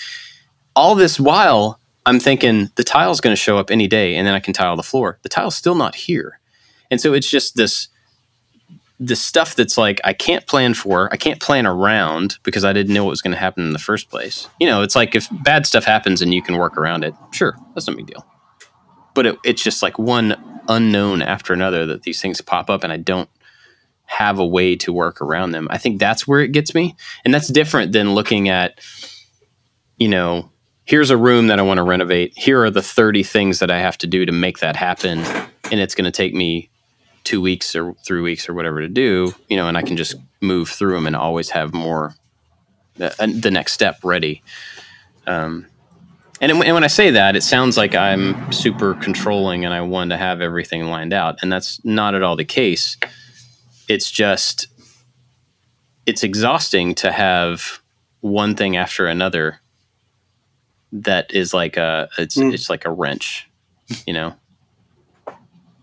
All 0.75 0.95
this 0.95 1.19
while, 1.19 1.79
I'm 2.05 2.19
thinking 2.19 2.71
the 2.75 2.83
tile's 2.83 3.21
going 3.21 3.33
to 3.35 3.41
show 3.41 3.57
up 3.57 3.69
any 3.69 3.87
day, 3.87 4.15
and 4.15 4.25
then 4.25 4.33
I 4.33 4.39
can 4.39 4.53
tile 4.53 4.75
the 4.75 4.83
floor. 4.83 5.19
The 5.21 5.29
tile's 5.29 5.55
still 5.55 5.75
not 5.75 5.93
here, 5.93 6.39
and 6.89 6.99
so 6.99 7.13
it's 7.13 7.29
just 7.29 7.55
this 7.55 7.89
this 8.99 9.21
stuff 9.21 9.55
that's 9.55 9.77
like 9.77 10.01
I 10.03 10.11
can't 10.11 10.45
plan 10.45 10.73
for, 10.73 11.07
I 11.13 11.17
can't 11.17 11.39
plan 11.39 11.65
around 11.65 12.37
because 12.43 12.65
I 12.65 12.73
didn't 12.73 12.93
know 12.93 13.05
what 13.05 13.11
was 13.11 13.21
going 13.21 13.31
to 13.31 13.39
happen 13.39 13.63
in 13.63 13.71
the 13.71 13.79
first 13.79 14.09
place. 14.09 14.49
You 14.59 14.67
know, 14.67 14.81
it's 14.81 14.95
like 14.95 15.15
if 15.15 15.29
bad 15.43 15.65
stuff 15.65 15.85
happens 15.85 16.21
and 16.21 16.33
you 16.33 16.41
can 16.41 16.57
work 16.57 16.77
around 16.77 17.05
it, 17.05 17.13
sure, 17.31 17.55
that's 17.73 17.87
no 17.87 17.95
big 17.95 18.07
deal. 18.07 18.25
But 19.15 19.25
it, 19.25 19.37
it's 19.45 19.63
just 19.63 19.81
like 19.81 19.97
one 19.97 20.35
unknown 20.69 21.21
after 21.21 21.53
another 21.53 21.85
that 21.87 22.03
these 22.03 22.21
things 22.21 22.39
pop 22.39 22.69
up, 22.69 22.83
and 22.83 22.93
I 22.93 22.97
don't 22.97 23.29
have 24.05 24.39
a 24.39 24.45
way 24.45 24.75
to 24.75 24.93
work 24.93 25.21
around 25.21 25.51
them. 25.51 25.67
I 25.69 25.77
think 25.77 25.99
that's 25.99 26.27
where 26.27 26.39
it 26.39 26.51
gets 26.51 26.73
me, 26.73 26.95
and 27.25 27.33
that's 27.33 27.49
different 27.49 27.91
than 27.91 28.15
looking 28.15 28.47
at, 28.47 28.79
you 29.97 30.07
know, 30.07 30.51
here's 30.89 31.11
a 31.11 31.17
room 31.17 31.47
that 31.47 31.59
I 31.59 31.61
want 31.61 31.77
to 31.77 31.83
renovate. 31.83 32.33
Here 32.35 32.63
are 32.63 32.71
the 32.71 32.81
30 32.81 33.21
things 33.21 33.59
that 33.59 33.69
I 33.69 33.77
have 33.77 33.95
to 33.99 34.07
do 34.07 34.25
to 34.25 34.31
make 34.31 34.57
that 34.59 34.75
happen. 34.75 35.19
And 35.71 35.79
it's 35.79 35.93
going 35.93 36.05
to 36.05 36.11
take 36.11 36.33
me 36.33 36.71
two 37.23 37.41
weeks 37.41 37.75
or 37.75 37.93
three 38.07 38.21
weeks 38.21 38.49
or 38.49 38.55
whatever 38.55 38.81
to 38.81 38.87
do, 38.87 39.35
you 39.47 39.55
know, 39.55 39.67
and 39.67 39.77
I 39.77 39.83
can 39.83 39.97
just 39.97 40.15
move 40.41 40.67
through 40.67 40.95
them 40.95 41.05
and 41.05 41.15
always 41.15 41.51
have 41.51 41.75
more, 41.75 42.15
the, 42.95 43.13
uh, 43.21 43.27
the 43.31 43.51
next 43.51 43.73
step 43.73 43.99
ready. 44.03 44.41
Um, 45.27 45.67
and, 46.41 46.51
and 46.51 46.73
when 46.73 46.83
I 46.83 46.87
say 46.87 47.11
that, 47.11 47.35
it 47.35 47.43
sounds 47.43 47.77
like 47.77 47.95
I'm 47.95 48.51
super 48.51 48.93
controlling 48.95 49.65
and 49.65 49.73
I 49.73 49.81
want 49.81 50.11
to 50.11 50.17
have 50.17 50.41
everything 50.41 50.85
lined 50.85 51.13
out. 51.13 51.39
And 51.41 51.51
that's 51.51 51.83
not 51.83 52.15
at 52.15 52.23
all 52.23 52.35
the 52.35 52.45
case. 52.45 52.97
It's 53.87 54.09
just, 54.09 54.67
it's 56.05 56.23
exhausting 56.23 56.95
to 56.95 57.11
have 57.11 57.79
one 58.21 58.55
thing 58.55 58.77
after 58.77 59.07
another 59.07 59.59
that 60.91 61.31
is 61.33 61.53
like 61.53 61.77
a 61.77 62.09
it's 62.17 62.35
Mm. 62.35 62.53
it's 62.53 62.69
like 62.69 62.85
a 62.85 62.89
wrench, 62.91 63.47
you 64.07 64.13
know. 64.13 64.35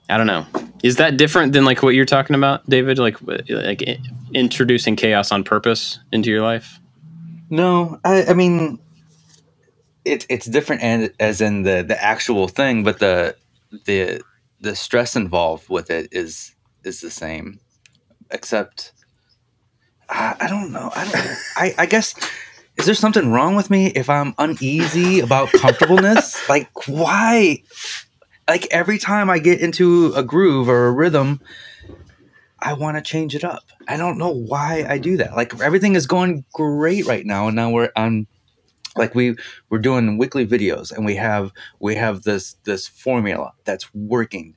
I 0.08 0.16
don't 0.16 0.26
know. 0.26 0.46
Is 0.82 0.96
that 0.96 1.16
different 1.16 1.52
than 1.52 1.64
like 1.64 1.82
what 1.82 1.94
you're 1.94 2.04
talking 2.04 2.36
about, 2.36 2.68
David? 2.68 2.98
Like 2.98 3.16
like 3.48 3.82
introducing 4.34 4.96
chaos 4.96 5.32
on 5.32 5.44
purpose 5.44 5.98
into 6.12 6.30
your 6.30 6.42
life? 6.42 6.78
No, 7.50 8.00
I, 8.04 8.24
I 8.26 8.34
mean, 8.34 8.78
it's 10.06 10.26
it's 10.28 10.46
different, 10.46 10.82
and 10.82 11.12
as 11.20 11.40
in 11.40 11.62
the 11.62 11.84
the 11.86 12.02
actual 12.02 12.48
thing, 12.48 12.84
but 12.84 12.98
the 13.00 13.36
the 13.84 14.22
the 14.60 14.74
stress 14.74 15.16
involved 15.16 15.68
with 15.68 15.90
it 15.90 16.08
is 16.12 16.54
is 16.84 17.00
the 17.00 17.10
same, 17.10 17.60
except 18.30 18.92
I, 20.08 20.36
I 20.40 20.48
don't 20.48 20.72
know. 20.72 20.90
I 20.94 21.04
don't. 21.04 21.36
I 21.56 21.74
I 21.78 21.86
guess 21.86 22.14
is 22.76 22.86
there 22.86 22.94
something 22.94 23.30
wrong 23.30 23.56
with 23.56 23.70
me 23.70 23.86
if 23.86 24.08
I'm 24.08 24.34
uneasy 24.38 25.20
about 25.20 25.50
comfortableness? 25.50 26.48
like 26.48 26.68
why? 26.86 27.62
Like 28.48 28.68
every 28.70 28.98
time 28.98 29.28
I 29.28 29.38
get 29.38 29.60
into 29.60 30.12
a 30.14 30.22
groove 30.22 30.68
or 30.68 30.86
a 30.86 30.92
rhythm, 30.92 31.40
I 32.60 32.74
want 32.74 32.96
to 32.96 33.02
change 33.02 33.34
it 33.34 33.44
up. 33.44 33.64
I 33.88 33.96
don't 33.96 34.18
know 34.18 34.30
why 34.30 34.86
I 34.88 34.98
do 34.98 35.16
that. 35.16 35.34
Like 35.34 35.58
everything 35.60 35.94
is 35.96 36.06
going 36.06 36.44
great 36.52 37.06
right 37.06 37.26
now, 37.26 37.48
and 37.48 37.56
now 37.56 37.70
we're 37.70 37.90
on. 37.96 38.26
Like 38.96 39.14
we 39.14 39.36
we're 39.70 39.78
doing 39.78 40.18
weekly 40.18 40.46
videos, 40.46 40.92
and 40.92 41.04
we 41.04 41.16
have 41.16 41.52
we 41.80 41.94
have 41.96 42.22
this 42.22 42.54
this 42.64 42.86
formula 42.86 43.52
that's 43.64 43.92
working. 43.94 44.54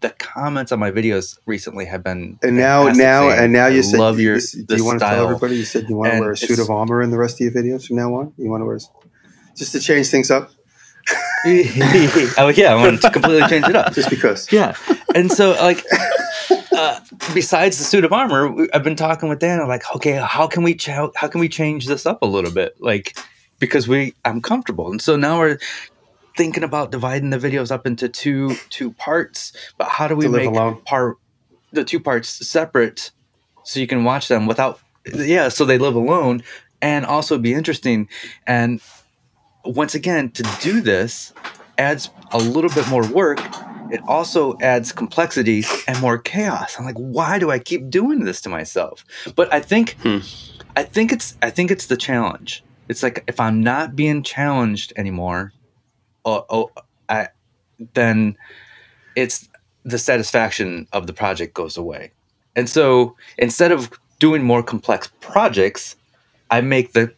The 0.00 0.10
comments 0.10 0.72
on 0.72 0.78
my 0.78 0.90
videos 0.90 1.38
recently 1.46 1.86
have 1.86 2.04
been 2.04 2.38
And 2.42 2.56
now, 2.58 2.84
now, 2.88 3.30
saying, 3.30 3.44
and 3.44 3.52
now 3.52 3.66
"I 3.66 3.68
you 3.70 3.82
said, 3.82 3.98
love 3.98 4.20
your 4.20 4.36
you, 4.36 4.64
do 4.66 4.76
you 4.76 4.84
want 4.84 4.98
to 5.00 5.06
tell 5.06 5.24
everybody? 5.24 5.56
You 5.56 5.64
said 5.64 5.88
you 5.88 5.96
want 5.96 6.12
to 6.12 6.20
wear 6.20 6.32
a 6.32 6.36
suit 6.36 6.58
of 6.58 6.68
armor 6.68 7.00
in 7.00 7.10
the 7.10 7.16
rest 7.16 7.40
of 7.40 7.40
your 7.40 7.52
videos 7.52 7.86
from 7.86 7.96
now 7.96 8.14
on. 8.14 8.34
You 8.36 8.50
want 8.50 8.60
to 8.60 8.66
wear, 8.66 8.78
just 9.56 9.72
to 9.72 9.80
change 9.80 10.08
things 10.08 10.30
up, 10.30 10.50
oh 11.46 12.52
yeah, 12.54 12.74
I 12.74 12.74
want 12.74 13.00
to 13.00 13.10
completely 13.10 13.48
change 13.48 13.66
it 13.66 13.74
up. 13.76 13.94
just 13.94 14.10
because. 14.10 14.52
yeah 14.52 14.74
and 15.14 15.30
so 15.32 15.52
like 15.52 15.84
uh, 16.76 17.00
besides 17.34 17.78
the 17.78 17.84
suit 17.84 18.04
of 18.04 18.12
armor 18.12 18.66
i've 18.72 18.82
been 18.84 18.96
talking 18.96 19.28
with 19.28 19.38
dan 19.38 19.60
I'm 19.60 19.68
like 19.68 19.82
okay 19.96 20.12
how 20.14 20.46
can 20.46 20.62
we 20.62 20.74
ch- 20.74 20.88
how 20.88 21.28
can 21.28 21.40
we 21.40 21.48
change 21.48 21.86
this 21.86 22.06
up 22.06 22.22
a 22.22 22.26
little 22.26 22.50
bit 22.52 22.76
like 22.80 23.16
because 23.60 23.86
we 23.86 24.14
i'm 24.24 24.42
comfortable. 24.42 24.90
And 24.90 25.00
so 25.00 25.14
now 25.14 25.38
we're 25.38 25.58
thinking 26.36 26.64
about 26.64 26.90
dividing 26.90 27.30
the 27.30 27.38
videos 27.38 27.70
up 27.70 27.86
into 27.86 28.08
two 28.08 28.56
two 28.70 28.90
parts. 28.92 29.52
But 29.78 29.88
how 29.88 30.08
do 30.08 30.16
we 30.16 30.26
make 30.26 30.48
alone. 30.48 30.80
part 30.82 31.18
the 31.72 31.84
two 31.84 32.00
parts 32.00 32.28
separate 32.48 33.12
so 33.62 33.78
you 33.78 33.86
can 33.86 34.02
watch 34.02 34.26
them 34.26 34.46
without 34.46 34.80
yeah 35.14 35.48
so 35.48 35.64
they 35.64 35.78
live 35.78 35.94
alone 35.94 36.42
and 36.82 37.06
also 37.06 37.38
be 37.38 37.54
interesting. 37.54 38.08
And 38.46 38.80
once 39.64 39.94
again 39.94 40.30
to 40.32 40.42
do 40.60 40.80
this 40.80 41.32
adds 41.78 42.10
a 42.32 42.38
little 42.38 42.70
bit 42.70 42.88
more 42.88 43.06
work. 43.08 43.40
It 43.92 44.00
also 44.06 44.56
adds 44.60 44.92
complexity 44.92 45.64
and 45.88 46.00
more 46.00 46.16
chaos. 46.16 46.76
I'm 46.78 46.84
like 46.86 46.96
why 46.96 47.38
do 47.38 47.50
i 47.50 47.58
keep 47.58 47.90
doing 47.90 48.24
this 48.24 48.40
to 48.42 48.48
myself? 48.48 49.04
But 49.36 49.52
i 49.52 49.60
think 49.60 49.96
Hmm. 50.02 50.18
i 50.76 50.82
think 50.84 51.12
it's 51.12 51.36
i 51.42 51.50
think 51.50 51.70
it's 51.70 51.86
the 51.86 51.96
challenge 51.96 52.62
it's 52.90 53.02
like 53.02 53.24
if 53.26 53.38
i'm 53.40 53.62
not 53.62 53.94
being 53.96 54.22
challenged 54.22 54.92
anymore 54.96 55.52
oh, 56.24 56.44
oh 56.50 56.70
i 57.08 57.28
then 57.94 58.36
it's 59.16 59.48
the 59.84 59.98
satisfaction 59.98 60.86
of 60.92 61.06
the 61.06 61.12
project 61.12 61.54
goes 61.54 61.76
away 61.76 62.10
and 62.56 62.68
so 62.68 63.16
instead 63.38 63.72
of 63.72 63.90
doing 64.18 64.42
more 64.42 64.62
complex 64.62 65.10
projects 65.20 65.96
i 66.50 66.60
make 66.60 66.92
the 66.92 67.12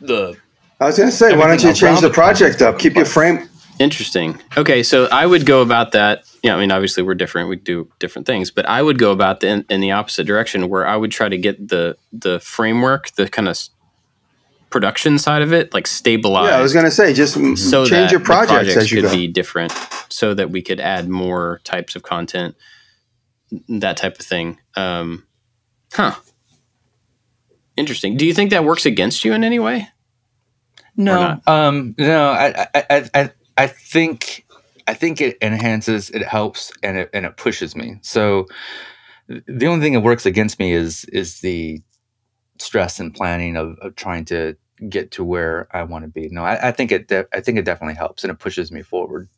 the 0.00 0.36
I 0.80 0.86
was 0.86 0.96
going 0.96 1.10
to 1.10 1.14
say, 1.14 1.36
why 1.36 1.46
don't 1.46 1.62
you 1.62 1.74
change 1.74 2.00
the 2.00 2.08
the 2.08 2.14
project 2.14 2.56
project 2.58 2.62
up? 2.62 2.78
Keep 2.78 2.94
your 2.96 3.04
frame. 3.04 3.46
Interesting. 3.78 4.40
Okay, 4.56 4.82
so 4.82 5.08
I 5.12 5.26
would 5.26 5.44
go 5.44 5.60
about 5.60 5.92
that. 5.92 6.24
Yeah, 6.42 6.54
I 6.54 6.60
mean, 6.60 6.72
obviously 6.72 7.02
we're 7.02 7.14
different. 7.14 7.50
We 7.50 7.56
do 7.56 7.86
different 7.98 8.26
things, 8.26 8.50
but 8.50 8.66
I 8.66 8.80
would 8.80 8.98
go 8.98 9.12
about 9.12 9.40
the, 9.40 9.48
in, 9.48 9.64
in 9.68 9.80
the 9.80 9.90
opposite 9.90 10.26
direction, 10.26 10.70
where 10.70 10.86
I 10.86 10.96
would 10.96 11.10
try 11.10 11.28
to 11.28 11.36
get 11.36 11.68
the 11.68 11.96
the 12.12 12.40
framework, 12.40 13.10
the 13.12 13.28
kind 13.28 13.46
of 13.46 13.52
s- 13.52 13.70
production 14.70 15.18
side 15.18 15.42
of 15.42 15.52
it, 15.52 15.74
like 15.74 15.86
stabilized. 15.86 16.50
Yeah, 16.50 16.58
I 16.58 16.62
was 16.62 16.72
going 16.72 16.84
to 16.84 16.90
say, 16.90 17.12
just 17.12 17.34
so 17.34 17.84
change 17.84 17.90
that 17.90 18.10
your 18.10 18.20
the 18.20 18.24
projects 18.24 18.76
as 18.76 18.90
you 18.90 19.02
could 19.02 19.10
go. 19.10 19.14
be 19.14 19.26
different, 19.26 19.72
so 20.08 20.32
that 20.34 20.50
we 20.50 20.62
could 20.62 20.80
add 20.80 21.08
more 21.08 21.60
types 21.64 21.96
of 21.96 22.02
content, 22.02 22.54
that 23.68 23.96
type 23.96 24.18
of 24.18 24.24
thing. 24.24 24.58
Um, 24.76 25.26
huh. 25.92 26.14
Interesting. 27.76 28.16
Do 28.16 28.26
you 28.26 28.34
think 28.34 28.50
that 28.50 28.64
works 28.64 28.86
against 28.86 29.24
you 29.24 29.32
in 29.32 29.44
any 29.44 29.58
way? 29.58 29.88
No, 30.96 31.40
um, 31.46 31.94
no. 31.98 32.30
I, 32.30 32.66
I, 32.74 32.84
I, 32.90 33.10
I, 33.14 33.30
I 33.56 33.66
think, 33.66 34.44
I 34.86 34.94
think 34.94 35.20
it 35.20 35.38
enhances, 35.40 36.10
it 36.10 36.22
helps, 36.22 36.72
and 36.82 36.98
it 36.98 37.10
and 37.14 37.24
it 37.24 37.36
pushes 37.36 37.74
me. 37.74 37.98
So, 38.02 38.46
the 39.28 39.66
only 39.66 39.84
thing 39.84 39.94
that 39.94 40.00
works 40.00 40.26
against 40.26 40.58
me 40.58 40.72
is 40.72 41.04
is 41.06 41.40
the 41.40 41.80
stress 42.60 43.00
and 43.00 43.14
planning 43.14 43.56
of, 43.56 43.78
of 43.80 43.96
trying 43.96 44.24
to 44.26 44.56
get 44.88 45.10
to 45.12 45.24
where 45.24 45.68
I 45.72 45.82
want 45.82 46.04
to 46.04 46.08
be. 46.08 46.28
No, 46.30 46.44
I, 46.44 46.68
I 46.68 46.72
think 46.72 46.92
it. 46.92 47.08
De- 47.08 47.26
I 47.32 47.40
think 47.40 47.58
it 47.58 47.64
definitely 47.64 47.94
helps 47.94 48.24
and 48.24 48.30
it 48.30 48.38
pushes 48.38 48.72
me 48.72 48.82
forward. 48.82 49.28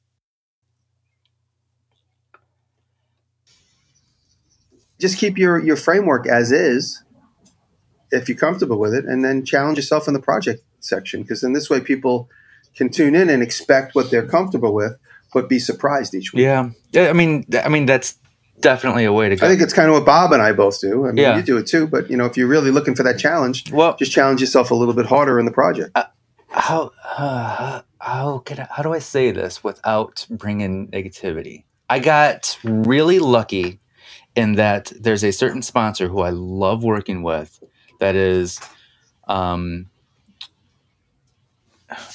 Just 5.00 5.18
keep 5.18 5.37
your 5.38 5.58
your 5.58 5.76
framework 5.76 6.26
as 6.26 6.52
is, 6.52 7.02
if 8.11 8.28
you're 8.28 8.38
comfortable 8.38 8.78
with 8.78 8.94
it, 8.94 9.04
and 9.04 9.24
then 9.24 9.44
challenge 9.44 9.78
yourself 9.78 10.06
in 10.06 10.14
the 10.14 10.20
project 10.20 10.62
section 10.80 11.22
because 11.22 11.42
in 11.42 11.52
this 11.52 11.68
way 11.70 11.80
people 11.80 12.28
can 12.76 12.88
tune 12.88 13.14
in 13.14 13.28
and 13.28 13.42
expect 13.42 13.94
what 13.94 14.11
they're 14.11 14.26
comfortable 14.26 14.72
with, 14.74 14.96
but 15.35 15.48
be 15.48 15.58
surprised 15.58 16.14
each 16.14 16.32
week. 16.32 16.42
Yeah, 16.42 16.70
yeah. 16.92 17.08
I 17.08 17.12
mean, 17.12 17.44
I 17.62 17.68
mean 17.68 17.87
that's 17.87 18.16
definitely 18.62 19.05
a 19.05 19.12
way 19.12 19.29
to 19.29 19.37
go. 19.37 19.44
I 19.44 19.48
think 19.51 19.61
it's 19.61 19.75
kind 19.75 19.88
of 19.88 19.94
what 19.94 20.07
Bob 20.07 20.33
and 20.33 20.40
I 20.40 20.53
both 20.53 20.81
do. 20.81 21.05
I 21.07 21.09
mean, 21.09 21.18
Yeah. 21.18 21.37
you 21.37 21.42
do 21.42 21.59
it 21.59 21.66
too, 21.66 21.87
but 21.87 22.11
you 22.11 22.16
know, 22.16 22.25
if 22.25 22.37
you're 22.37 22.48
really 22.48 22.70
looking 22.70 22.94
for 22.94 23.03
that 23.03 23.18
challenge, 23.18 23.70
well, 23.70 23.94
just 23.96 24.12
challenge 24.12 24.40
yourself 24.40 24.70
a 24.70 24.75
little 24.75 24.94
bit 24.94 25.07
harder 25.07 25.38
in 25.38 25.44
the 25.44 25.53
project. 25.53 25.96
how 26.48 26.90
uh, 27.18 27.83
how 28.01 28.38
can 28.38 28.61
I, 28.61 28.66
how 28.70 28.83
do 28.83 28.92
I 28.94 28.98
say 28.98 29.31
this 29.31 29.62
without 29.62 30.27
bringing 30.31 30.88
negativity? 30.88 31.64
I 31.90 31.98
got 31.98 32.59
really 32.64 33.18
lucky 33.18 33.81
in 34.35 34.55
that 34.55 34.92
there's 34.98 35.25
a 35.25 35.31
certain 35.33 35.61
sponsor 35.62 36.09
who 36.09 36.20
I 36.20 36.31
love 36.31 36.83
working 36.83 37.22
with 37.22 37.62
that 38.01 38.14
is 38.16 38.59
um 39.29 39.87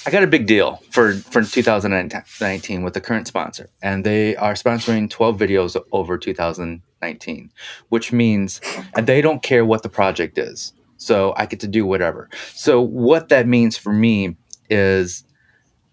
I 0.06 0.10
got 0.10 0.22
a 0.22 0.26
big 0.26 0.46
deal 0.46 0.82
for 0.90 1.14
for 1.14 1.42
2019 1.42 2.82
with 2.82 2.94
the 2.94 3.00
current 3.00 3.26
sponsor 3.26 3.70
and 3.82 4.04
they 4.04 4.36
are 4.36 4.54
sponsoring 4.54 5.10
12 5.10 5.38
videos 5.38 5.76
over 5.92 6.18
2019 6.18 7.50
which 7.88 8.12
means 8.12 8.60
and 8.96 9.06
they 9.06 9.20
don't 9.20 9.42
care 9.42 9.64
what 9.64 9.82
the 9.82 9.88
project 9.88 10.38
is 10.38 10.72
so 10.96 11.34
I 11.36 11.46
get 11.46 11.60
to 11.60 11.68
do 11.68 11.86
whatever 11.86 12.28
so 12.54 12.80
what 12.80 13.28
that 13.28 13.46
means 13.46 13.76
for 13.76 13.92
me 13.92 14.36
is 14.70 15.24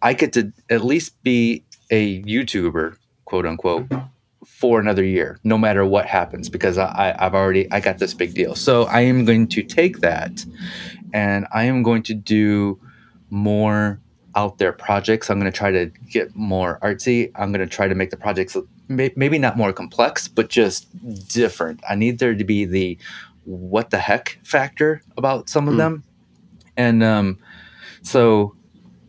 I 0.01 0.13
get 0.13 0.33
to 0.33 0.53
at 0.69 0.85
least 0.85 1.21
be 1.23 1.63
a 1.89 2.21
YouTuber, 2.23 2.97
quote 3.25 3.45
unquote, 3.45 3.91
for 4.45 4.79
another 4.79 5.03
year, 5.03 5.39
no 5.43 5.57
matter 5.57 5.83
what 5.83 6.05
happens, 6.05 6.49
because 6.49 6.77
I, 6.77 7.15
I've 7.17 7.33
already 7.33 7.69
I 7.71 7.79
got 7.79 7.97
this 7.97 8.13
big 8.13 8.35
deal. 8.35 8.55
So 8.55 8.83
I 8.83 9.01
am 9.01 9.25
going 9.25 9.47
to 9.47 9.63
take 9.63 10.01
that, 10.01 10.45
and 11.13 11.47
I 11.51 11.63
am 11.63 11.81
going 11.81 12.03
to 12.03 12.13
do 12.13 12.79
more 13.35 13.99
out 14.35 14.57
there 14.57 14.71
projects. 14.73 15.29
I'm 15.29 15.39
going 15.39 15.51
to 15.51 15.57
try 15.57 15.71
to 15.71 15.91
get 16.09 16.35
more 16.35 16.79
artsy. 16.81 17.31
I'm 17.35 17.51
going 17.51 17.67
to 17.67 17.73
try 17.73 17.87
to 17.87 17.95
make 17.95 18.09
the 18.09 18.17
projects 18.17 18.57
maybe 18.87 19.37
not 19.39 19.57
more 19.57 19.73
complex, 19.73 20.27
but 20.27 20.49
just 20.49 20.87
different. 21.29 21.81
I 21.89 21.95
need 21.95 22.19
there 22.19 22.35
to 22.35 22.43
be 22.43 22.65
the 22.65 22.97
what 23.43 23.89
the 23.91 23.99
heck 23.99 24.39
factor 24.43 25.01
about 25.17 25.49
some 25.49 25.67
of 25.67 25.73
Hmm. 25.75 25.79
them, 25.79 26.03
and 26.77 27.03
um, 27.03 27.37
so 28.01 28.55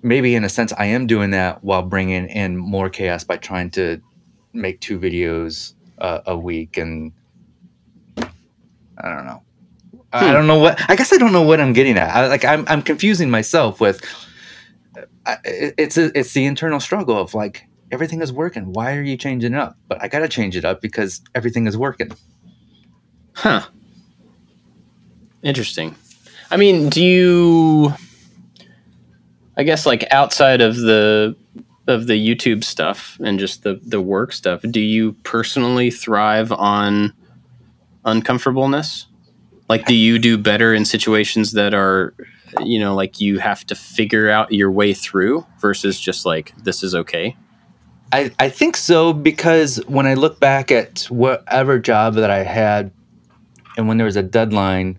maybe 0.02 0.34
in 0.34 0.44
a 0.44 0.48
sense 0.48 0.72
I 0.76 0.86
am 0.86 1.06
doing 1.06 1.30
that 1.30 1.64
while 1.64 1.82
bringing 1.82 2.28
in 2.28 2.56
more 2.56 2.90
chaos 2.90 3.24
by 3.24 3.36
trying 3.38 3.70
to 3.72 4.00
make 4.52 4.80
two 4.80 4.98
videos 4.98 5.74
uh, 5.98 6.20
a 6.26 6.36
week 6.36 6.76
and 6.76 7.12
I 8.98 9.08
don't 9.14 9.26
know. 9.26 9.42
I 10.12 10.18
I 10.18 10.26
hmm. 10.26 10.32
don't 10.32 10.46
know 10.46 10.58
what. 10.58 10.80
I 10.88 10.96
guess 10.96 11.12
I 11.12 11.16
don't 11.16 11.32
know 11.32 11.42
what 11.42 11.60
I'm 11.60 11.72
getting 11.72 11.96
at. 11.96 12.14
I, 12.14 12.26
like 12.28 12.44
I'm, 12.44 12.64
I'm 12.68 12.82
confusing 12.82 13.30
myself 13.30 13.80
with. 13.80 14.02
I, 15.26 15.36
it's 15.44 15.98
a, 15.98 16.16
it's 16.18 16.32
the 16.32 16.46
internal 16.46 16.80
struggle 16.80 17.18
of 17.18 17.34
like 17.34 17.66
everything 17.90 18.22
is 18.22 18.32
working. 18.32 18.72
Why 18.72 18.96
are 18.96 19.02
you 19.02 19.16
changing 19.16 19.54
it 19.54 19.58
up? 19.58 19.76
But 19.88 20.02
I 20.02 20.08
got 20.08 20.20
to 20.20 20.28
change 20.28 20.56
it 20.56 20.64
up 20.64 20.80
because 20.80 21.20
everything 21.34 21.66
is 21.66 21.76
working. 21.76 22.12
Huh. 23.34 23.66
Interesting. 25.42 25.94
I 26.50 26.56
mean, 26.56 26.88
do 26.88 27.04
you 27.04 27.92
I 29.56 29.62
guess 29.62 29.86
like 29.86 30.06
outside 30.10 30.60
of 30.60 30.76
the 30.76 31.34
of 31.88 32.06
the 32.06 32.14
YouTube 32.14 32.62
stuff 32.64 33.18
and 33.22 33.38
just 33.38 33.62
the 33.62 33.80
the 33.82 34.00
work 34.00 34.32
stuff, 34.32 34.60
do 34.70 34.80
you 34.80 35.12
personally 35.24 35.90
thrive 35.90 36.52
on 36.52 37.12
uncomfortableness? 38.04 39.06
Like 39.68 39.86
do 39.86 39.94
you 39.94 40.18
do 40.18 40.38
better 40.38 40.72
in 40.74 40.84
situations 40.84 41.52
that 41.52 41.74
are 41.74 42.14
you 42.64 42.78
know, 42.78 42.94
like 42.94 43.20
you 43.20 43.38
have 43.38 43.64
to 43.66 43.74
figure 43.74 44.30
out 44.30 44.52
your 44.52 44.70
way 44.70 44.94
through 44.94 45.44
versus 45.60 45.98
just 46.00 46.24
like 46.24 46.52
this 46.64 46.82
is 46.82 46.94
okay? 46.94 47.36
I, 48.12 48.30
I 48.38 48.48
think 48.48 48.76
so 48.76 49.12
because 49.12 49.76
when 49.88 50.06
I 50.06 50.14
look 50.14 50.38
back 50.38 50.70
at 50.70 51.02
whatever 51.10 51.78
job 51.78 52.14
that 52.14 52.30
I 52.30 52.44
had, 52.44 52.92
and 53.76 53.88
when 53.88 53.98
there 53.98 54.04
was 54.04 54.16
a 54.16 54.22
deadline, 54.22 54.98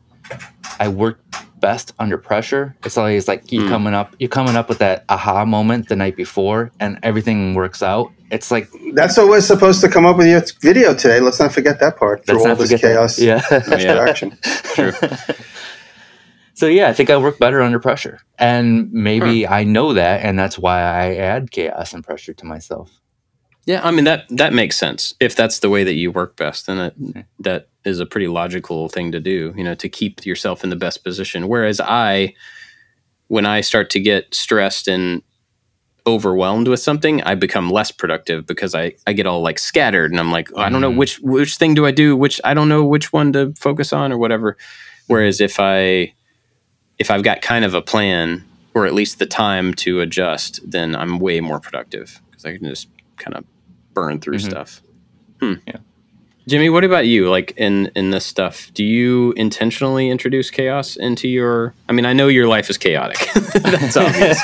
I 0.79 0.89
worked 0.89 1.23
best 1.61 1.93
under 1.99 2.17
pressure. 2.17 2.75
It's 2.83 2.97
always 2.97 3.27
like 3.27 3.51
you 3.51 3.61
Mm. 3.61 3.69
coming 3.69 3.93
up, 3.93 4.15
you're 4.19 4.29
coming 4.29 4.55
up 4.55 4.69
with 4.69 4.77
that 4.79 5.05
aha 5.09 5.45
moment 5.45 5.87
the 5.87 5.95
night 5.95 6.15
before, 6.15 6.71
and 6.79 6.99
everything 7.01 7.55
works 7.55 7.81
out. 7.81 8.11
It's 8.29 8.51
like 8.51 8.69
That's 8.93 9.17
what 9.17 9.27
was 9.27 9.47
supposed 9.47 9.81
to 9.81 9.89
come 9.89 10.05
up 10.05 10.17
with 10.17 10.27
your 10.27 10.41
video 10.61 10.93
today. 10.93 11.19
Let's 11.19 11.39
not 11.39 11.53
forget 11.53 11.79
that 11.79 11.97
part 11.97 12.25
through 12.25 12.39
all 12.39 12.55
this 12.55 12.69
forget 12.69 12.81
that. 12.81 12.87
chaos 12.87 13.19
Yeah. 13.19 13.41
Yeah. 13.51 13.93
interaction. 13.93 14.37
True. 14.41 14.91
so 16.53 16.67
yeah, 16.67 16.89
I 16.89 16.93
think 16.93 17.09
I 17.09 17.17
work 17.17 17.39
better 17.39 17.61
under 17.61 17.79
pressure, 17.79 18.19
and 18.37 18.91
maybe 18.91 19.43
hmm. 19.43 19.53
I 19.53 19.63
know 19.63 19.93
that, 19.93 20.23
and 20.23 20.37
that's 20.37 20.57
why 20.57 20.81
I 20.81 21.15
add 21.15 21.51
chaos 21.51 21.93
and 21.93 22.03
pressure 22.03 22.33
to 22.33 22.45
myself. 22.45 22.91
Yeah, 23.65 23.81
I 23.83 23.91
mean 23.91 24.05
that 24.05 24.25
that 24.29 24.53
makes 24.53 24.77
sense. 24.77 25.13
If 25.19 25.35
that's 25.35 25.59
the 25.59 25.69
way 25.69 25.83
that 25.83 25.93
you 25.93 26.11
work 26.11 26.35
best, 26.35 26.67
then 26.67 26.77
that 26.77 26.93
hmm. 26.93 27.21
that 27.39 27.69
is 27.85 27.99
a 27.99 28.05
pretty 28.05 28.27
logical 28.27 28.89
thing 28.89 29.11
to 29.13 29.19
do. 29.19 29.53
You 29.55 29.63
know, 29.63 29.75
to 29.75 29.87
keep 29.87 30.25
yourself 30.25 30.63
in 30.63 30.69
the 30.69 30.75
best 30.75 31.03
position. 31.03 31.47
Whereas 31.47 31.79
I, 31.79 32.33
when 33.27 33.45
I 33.45 33.61
start 33.61 33.89
to 33.91 33.99
get 33.99 34.33
stressed 34.35 34.87
and 34.87 35.21
overwhelmed 36.07 36.67
with 36.69 36.79
something, 36.79 37.21
I 37.23 37.35
become 37.35 37.69
less 37.69 37.91
productive 37.91 38.47
because 38.47 38.73
I 38.73 38.93
I 39.05 39.13
get 39.13 39.27
all 39.27 39.41
like 39.41 39.59
scattered 39.59 40.09
and 40.11 40.19
I'm 40.19 40.31
like 40.31 40.49
oh, 40.55 40.61
I 40.61 40.69
don't 40.69 40.81
know 40.81 40.91
Mhm. 40.91 40.97
which 40.97 41.19
which 41.19 41.57
thing 41.57 41.73
do 41.75 41.85
I 41.85 41.91
do, 41.91 42.15
which 42.15 42.39
I 42.43 42.53
don't 42.55 42.69
know 42.69 42.83
which 42.85 43.11
one 43.13 43.33
to 43.33 43.53
focus 43.59 43.93
on 43.93 44.11
or 44.11 44.17
whatever. 44.17 44.57
Whereas 45.07 45.39
if 45.41 45.59
I 45.59 46.13
if 46.97 47.11
I've 47.11 47.23
got 47.23 47.41
kind 47.41 47.63
of 47.65 47.73
a 47.75 47.81
plan 47.81 48.43
or 48.73 48.85
at 48.87 48.93
least 48.93 49.19
the 49.19 49.25
time 49.25 49.73
to 49.75 49.99
adjust, 50.01 50.59
then 50.65 50.95
I'm 50.95 51.19
way 51.19 51.41
more 51.41 51.59
productive 51.59 52.21
because 52.31 52.45
I 52.45 52.57
can 52.57 52.65
just 52.67 52.87
kind 53.17 53.35
of 53.35 53.43
burn 53.93 54.19
through 54.19 54.37
Mhm. 54.37 54.49
stuff. 54.49 54.81
Hmm. 55.41 55.53
Yeah. 55.67 55.77
Jimmy, 56.47 56.69
what 56.69 56.85
about 56.85 57.05
you? 57.05 57.29
Like 57.29 57.53
in 57.57 57.91
in 57.93 58.11
this 58.11 58.25
stuff, 58.25 58.71
do 58.73 58.83
you 58.83 59.33
intentionally 59.33 60.09
introduce 60.09 60.49
chaos 60.49 60.95
into 60.95 61.27
your? 61.27 61.73
I 61.89 61.91
mean, 61.91 62.05
I 62.05 62.13
know 62.13 62.29
your 62.29 62.47
life 62.47 62.69
is 62.69 62.77
chaotic. 62.77 63.17
That's 63.53 63.97
obvious. 63.97 64.41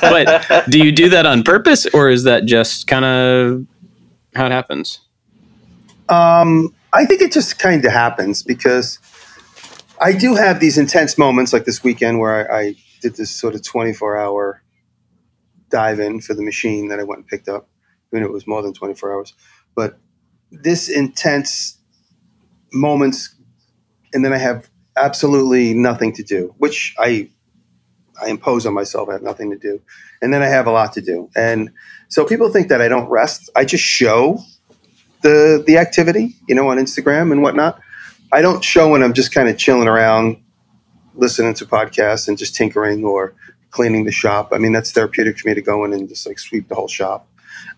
but 0.00 0.68
do 0.68 0.84
you 0.84 0.90
do 0.90 1.08
that 1.10 1.26
on 1.26 1.44
purpose, 1.44 1.86
or 1.94 2.10
is 2.10 2.24
that 2.24 2.44
just 2.46 2.88
kind 2.88 3.04
of 3.04 3.66
how 4.34 4.46
it 4.46 4.52
happens? 4.52 4.98
Um, 6.08 6.74
I 6.92 7.06
think 7.06 7.22
it 7.22 7.32
just 7.32 7.60
kind 7.60 7.84
of 7.84 7.92
happens 7.92 8.42
because 8.42 8.98
I 10.00 10.12
do 10.12 10.34
have 10.34 10.58
these 10.58 10.76
intense 10.76 11.16
moments 11.16 11.52
like 11.52 11.66
this 11.66 11.84
weekend 11.84 12.18
where 12.18 12.52
I, 12.52 12.58
I 12.58 12.74
did 13.00 13.14
this 13.14 13.30
sort 13.30 13.54
of 13.54 13.62
24 13.62 14.18
hour 14.18 14.60
dive 15.70 16.00
in 16.00 16.20
for 16.20 16.34
the 16.34 16.42
machine 16.42 16.88
that 16.88 16.98
I 16.98 17.04
went 17.04 17.20
and 17.20 17.26
picked 17.28 17.48
up. 17.48 17.68
I 18.12 18.16
mean, 18.16 18.24
it 18.24 18.32
was 18.32 18.44
more 18.44 18.60
than 18.60 18.74
24 18.74 19.14
hours, 19.14 19.34
but 19.76 19.98
this 20.50 20.88
intense 20.88 21.78
moments, 22.72 23.34
and 24.12 24.24
then 24.24 24.32
I 24.32 24.38
have 24.38 24.68
absolutely 24.96 25.74
nothing 25.74 26.12
to 26.14 26.22
do, 26.22 26.54
which 26.58 26.94
I 26.98 27.30
I 28.20 28.28
impose 28.28 28.64
on 28.66 28.74
myself. 28.74 29.08
I 29.08 29.12
have 29.14 29.22
nothing 29.22 29.50
to 29.50 29.58
do, 29.58 29.80
and 30.22 30.32
then 30.32 30.42
I 30.42 30.46
have 30.46 30.66
a 30.66 30.70
lot 30.72 30.92
to 30.94 31.00
do, 31.00 31.30
and 31.34 31.70
so 32.08 32.24
people 32.24 32.48
think 32.48 32.68
that 32.68 32.80
I 32.80 32.88
don't 32.88 33.08
rest. 33.08 33.50
I 33.56 33.64
just 33.64 33.84
show 33.84 34.38
the 35.22 35.62
the 35.66 35.78
activity, 35.78 36.36
you 36.48 36.54
know, 36.54 36.68
on 36.68 36.78
Instagram 36.78 37.32
and 37.32 37.42
whatnot. 37.42 37.80
I 38.32 38.42
don't 38.42 38.62
show 38.62 38.90
when 38.90 39.02
I'm 39.02 39.14
just 39.14 39.32
kind 39.32 39.48
of 39.48 39.56
chilling 39.58 39.88
around, 39.88 40.36
listening 41.14 41.54
to 41.54 41.66
podcasts 41.66 42.28
and 42.28 42.38
just 42.38 42.54
tinkering 42.54 43.04
or 43.04 43.34
cleaning 43.70 44.04
the 44.04 44.12
shop. 44.12 44.50
I 44.52 44.58
mean, 44.58 44.72
that's 44.72 44.92
therapeutic 44.92 45.38
for 45.38 45.48
me 45.48 45.54
to 45.54 45.62
go 45.62 45.84
in 45.84 45.92
and 45.92 46.08
just 46.08 46.26
like 46.26 46.38
sweep 46.38 46.68
the 46.68 46.74
whole 46.74 46.88
shop, 46.88 47.28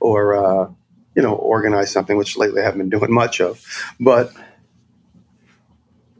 or 0.00 0.36
uh, 0.36 0.70
you 1.16 1.22
know, 1.22 1.34
organize 1.34 1.90
something, 1.90 2.16
which 2.16 2.36
lately 2.36 2.60
I 2.60 2.64
haven't 2.64 2.80
been 2.80 2.90
doing 2.90 3.12
much 3.12 3.40
of. 3.40 3.64
But 3.98 4.32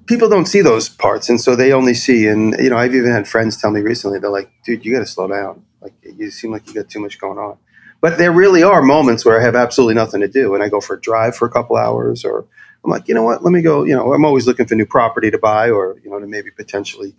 people 0.07 0.28
don't 0.28 0.47
see 0.47 0.62
those 0.62 0.88
parts, 0.88 1.28
and 1.28 1.40
so 1.40 1.55
they 1.55 1.72
only 1.72 1.94
see. 1.94 2.26
And 2.26 2.57
you 2.59 2.70
know, 2.70 2.78
I've 2.78 2.94
even 2.94 3.12
had 3.12 3.28
friends 3.28 3.61
tell 3.61 3.70
me 3.70 3.82
recently, 3.82 4.18
they're 4.18 4.30
like, 4.30 4.51
"Dude, 4.64 4.84
you 4.84 4.92
got 4.92 5.01
to 5.01 5.07
slow 5.07 5.28
down. 5.28 5.64
Like, 5.80 5.92
you 6.03 6.30
seem 6.30 6.51
like 6.51 6.66
you 6.66 6.74
got 6.74 6.88
too 6.88 7.01
much 7.01 7.18
going 7.18 7.38
on." 7.38 7.59
But 8.01 8.18
there 8.18 8.32
really 8.32 8.62
are 8.62 8.82
moments 8.82 9.24
where 9.24 9.40
I 9.40 9.44
have 9.44 9.55
absolutely 9.55 9.94
nothing 9.94 10.20
to 10.20 10.28
do, 10.28 10.55
and 10.55 10.62
I 10.62 10.68
go 10.68 10.80
for 10.80 10.94
a 10.94 11.01
drive 11.01 11.36
for 11.36 11.47
a 11.47 11.51
couple 11.51 11.76
hours, 11.76 12.24
or 12.24 12.47
I'm 12.84 12.90
like, 12.90 13.09
you 13.09 13.14
know 13.14 13.22
what? 13.22 13.44
Let 13.44 13.53
me 13.53 13.62
go. 13.62 13.84
You 13.84 13.94
know, 13.94 14.12
I'm 14.12 14.24
always 14.24 14.47
looking 14.47 14.66
for 14.66 14.74
new 14.74 14.86
property 14.86 15.30
to 15.30 15.38
buy, 15.38 15.70
or 15.70 16.01
you 16.03 16.11
know, 16.11 16.18
to 16.18 16.26
maybe 16.26 16.51
potentially 16.51 17.14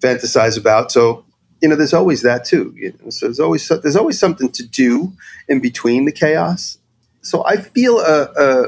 fantasize 0.00 0.58
about. 0.58 0.90
So, 0.90 1.24
you 1.60 1.68
know, 1.68 1.76
there's 1.76 1.94
always 1.94 2.22
that 2.22 2.44
too. 2.44 2.74
You 2.76 2.94
know? 3.02 3.10
So 3.10 3.26
there's 3.26 3.40
always 3.40 3.68
there's 3.68 3.96
always 3.96 4.18
something 4.18 4.50
to 4.52 4.66
do 4.66 5.12
in 5.48 5.60
between 5.60 6.04
the 6.06 6.12
chaos. 6.12 6.78
So 7.22 7.44
I 7.44 7.56
feel 7.56 7.98
a, 8.00 8.22
a 8.36 8.66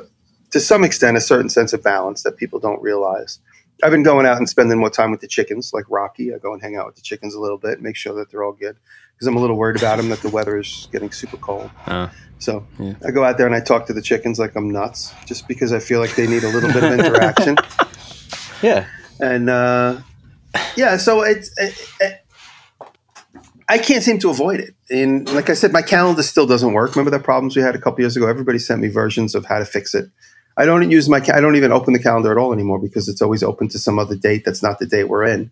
to 0.51 0.61
some 0.61 0.85
extent 0.85 1.17
a 1.17 1.21
certain 1.21 1.49
sense 1.51 1.73
of 1.73 1.83
balance 1.83 2.23
that 2.23 2.37
people 2.37 2.59
don't 2.61 2.81
realize. 2.81 3.41
I've 3.83 3.91
been 3.91 4.05
going 4.05 4.25
out 4.25 4.39
and 4.39 4.49
spending 4.49 4.79
more 4.79 4.89
time 4.89 5.11
with 5.11 5.21
the 5.21 5.27
chickens, 5.27 5.73
like 5.75 5.85
Rocky. 5.91 6.33
I 6.33 6.39
go 6.39 6.53
and 6.53 6.63
hang 6.63 6.77
out 6.77 6.87
with 6.87 6.95
the 6.95 7.03
chickens 7.03 7.35
a 7.35 7.41
little 7.41 7.59
bit, 7.59 7.83
make 7.83 7.97
sure 7.97 8.15
that 8.15 8.31
they're 8.31 8.45
all 8.45 8.53
good, 8.53 8.77
because 9.15 9.27
I'm 9.27 9.37
a 9.37 9.41
little 9.41 9.57
worried 9.57 9.77
about 9.77 9.97
them 9.97 10.09
that 10.11 10.21
the 10.21 10.31
weather 10.31 10.57
is 10.59 10.89
getting 10.93 11.11
super 11.11 11.37
cold. 11.37 11.71
Uh, 11.87 12.09
So 12.39 12.65
Yeah. 12.79 12.95
I 13.05 13.11
go 13.11 13.25
out 13.25 13.37
there 13.37 13.47
and 13.47 13.55
I 13.55 13.61
talk 13.61 13.87
to 13.87 13.93
the 13.93 14.01
chickens 14.03 14.39
like 14.39 14.55
I'm 14.55 14.71
nuts, 14.71 15.13
just 15.27 15.49
because 15.49 15.73
I 15.73 15.81
feel 15.81 15.99
like 15.99 16.15
they 16.15 16.27
need 16.27 16.45
a 16.45 16.49
little 16.49 16.73
bit 16.73 16.85
of 16.85 16.93
interaction. 16.99 17.57
Yeah. 18.63 18.87
and 19.21 19.51
uh, 19.51 19.99
yeah, 20.77 20.97
so 20.97 21.23
it's 21.23 21.51
it, 21.59 21.91
it, 22.01 22.24
I 23.69 23.79
can't 23.79 24.03
seem 24.03 24.19
to 24.21 24.31
avoid 24.31 24.61
it. 24.61 24.75
And 24.91 25.33
like 25.33 25.49
I 25.49 25.55
said, 25.55 25.73
my 25.73 25.83
calendar 25.83 26.23
still 26.23 26.47
doesn't 26.47 26.73
work. 26.73 26.95
Remember 26.95 27.17
the 27.17 27.23
problems 27.23 27.57
we 27.57 27.63
had 27.63 27.75
a 27.75 27.81
couple 27.81 28.01
years 28.01 28.17
ago? 28.17 28.27
Everybody 28.27 28.59
sent 28.59 28.81
me 28.81 28.89
versions 28.89 29.35
of 29.35 29.47
how 29.47 29.59
to 29.59 29.65
fix 29.65 29.95
it. 29.95 30.11
I 30.57 30.67
don't 30.67 30.89
use 30.91 31.09
my 31.09 31.19
I 31.33 31.41
don't 31.41 31.57
even 31.57 31.73
open 31.73 31.93
the 31.95 31.99
calendar 31.99 32.31
at 32.31 32.39
all 32.39 32.53
anymore 32.53 32.79
because 32.79 33.09
it's 33.09 33.23
always 33.23 33.43
open 33.43 33.69
to 33.69 33.79
some 33.79 33.99
other 33.99 34.15
date 34.15 34.45
that's 34.45 34.63
not 34.63 34.79
the 34.79 34.87
date 34.87 35.09
we're 35.09 35.25
in. 35.25 35.51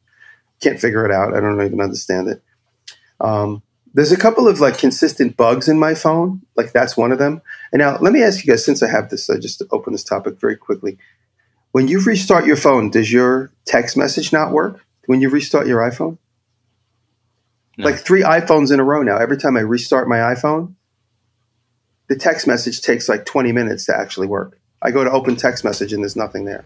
Can't 0.60 0.80
figure 0.80 1.04
it 1.04 1.10
out. 1.10 1.34
I 1.34 1.40
don't 1.40 1.60
even 1.60 1.80
understand 1.80 2.28
it. 2.28 2.42
Um, 3.20 3.62
there's 3.94 4.12
a 4.12 4.16
couple 4.16 4.48
of 4.48 4.60
like 4.60 4.78
consistent 4.78 5.36
bugs 5.36 5.68
in 5.68 5.78
my 5.78 5.94
phone. 5.94 6.42
Like 6.56 6.72
that's 6.72 6.96
one 6.96 7.12
of 7.12 7.18
them. 7.18 7.42
And 7.72 7.80
now 7.80 7.98
let 7.98 8.12
me 8.12 8.22
ask 8.22 8.44
you 8.44 8.52
guys, 8.52 8.64
since 8.64 8.82
I 8.82 8.88
have 8.88 9.10
this, 9.10 9.28
I 9.28 9.38
just 9.38 9.62
open 9.70 9.92
this 9.92 10.04
topic 10.04 10.38
very 10.38 10.56
quickly. 10.56 10.98
When 11.72 11.88
you 11.88 12.00
restart 12.00 12.46
your 12.46 12.56
phone, 12.56 12.90
does 12.90 13.12
your 13.12 13.50
text 13.64 13.96
message 13.96 14.32
not 14.32 14.52
work? 14.52 14.84
When 15.06 15.20
you 15.20 15.30
restart 15.30 15.66
your 15.66 15.80
iPhone? 15.80 16.18
No. 17.78 17.86
Like 17.86 17.98
three 17.98 18.22
iPhones 18.22 18.72
in 18.72 18.80
a 18.80 18.84
row 18.84 19.02
now. 19.02 19.16
Every 19.16 19.38
time 19.38 19.56
I 19.56 19.60
restart 19.60 20.08
my 20.08 20.18
iPhone, 20.18 20.74
the 22.08 22.16
text 22.16 22.46
message 22.46 22.82
takes 22.82 23.08
like 23.08 23.24
20 23.24 23.52
minutes 23.52 23.86
to 23.86 23.96
actually 23.96 24.26
work. 24.26 24.58
I 24.82 24.90
go 24.90 25.04
to 25.04 25.10
open 25.10 25.36
text 25.36 25.64
message 25.64 25.92
and 25.92 26.02
there's 26.02 26.16
nothing 26.16 26.44
there. 26.44 26.64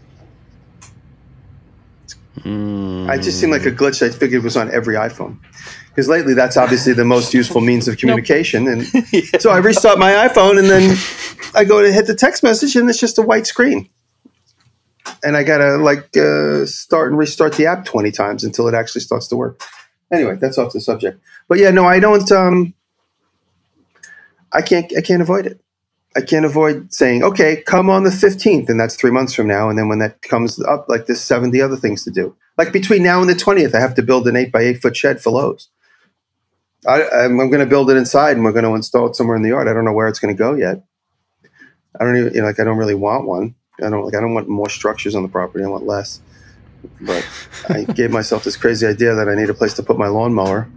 mm, 2.41 3.09
I 3.09 3.19
just 3.19 3.39
seemed 3.39 3.53
like 3.53 3.67
a 3.67 3.71
glitch 3.71 4.05
I 4.05 4.11
figured 4.11 4.43
was 4.43 4.57
on 4.57 4.73
every 4.73 4.95
iPhone. 4.97 5.39
Because 5.89 6.09
lately 6.09 6.35
that's 6.35 6.57
obviously 6.57 6.93
the 6.93 7.05
most 7.05 7.33
useful 7.33 7.61
means 7.61 7.87
of 7.87 7.99
communication. 7.99 8.67
And 8.67 8.87
so 9.41 9.51
I 9.51 9.59
restart 9.59 9.99
my 9.99 10.13
iPhone 10.13 10.59
and 10.59 10.69
then 10.69 10.97
I 11.55 11.65
go 11.65 11.81
to 11.83 11.93
hit 11.93 12.07
the 12.07 12.15
text 12.15 12.43
message 12.43 12.75
and 12.75 12.89
it's 12.91 12.99
just 12.99 13.19
a 13.19 13.23
white 13.23 13.47
screen. 13.47 13.89
And 15.23 15.37
I 15.37 15.45
gotta 15.45 15.77
like 15.77 16.17
uh, 16.17 16.67
start 16.67 17.11
and 17.11 17.19
restart 17.19 17.55
the 17.55 17.67
app 17.67 17.85
20 17.85 18.11
times 18.11 18.43
until 18.43 18.67
it 18.67 18.75
actually 18.75 19.03
starts 19.03 19.29
to 19.29 19.37
work. 19.37 19.63
Anyway, 20.13 20.37
that's 20.41 20.59
off 20.59 20.73
the 20.73 20.81
subject. 20.81 21.21
But 21.49 21.59
yeah, 21.59 21.71
no, 21.71 21.85
I 21.85 22.01
don't 22.01 22.31
um 22.33 22.75
I 24.53 24.63
can't 24.63 24.93
I 24.97 25.01
can't 25.01 25.23
avoid 25.23 25.47
it. 25.47 25.61
I 26.17 26.23
can't 26.23 26.47
avoid 26.47 26.95
saying, 26.95 27.23
okay, 27.23 27.63
come 27.67 27.91
on 27.91 28.05
the 28.05 28.11
15th, 28.11 28.71
and 28.71 28.81
that's 28.81 28.97
three 28.97 29.11
months 29.11 29.35
from 29.35 29.47
now. 29.47 29.69
And 29.69 29.79
then 29.79 29.89
when 29.89 29.99
that 29.99 30.23
comes 30.23 30.59
up, 30.63 30.89
like 30.89 31.05
there's 31.05 31.21
70 31.21 31.61
other 31.61 31.77
things 31.77 32.05
to 32.05 32.11
do. 32.11 32.35
Like 32.57 32.73
between 32.73 33.03
now 33.03 33.21
and 33.21 33.29
the 33.29 33.35
20th, 33.35 33.75
I 33.75 33.81
have 33.81 33.95
to 33.97 34.03
build 34.03 34.27
an 34.27 34.35
eight 34.35 34.51
by 34.51 34.63
eight 34.63 34.81
foot 34.81 34.97
shed 34.97 35.21
for 35.21 35.31
Lowe's. 35.31 35.69
I, 36.87 37.07
I'm, 37.09 37.39
I'm 37.39 37.51
going 37.51 37.61
to 37.61 37.67
build 37.67 37.91
it 37.91 37.99
inside 37.99 38.37
and 38.37 38.45
we're 38.45 38.53
going 38.53 38.65
to 38.65 38.75
install 38.75 39.09
it 39.09 39.17
somewhere 39.17 39.37
in 39.37 39.43
the 39.43 39.51
yard. 39.51 39.69
I 39.69 39.75
don't 39.75 39.85
know 39.85 39.93
where 39.93 40.09
it's 40.09 40.19
going 40.19 40.35
to 40.35 40.39
go 40.39 40.55
yet. 40.55 40.83
I 42.01 42.05
don't 42.05 42.17
even, 42.17 42.35
you 42.35 42.41
know, 42.41 42.47
like, 42.47 42.61
I 42.61 42.65
don't 42.65 42.79
really 42.79 42.95
want 42.95 43.27
one. 43.27 43.55
I 43.83 43.91
don't 43.91 44.05
like, 44.05 44.15
I 44.15 44.21
don't 44.21 44.35
want 44.35 44.49
more 44.49 44.71
structures 44.71 45.15
on 45.15 45.23
the 45.23 45.29
property. 45.29 45.65
I 45.65 45.69
want 45.69 45.87
less. 45.87 46.21
But 47.01 47.27
I 47.69 47.85
gave 47.85 48.11
myself 48.11 48.45
this 48.45 48.57
crazy 48.57 48.87
idea 48.87 49.15
that 49.15 49.29
I 49.29 49.35
need 49.35 49.51
a 49.51 49.55
place 49.55 49.75
to 49.75 49.83
put 49.83 49.99
my 49.99 50.09
lawnmower. 50.09 50.69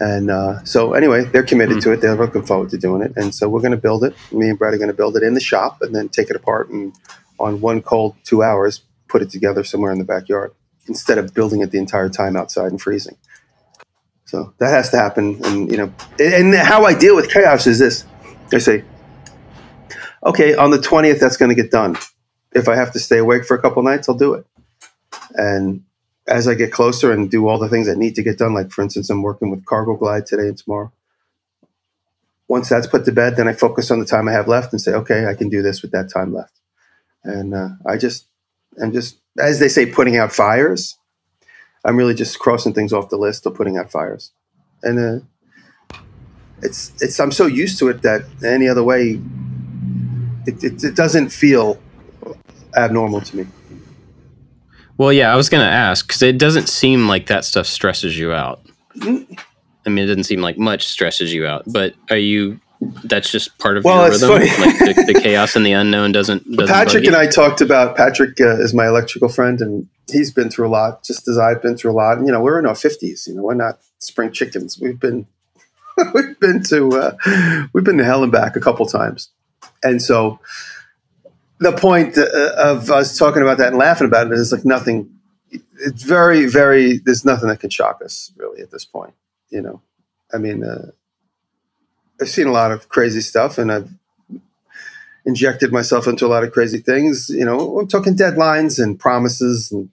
And 0.00 0.30
uh, 0.30 0.62
so, 0.64 0.92
anyway, 0.92 1.24
they're 1.24 1.42
committed 1.42 1.80
to 1.82 1.92
it. 1.92 2.00
They're 2.00 2.14
looking 2.14 2.44
forward 2.44 2.70
to 2.70 2.78
doing 2.78 3.02
it. 3.02 3.12
And 3.16 3.34
so, 3.34 3.48
we're 3.48 3.60
going 3.60 3.72
to 3.72 3.76
build 3.76 4.04
it. 4.04 4.14
Me 4.32 4.48
and 4.48 4.58
Brad 4.58 4.74
are 4.74 4.78
going 4.78 4.88
to 4.88 4.94
build 4.94 5.16
it 5.16 5.24
in 5.24 5.34
the 5.34 5.40
shop 5.40 5.82
and 5.82 5.94
then 5.94 6.08
take 6.08 6.30
it 6.30 6.36
apart 6.36 6.68
and, 6.68 6.94
on 7.38 7.60
one 7.60 7.82
cold 7.82 8.16
two 8.24 8.42
hours, 8.42 8.82
put 9.08 9.22
it 9.22 9.30
together 9.30 9.64
somewhere 9.64 9.92
in 9.92 9.98
the 9.98 10.04
backyard 10.04 10.52
instead 10.86 11.18
of 11.18 11.34
building 11.34 11.60
it 11.62 11.70
the 11.70 11.78
entire 11.78 12.08
time 12.08 12.36
outside 12.36 12.70
and 12.70 12.80
freezing. 12.80 13.16
So 14.24 14.52
that 14.58 14.70
has 14.70 14.90
to 14.90 14.96
happen. 14.96 15.40
And, 15.44 15.70
you 15.70 15.76
know, 15.76 15.92
and 16.18 16.54
how 16.54 16.84
I 16.84 16.94
deal 16.94 17.16
with 17.16 17.30
chaos 17.30 17.66
is 17.66 17.78
this 17.78 18.04
I 18.52 18.58
say, 18.58 18.84
okay, 20.24 20.54
on 20.54 20.70
the 20.70 20.78
20th, 20.78 21.20
that's 21.20 21.36
going 21.36 21.50
to 21.50 21.54
get 21.54 21.70
done. 21.70 21.96
If 22.52 22.68
I 22.68 22.76
have 22.76 22.92
to 22.92 22.98
stay 22.98 23.18
awake 23.18 23.44
for 23.44 23.56
a 23.56 23.60
couple 23.60 23.82
nights, 23.82 24.08
I'll 24.08 24.16
do 24.16 24.34
it. 24.34 24.46
And 25.34 25.84
as 26.26 26.46
I 26.46 26.54
get 26.54 26.72
closer 26.72 27.12
and 27.12 27.30
do 27.30 27.48
all 27.48 27.58
the 27.58 27.68
things 27.68 27.86
that 27.86 27.96
need 27.96 28.14
to 28.16 28.22
get 28.22 28.38
done, 28.38 28.54
like 28.54 28.70
for 28.70 28.82
instance, 28.82 29.10
I'm 29.10 29.22
working 29.22 29.50
with 29.50 29.64
CargoGlide 29.64 30.26
today 30.26 30.48
and 30.48 30.58
tomorrow. 30.58 30.92
Once 32.48 32.68
that's 32.68 32.86
put 32.86 33.04
to 33.04 33.12
bed, 33.12 33.36
then 33.36 33.48
I 33.48 33.52
focus 33.52 33.90
on 33.90 33.98
the 33.98 34.06
time 34.06 34.28
I 34.28 34.32
have 34.32 34.48
left 34.48 34.72
and 34.72 34.80
say, 34.80 34.92
okay, 34.92 35.26
I 35.26 35.34
can 35.34 35.48
do 35.48 35.62
this 35.62 35.82
with 35.82 35.90
that 35.92 36.10
time 36.10 36.32
left. 36.32 36.52
And 37.24 37.54
uh, 37.54 37.70
I 37.84 37.96
just, 37.96 38.26
I'm 38.82 38.92
just, 38.92 39.18
as 39.38 39.58
they 39.58 39.68
say, 39.68 39.86
putting 39.86 40.16
out 40.16 40.32
fires. 40.32 40.96
I'm 41.84 41.96
really 41.96 42.14
just 42.14 42.38
crossing 42.38 42.72
things 42.74 42.92
off 42.92 43.10
the 43.10 43.18
list 43.18 43.46
of 43.46 43.54
putting 43.54 43.76
out 43.76 43.90
fires. 43.90 44.32
And 44.82 44.98
uh, 44.98 45.24
it's, 46.62 46.92
it's, 47.02 47.20
I'm 47.20 47.32
so 47.32 47.46
used 47.46 47.78
to 47.80 47.88
it 47.88 48.02
that 48.02 48.22
any 48.44 48.68
other 48.68 48.82
way, 48.82 49.20
it, 50.46 50.64
it, 50.64 50.84
it 50.84 50.96
doesn't 50.96 51.28
feel 51.30 51.78
abnormal 52.74 53.20
to 53.22 53.36
me. 53.36 53.46
Well, 54.98 55.12
yeah, 55.12 55.32
I 55.32 55.36
was 55.36 55.48
going 55.48 55.64
to 55.64 55.72
ask 55.72 56.06
because 56.06 56.22
it 56.22 56.38
doesn't 56.38 56.68
seem 56.68 57.06
like 57.06 57.28
that 57.28 57.44
stuff 57.44 57.66
stresses 57.66 58.18
you 58.18 58.32
out. 58.32 58.60
Mm. 58.96 59.38
I 59.86 59.90
mean, 59.90 60.04
it 60.04 60.08
doesn't 60.08 60.24
seem 60.24 60.40
like 60.40 60.58
much 60.58 60.86
stresses 60.86 61.32
you 61.32 61.46
out, 61.46 61.62
but 61.66 61.94
are 62.10 62.16
you? 62.16 62.60
That's 63.04 63.30
just 63.30 63.56
part 63.58 63.76
of 63.76 63.84
Well, 63.84 64.02
your 64.02 64.10
rhythm. 64.12 64.30
Like 64.30 64.78
the, 64.78 65.12
the 65.12 65.20
chaos 65.22 65.56
and 65.56 65.64
the 65.64 65.72
unknown 65.72 66.12
doesn't. 66.12 66.44
doesn't 66.56 66.74
Patrick 66.74 67.04
and? 67.06 67.16
I 67.16 67.26
talked 67.26 67.60
about 67.60 67.96
Patrick 67.96 68.40
uh, 68.40 68.60
is 68.60 68.74
my 68.74 68.86
electrical 68.86 69.28
friend, 69.28 69.60
and 69.60 69.88
he's 70.10 70.30
been 70.30 70.50
through 70.50 70.68
a 70.68 70.70
lot, 70.70 71.02
just 71.04 71.26
as 71.26 71.38
I've 71.38 71.62
been 71.62 71.76
through 71.76 71.92
a 71.92 71.94
lot. 71.94 72.18
And 72.18 72.26
you 72.26 72.32
know, 72.32 72.40
we're 72.40 72.58
in 72.58 72.66
our 72.66 72.74
fifties. 72.74 73.26
You 73.26 73.34
know, 73.34 73.42
we're 73.42 73.54
not 73.54 73.80
spring 74.00 74.32
chickens. 74.32 74.78
We've 74.80 74.98
been 74.98 75.26
we've 76.14 76.38
been 76.38 76.62
to 76.64 76.88
uh, 77.26 77.68
we've 77.72 77.84
been 77.84 77.98
to 77.98 78.04
hell 78.04 78.22
and 78.22 78.32
back 78.32 78.56
a 78.56 78.60
couple 78.60 78.86
times, 78.86 79.30
and 79.82 80.02
so 80.02 80.38
the 81.58 81.72
point 81.72 82.16
uh, 82.16 82.52
of 82.56 82.90
us 82.90 83.16
talking 83.16 83.42
about 83.42 83.58
that 83.58 83.68
and 83.68 83.78
laughing 83.78 84.06
about 84.06 84.28
it 84.28 84.32
is 84.34 84.52
like 84.52 84.64
nothing. 84.64 85.10
It's 85.50 86.02
very, 86.02 86.46
very. 86.46 86.98
There's 86.98 87.24
nothing 87.24 87.48
that 87.48 87.60
can 87.60 87.70
shock 87.70 88.00
us 88.04 88.32
really 88.36 88.62
at 88.62 88.70
this 88.70 88.84
point. 88.84 89.14
You 89.50 89.62
know, 89.62 89.82
I 90.32 90.38
mean, 90.38 90.64
uh, 90.64 90.90
I've 92.20 92.28
seen 92.28 92.46
a 92.46 92.52
lot 92.52 92.72
of 92.72 92.88
crazy 92.88 93.20
stuff, 93.20 93.58
and 93.58 93.72
I've 93.72 93.90
injected 95.24 95.72
myself 95.72 96.06
into 96.06 96.26
a 96.26 96.28
lot 96.28 96.44
of 96.44 96.52
crazy 96.52 96.78
things. 96.78 97.28
You 97.28 97.44
know, 97.44 97.78
I'm 97.78 97.88
talking 97.88 98.16
deadlines 98.16 98.82
and 98.82 98.98
promises, 98.98 99.70
and 99.72 99.90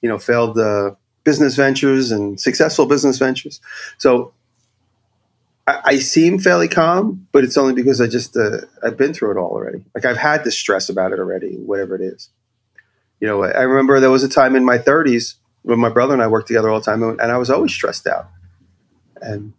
you 0.00 0.08
know, 0.08 0.18
failed 0.18 0.58
uh, 0.58 0.92
business 1.24 1.56
ventures 1.56 2.10
and 2.10 2.40
successful 2.40 2.86
business 2.86 3.18
ventures. 3.18 3.60
So 3.98 4.32
I, 5.68 5.80
I 5.84 5.98
seem 5.98 6.38
fairly 6.38 6.66
calm, 6.66 7.28
but 7.30 7.44
it's 7.44 7.58
only 7.58 7.74
because 7.74 8.00
I 8.00 8.06
just 8.06 8.36
uh, 8.36 8.62
I've 8.82 8.96
been 8.96 9.12
through 9.12 9.32
it 9.32 9.36
all 9.36 9.50
already. 9.50 9.84
Like 9.94 10.06
I've 10.06 10.16
had 10.16 10.42
the 10.42 10.50
stress 10.50 10.88
about 10.88 11.12
it 11.12 11.18
already, 11.18 11.56
whatever 11.56 11.94
it 11.94 12.00
is. 12.00 12.30
You 13.20 13.28
know, 13.28 13.44
I 13.44 13.62
remember 13.62 14.00
there 14.00 14.10
was 14.10 14.22
a 14.22 14.28
time 14.28 14.56
in 14.56 14.64
my 14.64 14.78
30s 14.78 15.34
when 15.62 15.78
my 15.78 15.90
brother 15.90 16.14
and 16.14 16.22
I 16.22 16.28
worked 16.28 16.48
together 16.48 16.70
all 16.70 16.80
the 16.80 16.84
time, 16.84 17.02
and 17.02 17.20
I 17.20 17.36
was 17.36 17.50
always 17.50 17.72
stressed 17.72 18.06
out. 18.06 18.30
And 19.20 19.52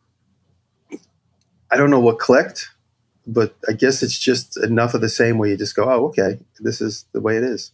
I 1.69 1.77
don't 1.77 1.91
know 1.91 1.99
what 1.99 2.17
clicked, 2.17 2.69
but 3.27 3.55
I 3.67 3.73
guess 3.73 4.01
it's 4.01 4.17
just 4.17 4.57
enough 4.57 4.93
of 4.93 5.01
the 5.01 5.09
same 5.09 5.37
where 5.37 5.49
you 5.49 5.57
just 5.57 5.75
go, 5.75 5.83
oh, 5.83 6.07
okay, 6.07 6.39
this 6.59 6.81
is 6.81 7.05
the 7.11 7.21
way 7.21 7.37
it 7.37 7.43
is. 7.43 7.71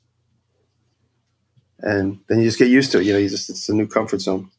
And 1.79 2.19
then 2.27 2.39
you 2.39 2.45
just 2.45 2.59
get 2.59 2.67
used 2.67 2.91
to 2.93 2.99
it. 2.99 3.05
You 3.05 3.13
know, 3.13 3.19
you 3.19 3.29
just, 3.29 3.49
it's 3.49 3.69
a 3.69 3.73
new 3.73 3.87
comfort 3.87 4.21
zone. 4.21 4.49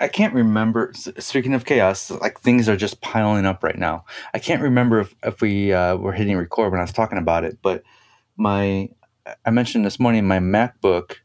I 0.00 0.08
can't 0.08 0.32
remember. 0.34 0.92
Speaking 0.94 1.52
of 1.52 1.66
chaos, 1.66 2.10
like 2.10 2.40
things 2.40 2.68
are 2.68 2.76
just 2.76 3.02
piling 3.02 3.44
up 3.44 3.62
right 3.62 3.78
now. 3.78 4.06
I 4.32 4.38
can't 4.38 4.62
remember 4.62 5.00
if, 5.00 5.14
if 5.22 5.40
we 5.42 5.72
uh, 5.72 5.96
were 5.96 6.12
hitting 6.12 6.36
record 6.36 6.72
when 6.72 6.80
I 6.80 6.84
was 6.84 6.92
talking 6.92 7.18
about 7.18 7.44
it, 7.44 7.58
but 7.62 7.82
my 8.36 8.88
I 9.44 9.50
mentioned 9.50 9.84
this 9.84 10.00
morning 10.00 10.26
my 10.26 10.38
MacBook, 10.38 11.16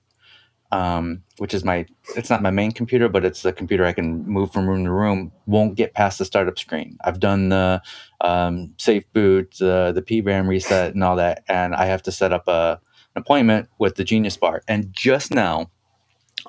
um, 0.71 1.23
which 1.37 1.53
is 1.53 1.63
my 1.63 1.85
it's 2.17 2.29
not 2.29 2.41
my 2.41 2.51
main 2.51 2.73
computer, 2.73 3.07
but 3.07 3.23
it's 3.23 3.43
the 3.43 3.53
computer 3.53 3.85
I 3.85 3.93
can 3.93 4.27
move 4.27 4.51
from 4.51 4.67
room 4.67 4.83
to 4.83 4.91
room. 4.91 5.31
Won't 5.45 5.75
get 5.75 5.93
past 5.93 6.19
the 6.19 6.25
startup 6.25 6.59
screen. 6.59 6.97
I've 7.05 7.21
done 7.21 7.49
the 7.49 7.81
um, 8.19 8.73
safe 8.77 9.05
boot, 9.13 9.61
uh, 9.61 9.93
the 9.93 10.01
PRAM 10.01 10.47
reset, 10.49 10.93
and 10.93 11.03
all 11.03 11.15
that, 11.15 11.43
and 11.47 11.73
I 11.73 11.85
have 11.85 12.03
to 12.03 12.11
set 12.11 12.33
up 12.33 12.47
a, 12.49 12.81
an 13.15 13.21
appointment 13.21 13.69
with 13.79 13.95
the 13.95 14.03
Genius 14.03 14.35
Bar. 14.35 14.63
And 14.67 14.91
just 14.91 15.33
now, 15.33 15.71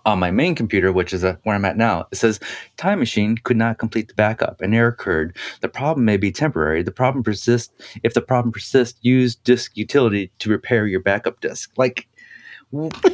on 0.04 0.18
my 0.18 0.30
main 0.30 0.54
computer, 0.54 0.92
which 0.92 1.12
is 1.14 1.24
uh 1.24 1.36
where 1.44 1.54
I'm 1.54 1.64
at 1.64 1.76
now, 1.76 2.06
it 2.12 2.16
says 2.16 2.38
Time 2.76 2.98
Machine 2.98 3.36
could 3.38 3.56
not 3.56 3.78
complete 3.78 4.08
the 4.08 4.14
backup. 4.14 4.60
An 4.60 4.74
error 4.74 4.88
occurred. 4.88 5.36
The 5.62 5.68
problem 5.68 6.04
may 6.04 6.16
be 6.16 6.30
temporary. 6.30 6.82
The 6.82 6.90
problem 6.92 7.22
persists. 7.24 7.72
If 8.02 8.14
the 8.14 8.20
problem 8.22 8.52
persists, 8.52 8.98
use 9.02 9.34
disk 9.36 9.76
utility 9.76 10.30
to 10.40 10.50
repair 10.50 10.86
your 10.86 11.00
backup 11.00 11.40
disk. 11.40 11.72
Like, 11.76 12.06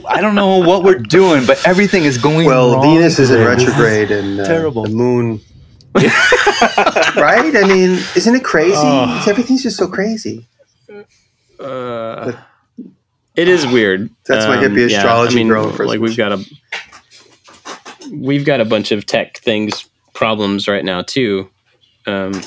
I 0.06 0.20
don't 0.20 0.34
know 0.34 0.58
what 0.58 0.82
we're 0.82 0.98
doing, 0.98 1.46
but 1.46 1.64
everything 1.66 2.04
is 2.04 2.18
going 2.18 2.46
Well, 2.46 2.74
wrong. 2.74 2.82
Venus 2.82 3.18
is 3.18 3.30
in 3.30 3.38
today. 3.38 3.54
This 3.54 3.68
retrograde 3.68 4.10
and 4.18 4.40
uh, 4.40 4.44
terrible. 4.46 4.82
the 4.84 4.90
moon. 4.90 5.40
right? 5.94 7.54
I 7.54 7.64
mean, 7.68 7.90
isn't 8.16 8.34
it 8.34 8.42
crazy? 8.44 8.74
Oh. 8.76 9.24
Everything's 9.28 9.62
just 9.62 9.76
so 9.76 9.86
crazy. 9.86 10.46
Uh, 11.60 12.32
It 13.34 13.48
is 13.48 13.66
weird. 13.66 14.10
That's 14.26 14.46
my 14.46 14.56
hippie 14.56 14.86
astrology 14.86 15.42
girl 15.44 15.70
Like 15.86 16.00
we've 16.00 16.16
got 16.16 16.32
a 16.32 16.44
we've 18.12 18.44
got 18.44 18.60
a 18.60 18.64
bunch 18.64 18.92
of 18.92 19.06
tech 19.06 19.38
things 19.38 19.88
problems 20.14 20.68
right 20.68 20.84
now 20.84 21.02
too. 21.02 21.50
Um, 22.06 22.42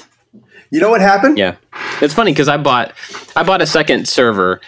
You 0.69 0.79
know 0.79 0.89
what 0.89 1.01
happened? 1.01 1.38
yeah, 1.38 1.55
it's 2.01 2.13
funny 2.13 2.31
because 2.31 2.47
I 2.47 2.57
bought 2.57 2.93
I 3.36 3.43
bought 3.43 3.61
a 3.61 3.67
second 3.67 4.07
server, 4.07 4.61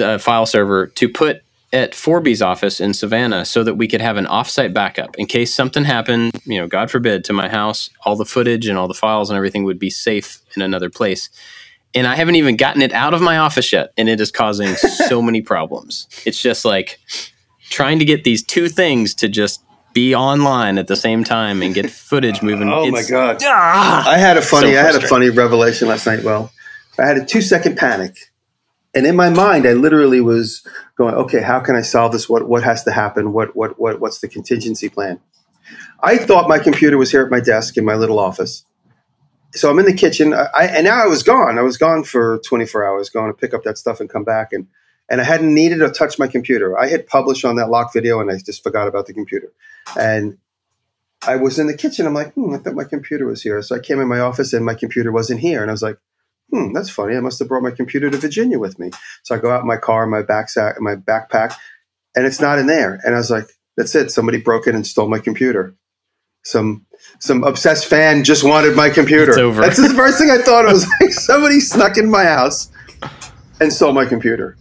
uh, 0.00 0.18
file 0.18 0.46
server 0.46 0.88
to 0.88 1.08
put 1.08 1.42
at 1.72 1.92
Forby's 1.94 2.40
office 2.40 2.80
in 2.80 2.94
Savannah 2.94 3.44
so 3.44 3.64
that 3.64 3.74
we 3.74 3.88
could 3.88 4.00
have 4.00 4.16
an 4.16 4.26
offsite 4.26 4.72
backup 4.72 5.16
in 5.16 5.26
case 5.26 5.52
something 5.52 5.84
happened. 5.84 6.30
You 6.44 6.60
know, 6.60 6.68
God 6.68 6.88
forbid, 6.90 7.24
to 7.24 7.32
my 7.32 7.48
house, 7.48 7.90
all 8.06 8.14
the 8.14 8.24
footage 8.24 8.68
and 8.68 8.78
all 8.78 8.86
the 8.86 8.94
files 8.94 9.28
and 9.28 9.36
everything 9.36 9.64
would 9.64 9.78
be 9.78 9.90
safe 9.90 10.40
in 10.54 10.62
another 10.62 10.88
place. 10.88 11.28
And 11.94 12.06
I 12.06 12.16
haven't 12.16 12.34
even 12.34 12.56
gotten 12.56 12.82
it 12.82 12.92
out 12.92 13.14
of 13.14 13.22
my 13.22 13.38
office 13.38 13.72
yet, 13.72 13.92
and 13.96 14.08
it 14.08 14.20
is 14.20 14.30
causing 14.30 14.74
so 15.08 15.22
many 15.22 15.42
problems. 15.42 16.08
It's 16.26 16.40
just 16.40 16.64
like 16.64 16.98
trying 17.70 17.98
to 18.00 18.04
get 18.04 18.24
these 18.24 18.42
two 18.42 18.68
things 18.68 19.14
to 19.14 19.28
just 19.28 19.62
be 19.92 20.14
online 20.14 20.76
at 20.76 20.88
the 20.88 20.96
same 20.96 21.24
time 21.24 21.62
and 21.62 21.74
get 21.74 21.88
footage 21.88 22.42
moving. 22.42 22.68
Oh 22.68 22.90
my 22.90 23.02
god! 23.08 23.38
Ah! 23.42 24.08
I 24.08 24.18
had 24.18 24.36
a 24.36 24.42
funny, 24.42 24.72
So 24.72 24.78
I 24.78 24.82
had 24.82 24.96
a 24.96 25.06
funny 25.06 25.30
revelation 25.30 25.88
last 25.88 26.06
night. 26.06 26.24
Well, 26.24 26.50
I 26.98 27.06
had 27.06 27.16
a 27.16 27.24
two 27.24 27.40
second 27.40 27.76
panic, 27.76 28.16
and 28.94 29.06
in 29.06 29.16
my 29.16 29.30
mind, 29.30 29.66
I 29.66 29.72
literally 29.72 30.20
was 30.20 30.66
going, 30.96 31.14
"Okay, 31.14 31.40
how 31.40 31.60
can 31.60 31.76
I 31.76 31.82
solve 31.82 32.12
this? 32.12 32.28
What 32.28 32.48
what 32.48 32.64
has 32.64 32.82
to 32.84 32.90
happen? 32.90 33.32
What 33.32 33.54
what 33.56 33.78
what 33.78 34.00
what's 34.00 34.18
the 34.18 34.28
contingency 34.28 34.88
plan?" 34.88 35.20
I 36.02 36.18
thought 36.18 36.48
my 36.48 36.58
computer 36.58 36.98
was 36.98 37.10
here 37.10 37.22
at 37.22 37.30
my 37.30 37.40
desk 37.40 37.78
in 37.78 37.84
my 37.84 37.94
little 37.94 38.18
office. 38.18 38.64
So 39.54 39.70
I'm 39.70 39.78
in 39.78 39.86
the 39.86 39.94
kitchen, 39.94 40.34
I, 40.34 40.66
and 40.66 40.84
now 40.84 41.02
I 41.02 41.06
was 41.06 41.22
gone. 41.22 41.58
I 41.58 41.62
was 41.62 41.76
gone 41.76 42.02
for 42.02 42.38
24 42.38 42.84
hours, 42.84 43.08
going 43.08 43.30
to 43.30 43.36
pick 43.36 43.54
up 43.54 43.62
that 43.64 43.78
stuff 43.78 44.00
and 44.00 44.10
come 44.10 44.24
back, 44.24 44.52
and 44.52 44.66
and 45.08 45.20
I 45.20 45.24
hadn't 45.24 45.54
needed 45.54 45.78
to 45.78 45.90
touch 45.90 46.18
my 46.18 46.26
computer. 46.26 46.78
I 46.78 46.88
hit 46.88 47.06
publish 47.06 47.44
on 47.44 47.56
that 47.56 47.68
lock 47.68 47.92
video, 47.92 48.20
and 48.20 48.30
I 48.30 48.38
just 48.38 48.62
forgot 48.62 48.88
about 48.88 49.06
the 49.06 49.12
computer. 49.12 49.52
And 49.98 50.38
I 51.26 51.36
was 51.36 51.58
in 51.58 51.66
the 51.66 51.76
kitchen. 51.76 52.06
I'm 52.06 52.14
like, 52.14 52.32
hmm, 52.34 52.54
I 52.54 52.58
thought 52.58 52.74
my 52.74 52.84
computer 52.84 53.26
was 53.26 53.42
here. 53.42 53.60
So 53.62 53.76
I 53.76 53.78
came 53.78 54.00
in 54.00 54.08
my 54.08 54.20
office 54.20 54.52
and 54.52 54.64
my 54.64 54.74
computer 54.74 55.12
wasn't 55.12 55.40
here. 55.40 55.62
And 55.62 55.70
I 55.70 55.72
was 55.72 55.82
like, 55.82 55.98
hmm, 56.50 56.72
that's 56.72 56.90
funny. 56.90 57.16
I 57.16 57.20
must 57.20 57.38
have 57.38 57.48
brought 57.48 57.62
my 57.62 57.70
computer 57.70 58.10
to 58.10 58.16
Virginia 58.16 58.58
with 58.58 58.78
me. 58.78 58.90
So 59.22 59.34
I 59.34 59.38
go 59.38 59.50
out 59.50 59.62
in 59.62 59.66
my 59.66 59.76
car, 59.76 60.06
my 60.06 60.22
backpack, 60.22 60.78
my 60.80 60.96
backpack, 60.96 61.54
and 62.14 62.26
it's 62.26 62.40
not 62.40 62.58
in 62.58 62.66
there. 62.66 63.00
And 63.04 63.14
I 63.14 63.18
was 63.18 63.30
like, 63.30 63.48
that's 63.76 63.94
it. 63.94 64.10
Somebody 64.10 64.38
broke 64.40 64.66
in 64.66 64.74
and 64.74 64.86
stole 64.86 65.08
my 65.08 65.18
computer. 65.18 65.74
Some 66.44 66.86
some 67.18 67.42
obsessed 67.44 67.86
fan 67.86 68.24
just 68.24 68.44
wanted 68.44 68.76
my 68.76 68.90
computer. 68.90 69.30
It's 69.30 69.38
over. 69.38 69.62
That's 69.62 69.76
the 69.76 69.94
first 69.96 70.18
thing 70.18 70.30
I 70.30 70.38
thought. 70.38 70.66
It 70.66 70.72
was 70.72 70.86
like 71.00 71.12
somebody 71.12 71.60
snuck 71.60 71.96
in 71.96 72.10
my 72.10 72.24
house 72.24 72.70
and 73.60 73.72
stole 73.72 73.92
my 73.92 74.04
computer. 74.04 74.56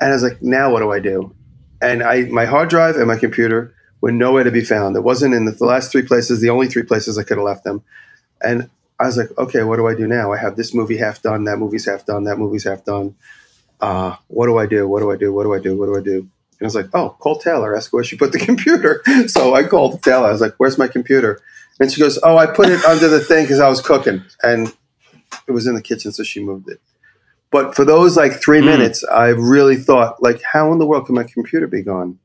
And 0.00 0.10
I 0.10 0.12
was 0.12 0.22
like, 0.22 0.42
now 0.42 0.72
what 0.72 0.80
do 0.80 0.90
I 0.92 1.00
do? 1.00 1.34
And 1.80 2.02
I 2.02 2.22
my 2.24 2.44
hard 2.44 2.68
drive 2.68 2.96
and 2.96 3.06
my 3.06 3.16
computer 3.16 3.74
were 4.00 4.12
nowhere 4.12 4.44
to 4.44 4.50
be 4.50 4.64
found. 4.64 4.96
It 4.96 5.04
wasn't 5.04 5.34
in 5.34 5.44
the, 5.46 5.52
the 5.52 5.64
last 5.64 5.90
three 5.92 6.02
places, 6.02 6.40
the 6.40 6.50
only 6.50 6.68
three 6.68 6.82
places 6.82 7.18
I 7.18 7.22
could 7.22 7.38
have 7.38 7.44
left 7.46 7.64
them. 7.64 7.82
And 8.40 8.68
I 8.98 9.06
was 9.06 9.16
like, 9.16 9.36
okay, 9.38 9.64
what 9.64 9.76
do 9.76 9.86
I 9.86 9.94
do 9.94 10.06
now? 10.06 10.32
I 10.32 10.38
have 10.38 10.56
this 10.56 10.74
movie 10.74 10.96
half 10.96 11.22
done, 11.22 11.44
that 11.44 11.58
movie's 11.58 11.86
half 11.86 12.06
done, 12.06 12.24
that 12.24 12.38
movie's 12.38 12.64
half 12.64 12.84
done. 12.84 13.16
Uh, 13.80 14.16
what 14.28 14.46
do 14.46 14.58
I 14.58 14.66
do? 14.66 14.86
What 14.86 15.00
do 15.00 15.10
I 15.10 15.16
do? 15.16 15.32
What 15.32 15.42
do 15.42 15.54
I 15.54 15.58
do? 15.58 15.76
What 15.76 15.86
do 15.86 15.96
I 15.96 16.02
do? 16.02 16.28
And 16.62 16.66
I 16.66 16.68
was 16.68 16.74
like, 16.76 16.90
oh, 16.94 17.16
call 17.18 17.38
Taylor, 17.40 17.76
ask 17.76 17.92
where 17.92 18.04
she 18.04 18.16
put 18.16 18.30
the 18.30 18.38
computer. 18.50 19.02
So 19.26 19.52
I 19.54 19.64
called 19.64 20.00
Taylor. 20.02 20.28
I 20.28 20.30
was 20.32 20.40
like, 20.40 20.54
where's 20.58 20.78
my 20.78 20.86
computer? 20.86 21.40
And 21.80 21.90
she 21.90 22.00
goes, 22.00 22.20
oh, 22.22 22.36
I 22.38 22.46
put 22.46 22.68
it 22.68 22.84
under 22.84 23.08
the 23.08 23.18
thing 23.18 23.44
because 23.44 23.58
I 23.58 23.68
was 23.68 23.80
cooking. 23.80 24.22
And 24.44 24.72
it 25.48 25.50
was 25.52 25.66
in 25.66 25.74
the 25.74 25.82
kitchen, 25.82 26.12
so 26.12 26.22
she 26.22 26.38
moved 26.38 26.68
it. 26.68 26.80
But 27.50 27.74
for 27.74 27.84
those 27.84 28.16
like 28.16 28.34
three 28.40 28.60
Mm. 28.60 28.66
minutes, 28.66 29.02
I 29.02 29.28
really 29.30 29.74
thought, 29.74 30.22
like, 30.22 30.40
how 30.42 30.72
in 30.72 30.78
the 30.78 30.86
world 30.86 31.06
could 31.06 31.16
my 31.16 31.24
computer 31.24 31.66
be 31.66 31.82
gone? 31.82 32.20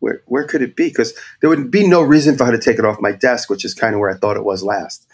Where 0.00 0.20
where 0.26 0.44
could 0.44 0.60
it 0.60 0.76
be? 0.76 0.88
Because 0.88 1.14
there 1.40 1.48
would 1.48 1.70
be 1.70 1.88
no 1.88 2.02
reason 2.02 2.36
for 2.36 2.44
her 2.44 2.52
to 2.52 2.58
take 2.58 2.78
it 2.78 2.84
off 2.84 3.00
my 3.00 3.12
desk, 3.12 3.48
which 3.48 3.64
is 3.64 3.72
kind 3.72 3.94
of 3.94 4.00
where 4.00 4.10
I 4.10 4.14
thought 4.18 4.36
it 4.36 4.44
was 4.44 4.62
last. 4.62 5.06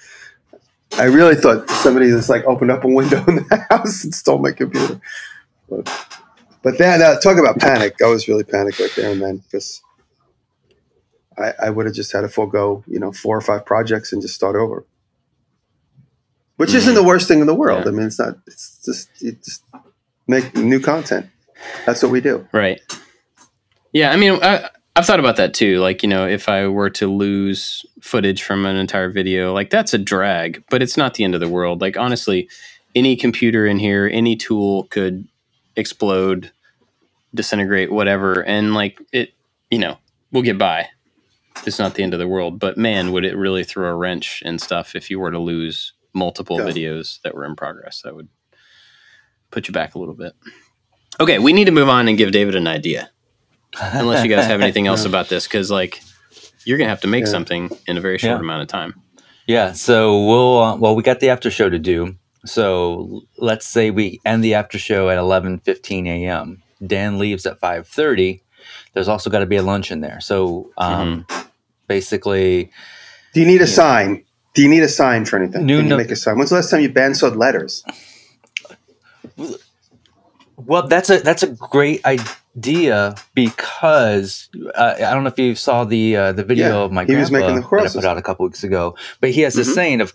I 0.98 1.04
really 1.04 1.36
thought 1.36 1.70
somebody 1.70 2.10
just 2.10 2.28
like 2.28 2.44
opened 2.44 2.72
up 2.72 2.82
a 2.82 2.88
window 2.88 3.24
in 3.28 3.36
the 3.36 3.66
house 3.70 4.02
and 4.02 4.12
stole 4.12 4.38
my 4.38 4.50
computer. 4.52 5.00
But, 5.70 5.88
but 6.62 6.78
then, 6.78 7.02
uh, 7.02 7.18
talk 7.20 7.38
about 7.38 7.58
panic. 7.58 8.00
I 8.02 8.06
was 8.06 8.28
really 8.28 8.44
panicked 8.44 8.80
right 8.80 8.92
there 8.96 9.10
and 9.10 9.20
then 9.20 9.38
because 9.38 9.82
I, 11.38 11.52
I 11.64 11.70
would 11.70 11.86
have 11.86 11.94
just 11.94 12.12
had 12.12 12.22
to 12.22 12.28
forego, 12.28 12.84
you 12.86 12.98
know, 12.98 13.12
four 13.12 13.36
or 13.36 13.40
five 13.40 13.64
projects 13.64 14.12
and 14.12 14.22
just 14.22 14.34
start 14.34 14.56
over. 14.56 14.86
Which 16.56 16.74
isn't 16.74 16.94
the 16.94 17.02
worst 17.02 17.26
thing 17.26 17.40
in 17.40 17.46
the 17.46 17.54
world. 17.54 17.84
Yeah. 17.84 17.90
I 17.90 17.92
mean, 17.92 18.06
it's 18.06 18.18
not. 18.18 18.36
It's 18.46 18.80
just 18.84 19.08
you 19.20 19.32
just 19.32 19.64
make 20.28 20.54
new 20.54 20.78
content. 20.80 21.26
That's 21.86 22.02
what 22.02 22.12
we 22.12 22.20
do. 22.20 22.46
Right. 22.52 22.80
Yeah, 23.92 24.12
I 24.12 24.16
mean, 24.16 24.38
I, 24.42 24.68
I've 24.94 25.06
thought 25.06 25.20
about 25.20 25.36
that 25.36 25.54
too. 25.54 25.80
Like, 25.80 26.02
you 26.02 26.08
know, 26.08 26.26
if 26.26 26.48
I 26.48 26.66
were 26.66 26.90
to 26.90 27.06
lose 27.06 27.84
footage 28.00 28.42
from 28.42 28.66
an 28.66 28.76
entire 28.76 29.10
video, 29.10 29.52
like 29.52 29.70
that's 29.70 29.94
a 29.94 29.98
drag, 29.98 30.62
but 30.70 30.82
it's 30.82 30.96
not 30.96 31.14
the 31.14 31.24
end 31.24 31.34
of 31.34 31.40
the 31.40 31.48
world. 31.48 31.80
Like, 31.80 31.96
honestly, 31.96 32.48
any 32.94 33.16
computer 33.16 33.66
in 33.66 33.78
here, 33.78 34.08
any 34.12 34.36
tool 34.36 34.84
could 34.84 35.26
explode, 35.76 36.50
disintegrate, 37.34 37.90
whatever, 37.92 38.42
and 38.44 38.74
like 38.74 38.98
it, 39.12 39.34
you 39.70 39.78
know, 39.78 39.98
we'll 40.30 40.42
get 40.42 40.58
by. 40.58 40.88
It's 41.66 41.78
not 41.78 41.94
the 41.94 42.02
end 42.02 42.12
of 42.14 42.18
the 42.20 42.28
world, 42.28 42.58
but 42.58 42.76
man, 42.78 43.12
would 43.12 43.24
it 43.24 43.36
really 43.36 43.64
throw 43.64 43.88
a 43.90 43.94
wrench 43.94 44.42
and 44.44 44.60
stuff 44.60 44.94
if 44.96 45.10
you 45.10 45.20
were 45.20 45.30
to 45.30 45.38
lose 45.38 45.92
multiple 46.14 46.58
Yeah. 46.58 46.66
videos 46.66 47.20
that 47.22 47.34
were 47.34 47.44
in 47.44 47.54
progress? 47.56 48.02
That 48.02 48.14
would 48.16 48.28
put 49.50 49.68
you 49.68 49.72
back 49.72 49.94
a 49.94 49.98
little 49.98 50.14
bit. 50.14 50.32
Okay, 51.20 51.38
we 51.38 51.52
need 51.52 51.66
to 51.66 51.70
move 51.72 51.88
on 51.88 52.08
and 52.08 52.16
give 52.16 52.32
David 52.32 52.54
an 52.54 52.66
idea 52.66 53.10
unless 53.80 54.24
you 54.24 54.30
guys 54.34 54.46
have 54.46 54.60
anything 54.62 54.86
else 54.86 55.04
about 55.04 55.28
this 55.28 55.46
because 55.46 55.70
like 55.70 56.02
you're 56.64 56.78
gonna 56.78 56.90
have 56.90 57.02
to 57.02 57.08
make 57.08 57.24
Yeah. 57.24 57.30
something 57.30 57.70
in 57.86 57.96
a 57.98 58.00
very 58.00 58.18
short 58.18 58.38
Yeah. 58.38 58.40
amount 58.40 58.62
of 58.62 58.68
time 58.68 58.94
Yeah. 59.46 59.72
So 59.72 60.24
we'll 60.26 60.58
uh, 60.58 60.76
well, 60.76 60.94
we 60.96 61.02
got 61.02 61.20
the 61.20 61.28
after 61.30 61.50
show 61.50 61.68
to 61.68 61.78
do. 61.78 62.16
So 62.44 63.22
let's 63.38 63.66
say 63.66 63.90
we 63.90 64.20
end 64.24 64.42
the 64.42 64.54
after 64.54 64.78
show 64.78 65.08
at 65.10 65.18
eleven 65.18 65.58
fifteen 65.60 66.06
a.m. 66.06 66.62
Dan 66.84 67.18
leaves 67.18 67.46
at 67.46 67.60
five 67.60 67.86
thirty. 67.86 68.42
There's 68.94 69.08
also 69.08 69.30
got 69.30 69.38
to 69.40 69.46
be 69.46 69.56
a 69.56 69.62
lunch 69.62 69.90
in 69.90 70.00
there. 70.00 70.20
So 70.20 70.70
um, 70.76 71.26
basically, 71.86 72.70
Do 73.32 73.40
you 73.40 73.46
need 73.46 73.62
a 73.62 73.66
sign? 73.66 74.24
Do 74.54 74.62
you 74.62 74.68
need 74.68 74.82
a 74.82 74.88
sign 74.88 75.24
for 75.24 75.38
anything? 75.38 75.66
No, 75.66 75.76
Can 75.76 75.84
you 75.86 75.90
no. 75.90 75.96
make 75.96 76.10
a 76.10 76.16
sign? 76.16 76.36
When's 76.36 76.50
the 76.50 76.56
last 76.56 76.70
time 76.70 76.82
you 76.82 76.90
bandsawed 76.90 77.36
letters? 77.36 77.84
well, 80.56 80.86
that's 80.86 81.10
a 81.10 81.20
that's 81.20 81.42
a 81.42 81.48
great 81.48 82.04
idea 82.04 83.14
because 83.34 84.48
uh, 84.74 84.94
I 84.98 85.14
don't 85.14 85.24
know 85.24 85.30
if 85.30 85.38
you 85.38 85.54
saw 85.54 85.84
the 85.84 86.16
uh, 86.16 86.32
the 86.32 86.44
video 86.44 86.68
Yeah, 86.68 86.84
of 86.84 86.92
my 86.92 87.04
he 87.04 87.16
was 87.16 87.30
making 87.30 87.54
the 87.54 87.62
that 87.62 87.86
I 87.86 87.88
put 87.88 88.04
out 88.04 88.18
a 88.18 88.22
couple 88.22 88.44
weeks 88.46 88.62
ago, 88.62 88.94
but 89.20 89.30
he 89.30 89.40
has 89.42 89.54
this 89.54 89.70
Mhm. 89.70 89.74
saying 89.74 90.00
of 90.02 90.12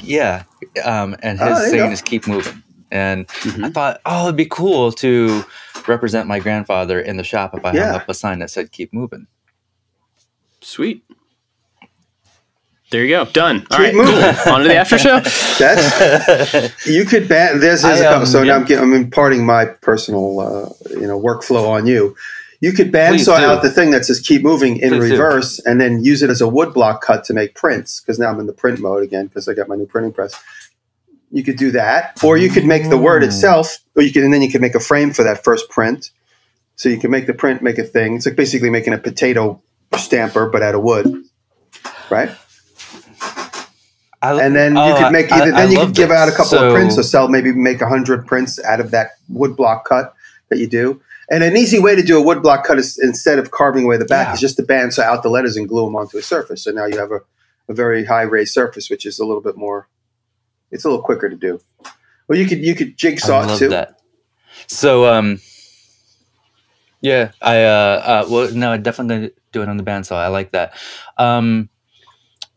yeah, 0.00 0.44
um, 0.84 1.16
and 1.22 1.38
Oh, 1.40 1.46
his 1.48 1.58
there 1.58 1.66
you 1.68 1.70
saying 1.70 1.84
go. 1.88 1.92
is 1.92 2.02
keep 2.02 2.26
moving. 2.26 2.62
And 2.90 3.26
I 3.62 3.68
Mhm. 3.68 3.74
thought, 3.74 4.00
oh, 4.06 4.24
it'd 4.24 4.36
be 4.36 4.46
cool 4.46 4.92
to 4.92 5.44
represent 5.86 6.28
my 6.28 6.40
grandfather 6.40 7.00
in 7.00 7.16
the 7.16 7.24
shop 7.24 7.54
if 7.54 7.64
I 7.64 7.72
hung 7.74 7.94
up 7.94 8.08
a 8.08 8.14
sign 8.14 8.40
that 8.40 8.50
said 8.50 8.72
"Keep 8.72 8.92
moving." 8.92 9.26
sweet 10.62 11.04
there 12.90 13.02
you 13.04 13.08
go 13.10 13.24
done 13.26 13.66
Keep 13.70 13.70
right 13.70 13.94
moving. 13.94 14.14
cool 14.14 14.36
on 14.54 14.62
to 14.62 14.68
the 14.68 14.76
after 14.76 14.98
show 14.98 15.20
That's 15.58 16.86
you 16.86 17.04
could 17.04 17.28
ban. 17.28 17.60
There's, 17.60 17.82
there's 17.82 18.00
a 18.00 18.04
I, 18.04 18.08
couple. 18.08 18.20
um, 18.20 18.26
so 18.26 18.44
now. 18.44 18.56
I'm, 18.56 18.66
gi- 18.66 18.76
I'm 18.76 18.94
imparting 18.94 19.46
my 19.46 19.66
personal, 19.66 20.40
uh, 20.40 20.70
you 20.90 21.06
know, 21.06 21.20
workflow 21.20 21.68
on 21.68 21.86
you. 21.86 22.16
You 22.62 22.72
could 22.72 22.92
bandsaw 22.92 23.42
out 23.42 23.60
the 23.62 23.70
thing 23.70 23.90
that 23.90 24.04
says 24.04 24.20
"keep 24.20 24.42
moving" 24.42 24.76
in 24.78 24.90
Please 24.90 25.06
do. 25.06 25.10
reverse, 25.12 25.58
and 25.58 25.80
then 25.80 26.04
use 26.04 26.22
it 26.22 26.30
as 26.30 26.40
a 26.40 26.44
woodblock 26.44 27.00
cut 27.00 27.24
to 27.24 27.34
make 27.34 27.56
prints. 27.56 28.00
Because 28.00 28.20
now 28.20 28.28
I'm 28.30 28.38
in 28.38 28.46
the 28.46 28.52
print 28.52 28.78
mode 28.78 29.02
again 29.02 29.26
because 29.26 29.48
I 29.48 29.54
got 29.54 29.66
my 29.68 29.74
new 29.74 29.84
printing 29.86 30.12
press. 30.12 30.40
You 31.32 31.42
could 31.42 31.56
do 31.56 31.72
that, 31.72 32.22
or 32.22 32.36
you 32.36 32.48
could 32.48 32.64
make 32.64 32.88
the 32.88 32.96
word 32.96 33.22
Mm. 33.22 33.26
itself, 33.26 33.78
or 33.96 34.02
you 34.02 34.12
could, 34.12 34.22
and 34.22 34.32
then 34.32 34.42
you 34.42 34.50
could 34.50 34.60
make 34.60 34.76
a 34.76 34.80
frame 34.80 35.12
for 35.12 35.24
that 35.24 35.42
first 35.42 35.68
print. 35.70 36.10
So 36.76 36.88
you 36.88 36.98
can 36.98 37.10
make 37.10 37.26
the 37.26 37.34
print, 37.34 37.62
make 37.62 37.78
a 37.78 37.82
thing. 37.84 38.14
It's 38.14 38.26
like 38.26 38.36
basically 38.36 38.70
making 38.70 38.92
a 38.92 38.98
potato 38.98 39.60
stamper, 39.98 40.48
but 40.48 40.62
out 40.62 40.76
of 40.76 40.82
wood, 40.82 41.24
right? 42.10 42.30
I- 44.22 44.40
and 44.40 44.54
then 44.54 44.76
you 44.76 44.82
oh, 44.82 44.96
could 45.02 45.10
make 45.12 45.32
either 45.32 45.52
I 45.52 45.62
then 45.66 45.72
you 45.72 45.78
could 45.78 45.94
give 45.96 46.12
out 46.12 46.28
a 46.28 46.30
couple 46.30 46.44
So- 46.58 46.68
of 46.68 46.72
prints 46.74 46.96
or 46.96 47.02
sell 47.02 47.26
maybe 47.26 47.52
make 47.52 47.80
a 47.80 47.88
hundred 47.88 48.24
prints 48.26 48.62
out 48.62 48.78
of 48.78 48.92
that 48.92 49.12
wood 49.28 49.56
block 49.56 49.88
cut 49.88 50.14
that 50.48 50.58
you 50.58 50.68
do. 50.68 51.00
And 51.32 51.42
an 51.42 51.56
easy 51.56 51.78
way 51.80 51.96
to 51.96 52.02
do 52.02 52.18
a 52.18 52.22
wood 52.22 52.42
block 52.42 52.64
cut 52.64 52.78
is 52.78 52.98
instead 52.98 53.38
of 53.38 53.50
carving 53.50 53.84
away 53.84 53.96
the 53.96 54.04
back 54.04 54.28
Yeah. 54.28 54.34
is 54.34 54.40
just 54.40 54.56
to 54.58 54.62
bandsaw 54.62 55.02
out 55.02 55.22
the 55.22 55.30
letters 55.30 55.56
and 55.56 55.66
glue 55.68 55.86
them 55.86 55.96
onto 55.96 56.18
a 56.18 56.22
surface. 56.22 56.62
So 56.62 56.70
now 56.70 56.84
you 56.84 56.98
have 56.98 57.10
a, 57.10 57.20
a 57.68 57.74
very 57.74 58.04
high 58.04 58.22
raised 58.22 58.52
surface, 58.52 58.90
which 58.90 59.06
is 59.06 59.18
a 59.18 59.24
little 59.24 59.40
bit 59.42 59.56
more. 59.56 59.88
It's 60.70 60.84
a 60.84 60.90
little 60.90 61.02
quicker 61.02 61.28
to 61.30 61.36
do. 61.36 61.60
Well, 62.28 62.38
you 62.38 62.46
could 62.46 62.58
you 62.58 62.74
could 62.74 62.88
I 62.88 62.94
jigsaw 62.96 63.42
it 63.42 63.46
love 63.46 63.58
too. 63.58 63.68
that. 63.70 63.98
So, 64.66 65.06
um, 65.06 65.40
yeah, 67.00 67.32
I 67.40 67.62
uh, 67.64 68.02
uh, 68.04 68.26
well, 68.30 68.52
no, 68.54 68.70
I 68.72 68.76
definitely 68.76 69.16
gonna 69.16 69.30
do 69.52 69.62
it 69.62 69.68
on 69.68 69.76
the 69.76 69.82
bandsaw. 69.82 70.16
I 70.16 70.28
like 70.28 70.52
that. 70.52 70.74
Um, 71.18 71.68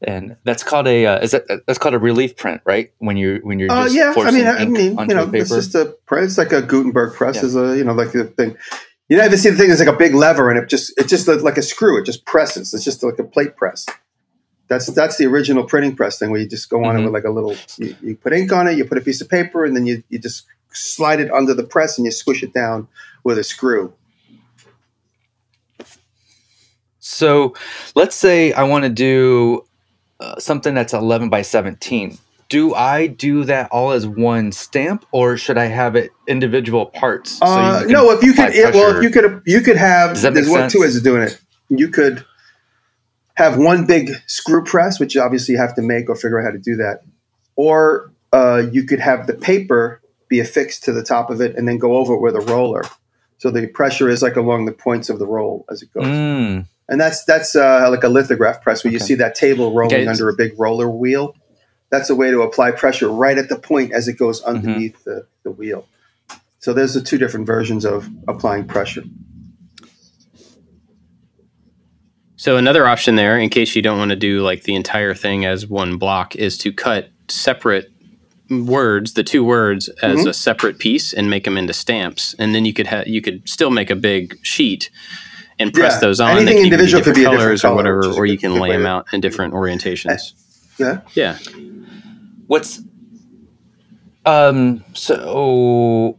and 0.01 0.35
that's 0.43 0.63
called 0.63 0.87
a 0.87 1.05
uh, 1.05 1.19
is 1.19 1.31
that 1.31 1.43
that's 1.65 1.79
called 1.79 1.95
a 1.95 1.99
relief 1.99 2.35
print, 2.35 2.61
right? 2.65 2.91
When 2.99 3.17
you 3.17 3.39
when 3.43 3.59
you're 3.59 3.71
Uh, 3.71 3.83
just 3.85 3.95
yeah, 3.95 4.13
I 4.17 4.31
mean, 4.31 4.47
I 4.47 4.65
mean, 4.65 4.97
you 5.09 5.15
know, 5.15 5.29
it's 5.33 5.49
just 5.49 5.75
a 5.75 5.95
press. 6.05 6.25
It's 6.25 6.37
like 6.37 6.51
a 6.51 6.61
Gutenberg 6.61 7.13
press. 7.15 7.37
Yeah. 7.37 7.45
Is 7.45 7.55
a 7.55 7.77
you 7.77 7.83
know 7.83 7.93
like 7.93 8.11
the 8.11 8.25
thing. 8.25 8.57
You 9.07 9.17
never 9.17 9.37
see 9.37 9.49
the 9.51 9.55
thing. 9.57 9.69
It's 9.69 9.79
like 9.79 9.87
a 9.87 9.97
big 9.97 10.15
lever, 10.15 10.49
and 10.49 10.57
it 10.59 10.67
just 10.67 10.97
it 10.99 11.07
just 11.07 11.27
like 11.27 11.57
a 11.57 11.61
screw. 11.61 11.97
It 11.99 12.05
just 12.05 12.25
presses. 12.25 12.73
It's 12.73 12.83
just 12.83 13.03
like 13.03 13.19
a 13.19 13.23
plate 13.23 13.55
press. 13.55 13.85
That's 14.67 14.87
that's 14.87 15.17
the 15.17 15.25
original 15.27 15.63
printing 15.63 15.95
press 15.95 16.17
thing 16.17 16.31
where 16.31 16.41
you 16.41 16.47
just 16.47 16.69
go 16.69 16.83
on 16.83 16.95
it 16.95 16.99
Mhm. 16.99 17.03
with 17.05 17.13
like 17.13 17.23
a 17.23 17.29
little. 17.29 17.55
You, 17.77 17.95
you 18.01 18.15
put 18.15 18.33
ink 18.33 18.51
on 18.51 18.67
it. 18.67 18.77
You 18.77 18.85
put 18.85 18.97
a 18.97 19.01
piece 19.01 19.21
of 19.21 19.29
paper, 19.29 19.63
and 19.63 19.75
then 19.75 19.85
you 19.85 20.03
you 20.09 20.17
just 20.17 20.45
slide 20.73 21.19
it 21.19 21.31
under 21.31 21.53
the 21.53 21.63
press, 21.63 21.97
and 21.97 22.05
you 22.05 22.11
squish 22.11 22.41
it 22.43 22.51
down 22.53 22.87
with 23.23 23.37
a 23.37 23.43
screw. 23.43 23.93
So 26.99 27.53
let's 27.93 28.15
say 28.15 28.51
I 28.53 28.63
want 28.63 28.83
to 28.83 28.89
do 28.89 29.65
uh, 30.19 30.39
something 30.39 30.73
that's 30.73 30.93
11 30.93 31.29
by 31.29 31.41
17. 31.41 32.17
Do 32.47 32.75
I 32.75 33.07
do 33.07 33.43
that 33.45 33.71
all 33.71 33.91
as 33.91 34.05
one 34.05 34.51
stamp, 34.51 35.05
or 35.11 35.35
should 35.35 35.57
I 35.57 35.65
have 35.65 35.95
it 35.95 36.11
individual 36.27 36.85
parts? 36.85 37.39
so 37.39 37.45
Uh, 37.45 37.83
no, 37.87 38.11
if 38.11 38.23
you 38.23 38.33
could, 38.33 38.53
yeah, 38.53 38.69
well, 38.69 38.97
if 38.97 39.03
you 39.03 39.09
could, 39.09 39.41
you 39.45 39.61
could 39.61 39.77
have. 39.77 40.21
There's 40.21 40.47
one, 40.47 40.69
two 40.69 40.81
ways 40.81 40.95
of 40.95 41.03
doing 41.03 41.23
it. 41.23 41.39
You 41.69 41.89
could 41.89 42.23
have 43.33 43.57
one 43.57 43.85
big 43.87 44.11
screw 44.27 44.63
press, 44.63 44.99
which 44.99 45.15
you 45.15 45.21
obviously 45.21 45.53
you 45.53 45.59
have 45.59 45.75
to 45.75 45.81
make 45.81 46.07
or 46.07 46.15
figure 46.15 46.39
out 46.39 46.45
how 46.45 46.51
to 46.51 46.59
do 46.59 46.75
that, 46.75 47.01
or 47.55 48.11
uh, 48.31 48.63
you 48.71 48.83
could 48.83 48.99
have 48.99 49.25
the 49.25 49.33
paper 49.33 50.01
be 50.27 50.39
affixed 50.39 50.83
to 50.83 50.91
the 50.93 51.03
top 51.03 51.29
of 51.29 51.41
it 51.41 51.55
and 51.55 51.67
then 51.67 51.77
go 51.77 51.95
over 51.95 52.13
it 52.13 52.21
with 52.21 52.35
a 52.35 52.41
roller. 52.41 52.83
So 53.37 53.51
the 53.51 53.67
pressure 53.67 54.09
is 54.09 54.21
like 54.21 54.35
along 54.35 54.65
the 54.65 54.71
points 54.71 55.09
of 55.09 55.19
the 55.19 55.27
roll 55.27 55.65
as 55.69 55.81
it 55.81 55.91
goes, 55.93 56.05
Mm, 56.05 56.67
and 56.87 56.99
that's 57.01 57.23
that's 57.25 57.55
uh, 57.55 57.87
like 57.89 58.03
a 58.03 58.09
lithograph 58.09 58.61
press 58.61 58.83
where 58.83 58.93
you 58.93 58.99
see 58.99 59.15
that 59.15 59.35
table 59.35 59.73
rolling 59.73 59.93
Okay. 60.01 60.07
under 60.07 60.29
a 60.29 60.33
big 60.35 60.53
roller 60.59 60.89
wheel. 60.89 61.35
That's 61.89 62.09
a 62.09 62.15
way 62.15 62.31
to 62.31 62.41
apply 62.41 62.71
pressure 62.71 63.09
right 63.09 63.37
at 63.37 63.47
the 63.49 63.57
point 63.57 63.93
as 63.93 64.07
it 64.07 64.13
goes 64.17 64.41
Mm-hmm. 64.41 64.49
underneath 64.57 65.03
the, 65.03 65.27
the 65.43 65.51
wheel. 65.51 65.87
So 66.59 66.73
there's 66.73 66.93
the 66.95 67.01
two 67.01 67.17
different 67.17 67.45
versions 67.45 67.85
of 67.85 68.09
applying 68.27 68.65
pressure. 68.67 69.03
So 72.37 72.57
another 72.57 72.85
option 72.85 73.15
there, 73.15 73.37
in 73.39 73.49
case 73.49 73.75
you 73.75 73.81
don't 73.81 73.97
want 73.97 74.09
to 74.09 74.15
do 74.15 74.41
like 74.41 74.63
the 74.63 74.75
entire 74.75 75.13
thing 75.13 75.45
as 75.45 75.67
one 75.67 75.97
block, 75.97 76.35
is 76.35 76.57
to 76.59 76.73
cut 76.73 77.09
separate 77.29 77.89
words, 78.49 79.13
the 79.13 79.23
two 79.23 79.43
words, 79.43 79.87
as 80.03 80.25
Mhm. 80.25 80.29
a 80.29 80.33
separate 80.33 80.77
piece 80.77 81.13
and 81.13 81.29
make 81.29 81.45
them 81.45 81.57
into 81.57 81.73
stamps, 81.73 82.35
and 82.37 82.53
then 82.53 82.65
you 82.65 82.73
could 82.73 82.87
have 82.87 83.07
you 83.07 83.21
could 83.21 83.47
still 83.49 83.71
make 83.71 83.89
a 83.89 83.95
big 83.95 84.37
sheet 84.43 84.89
and 85.59 85.73
press 85.73 85.93
Yeah. 85.93 85.99
those 85.99 86.19
on. 86.19 86.31
Anything 86.31 86.45
They 86.45 86.53
can 86.55 86.63
individual 86.65 87.03
could 87.03 87.15
be 87.15 87.21
a 87.21 87.29
different 87.29 87.41
colors 87.41 87.61
color, 87.61 87.73
or 87.73 87.75
whatever, 87.77 87.97
which 87.99 88.09
is 88.09 88.17
a 88.17 88.19
or 88.19 88.25
you 88.25 88.37
can 88.37 88.55
lay 88.55 88.71
them 88.71 88.85
out 88.85 89.07
in 89.13 89.21
different 89.21 89.53
orientations. 89.53 90.33
Yeah. 90.77 91.01
Yeah. 91.13 91.37
what's 92.47 92.81
um? 94.25 94.83
So 94.93 96.17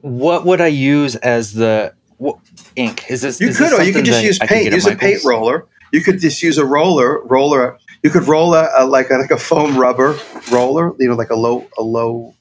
what 0.00 0.44
would 0.44 0.60
I 0.60 0.66
use 0.68 1.16
as 1.16 1.52
the 1.52 1.94
what, 2.18 2.38
ink? 2.76 3.10
Is 3.10 3.22
this 3.22 3.40
You 3.40 3.48
is 3.48 3.58
could, 3.58 3.66
this 3.70 3.78
or 3.78 3.82
you 3.82 3.92
could 3.92 4.04
just 4.04 4.22
use 4.24 4.38
paint. 4.38 4.72
Use 4.72 4.86
a 4.86 4.96
paint 4.96 5.24
roller. 5.24 5.66
You 5.92 6.02
could 6.02 6.18
just 6.20 6.42
use 6.42 6.58
a 6.58 6.64
roller, 6.66 7.22
roller. 7.24 7.78
You 8.02 8.10
could 8.10 8.26
roll 8.26 8.54
a, 8.54 8.68
a 8.76 8.84
like 8.84 9.10
a, 9.10 9.14
like 9.14 9.30
a 9.30 9.36
foam 9.38 9.78
rubber 9.78 10.18
roller. 10.50 10.92
You 10.98 11.08
know, 11.08 11.14
like 11.14 11.30
a 11.30 11.36
low 11.36 11.66
a 11.78 11.82
low 11.82 12.34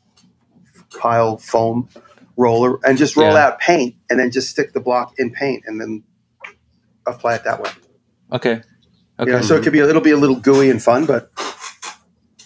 pile 1.00 1.38
foam 1.38 1.88
roller, 2.38 2.80
and 2.84 2.98
just 2.98 3.16
roll 3.16 3.34
Yeah. 3.34 3.46
out 3.48 3.60
paint, 3.60 3.96
and 4.10 4.20
then 4.20 4.32
just 4.32 4.50
stick 4.50 4.74
the 4.74 4.80
block 4.80 5.14
in 5.20 5.32
paint, 5.32 5.64
and 5.68 5.80
then 5.80 6.04
apply 7.06 7.36
it 7.36 7.43
that 7.43 7.62
way. 7.62 7.70
Okay. 8.32 8.62
Okay. 9.20 9.32
Yeah, 9.32 9.41
so 9.41 9.56
it 9.56 9.64
could 9.64 9.74
be 9.74 9.80
it'll 9.80 10.01
be 10.01 10.12
a 10.12 10.18
little 10.18 10.38
gooey 10.38 10.70
and 10.70 10.82
fun, 10.82 11.06
but 11.06 11.32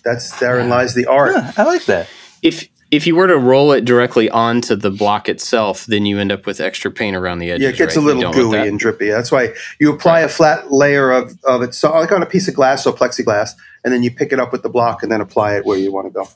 that's 0.03 0.37
therein 0.39 0.69
lies 0.69 0.93
the 0.93 1.05
art. 1.05 1.33
Yeah, 1.35 1.53
I 1.57 1.63
like 1.63 1.85
that. 1.85 2.09
If 2.41 2.67
if 2.91 3.07
you 3.07 3.15
were 3.15 3.27
to 3.27 3.37
roll 3.37 3.71
it 3.71 3.85
directly 3.85 4.29
onto 4.29 4.75
the 4.75 4.91
block 4.91 5.27
itself, 5.27 5.85
then 5.85 6.05
you 6.05 6.19
end 6.19 6.31
up 6.31 6.45
with 6.45 6.59
extra 6.59 6.91
paint 6.91 7.15
around 7.15 7.39
the 7.39 7.51
edges. 7.51 7.63
Yeah, 7.63 7.69
it 7.69 7.77
gets 7.77 7.95
right? 7.95 8.03
a 8.03 8.05
little 8.05 8.31
gooey 8.31 8.67
and 8.67 8.79
drippy. 8.79 9.09
That's 9.09 9.31
why 9.31 9.53
you 9.79 9.93
apply 9.93 10.21
a 10.21 10.29
flat 10.29 10.71
layer 10.71 11.11
of, 11.11 11.37
of 11.45 11.61
it, 11.61 11.73
so 11.73 11.91
like 11.91 12.11
on 12.11 12.21
a 12.21 12.25
piece 12.25 12.47
of 12.47 12.53
glass 12.53 12.85
or 12.85 12.93
plexiglass, 12.93 13.51
and 13.83 13.93
then 13.93 14.03
you 14.03 14.11
pick 14.11 14.31
it 14.31 14.39
up 14.39 14.51
with 14.51 14.63
the 14.63 14.69
block 14.69 15.03
and 15.03 15.11
then 15.11 15.21
apply 15.21 15.55
it 15.55 15.65
where 15.65 15.77
you 15.77 15.91
want 15.91 16.07
to 16.07 16.11
go. 16.11 16.27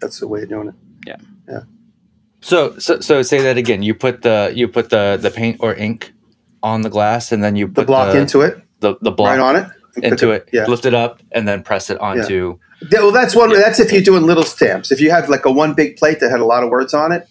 That's 0.00 0.20
the 0.20 0.28
way 0.28 0.42
of 0.42 0.48
doing 0.48 0.68
it. 0.68 0.74
Yeah. 1.06 1.16
Yeah. 1.48 1.60
So, 2.40 2.78
so 2.78 3.00
so 3.00 3.22
say 3.22 3.42
that 3.42 3.56
again. 3.56 3.82
You 3.82 3.94
put 3.94 4.22
the 4.22 4.52
you 4.54 4.68
put 4.68 4.90
the 4.90 5.18
the 5.20 5.30
paint 5.30 5.58
or 5.60 5.74
ink 5.74 6.12
on 6.66 6.82
the 6.82 6.90
glass, 6.90 7.30
and 7.30 7.42
then 7.44 7.54
you 7.54 7.68
put 7.68 7.74
The 7.76 7.84
block 7.84 8.12
the, 8.12 8.18
into 8.20 8.40
it, 8.40 8.60
the 8.80 8.96
the 9.00 9.12
block 9.12 9.30
right 9.30 9.40
on 9.40 9.54
it, 9.56 9.68
into 10.02 10.26
the- 10.26 10.32
it. 10.32 10.48
Yeah. 10.52 10.66
Lift 10.66 10.84
it 10.84 10.94
up, 10.94 11.22
and 11.30 11.46
then 11.46 11.62
press 11.62 11.90
it 11.90 11.98
onto. 12.00 12.58
Yeah, 12.90 13.00
Well, 13.00 13.12
that's 13.12 13.36
one. 13.36 13.52
That's 13.52 13.78
if 13.78 13.92
you're 13.92 14.02
doing 14.02 14.24
little 14.24 14.42
stamps. 14.42 14.90
If 14.90 15.00
you 15.00 15.10
had 15.12 15.28
like 15.28 15.44
a 15.46 15.50
one 15.50 15.74
big 15.74 15.96
plate 15.96 16.18
that 16.20 16.30
had 16.30 16.40
a 16.40 16.44
lot 16.44 16.64
of 16.64 16.68
words 16.70 16.92
on 16.92 17.12
it, 17.12 17.26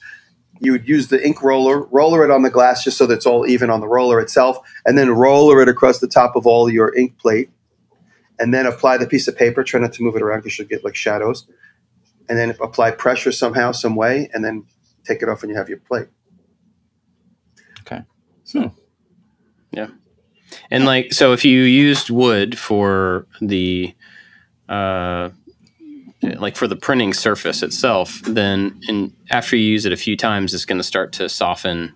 you 0.61 0.71
would 0.71 0.87
use 0.87 1.09
the 1.09 1.23
ink 1.23 1.43
roller, 1.43 1.83
roller 1.87 2.23
it 2.23 2.31
on 2.31 2.43
the 2.43 2.49
glass 2.49 2.83
just 2.83 2.97
so 2.97 3.05
that 3.07 3.15
it's 3.15 3.25
all 3.25 3.45
even 3.45 3.69
on 3.69 3.81
the 3.81 3.87
roller 3.89 4.21
itself, 4.21 4.57
and 4.85 4.97
then 4.97 5.09
roller 5.11 5.61
it 5.61 5.67
across 5.67 5.99
the 5.99 6.07
top 6.07 6.37
of 6.37 6.47
all 6.47 6.71
your 6.71 6.95
ink 6.95 7.17
plate, 7.17 7.49
and 8.39 8.53
then 8.53 8.65
apply 8.65 8.97
the 8.97 9.05
piece 9.05 9.27
of 9.27 9.35
paper. 9.37 9.63
Try 9.65 9.81
not 9.81 9.91
to 9.93 10.01
move 10.03 10.15
it 10.15 10.21
around 10.21 10.39
because 10.39 10.57
you'll 10.57 10.67
get 10.69 10.85
like 10.85 10.95
shadows, 10.95 11.45
and 12.29 12.37
then 12.37 12.55
apply 12.61 12.91
pressure 12.91 13.33
somehow, 13.33 13.73
some 13.73 13.95
way, 13.97 14.29
and 14.33 14.45
then 14.45 14.63
take 15.03 15.21
it 15.21 15.27
off 15.29 15.43
and 15.43 15.51
you 15.51 15.57
have 15.57 15.67
your 15.69 15.77
plate. 15.79 16.07
Hmm. 18.51 18.67
And 20.71 20.85
like, 20.85 21.13
so 21.13 21.33
if 21.33 21.45
you 21.45 21.61
used 21.61 22.09
wood 22.09 22.57
for 22.57 23.27
the, 23.41 23.93
uh, 24.69 25.29
like 26.21 26.55
for 26.55 26.67
the 26.67 26.75
printing 26.75 27.13
surface 27.13 27.61
itself, 27.61 28.21
then 28.23 28.79
and 28.87 29.13
after 29.29 29.55
you 29.55 29.69
use 29.69 29.85
it 29.85 29.93
a 29.93 29.97
few 29.97 30.17
times, 30.17 30.53
it's 30.53 30.65
going 30.65 30.79
to 30.79 30.83
start 30.83 31.13
to 31.13 31.29
soften. 31.29 31.93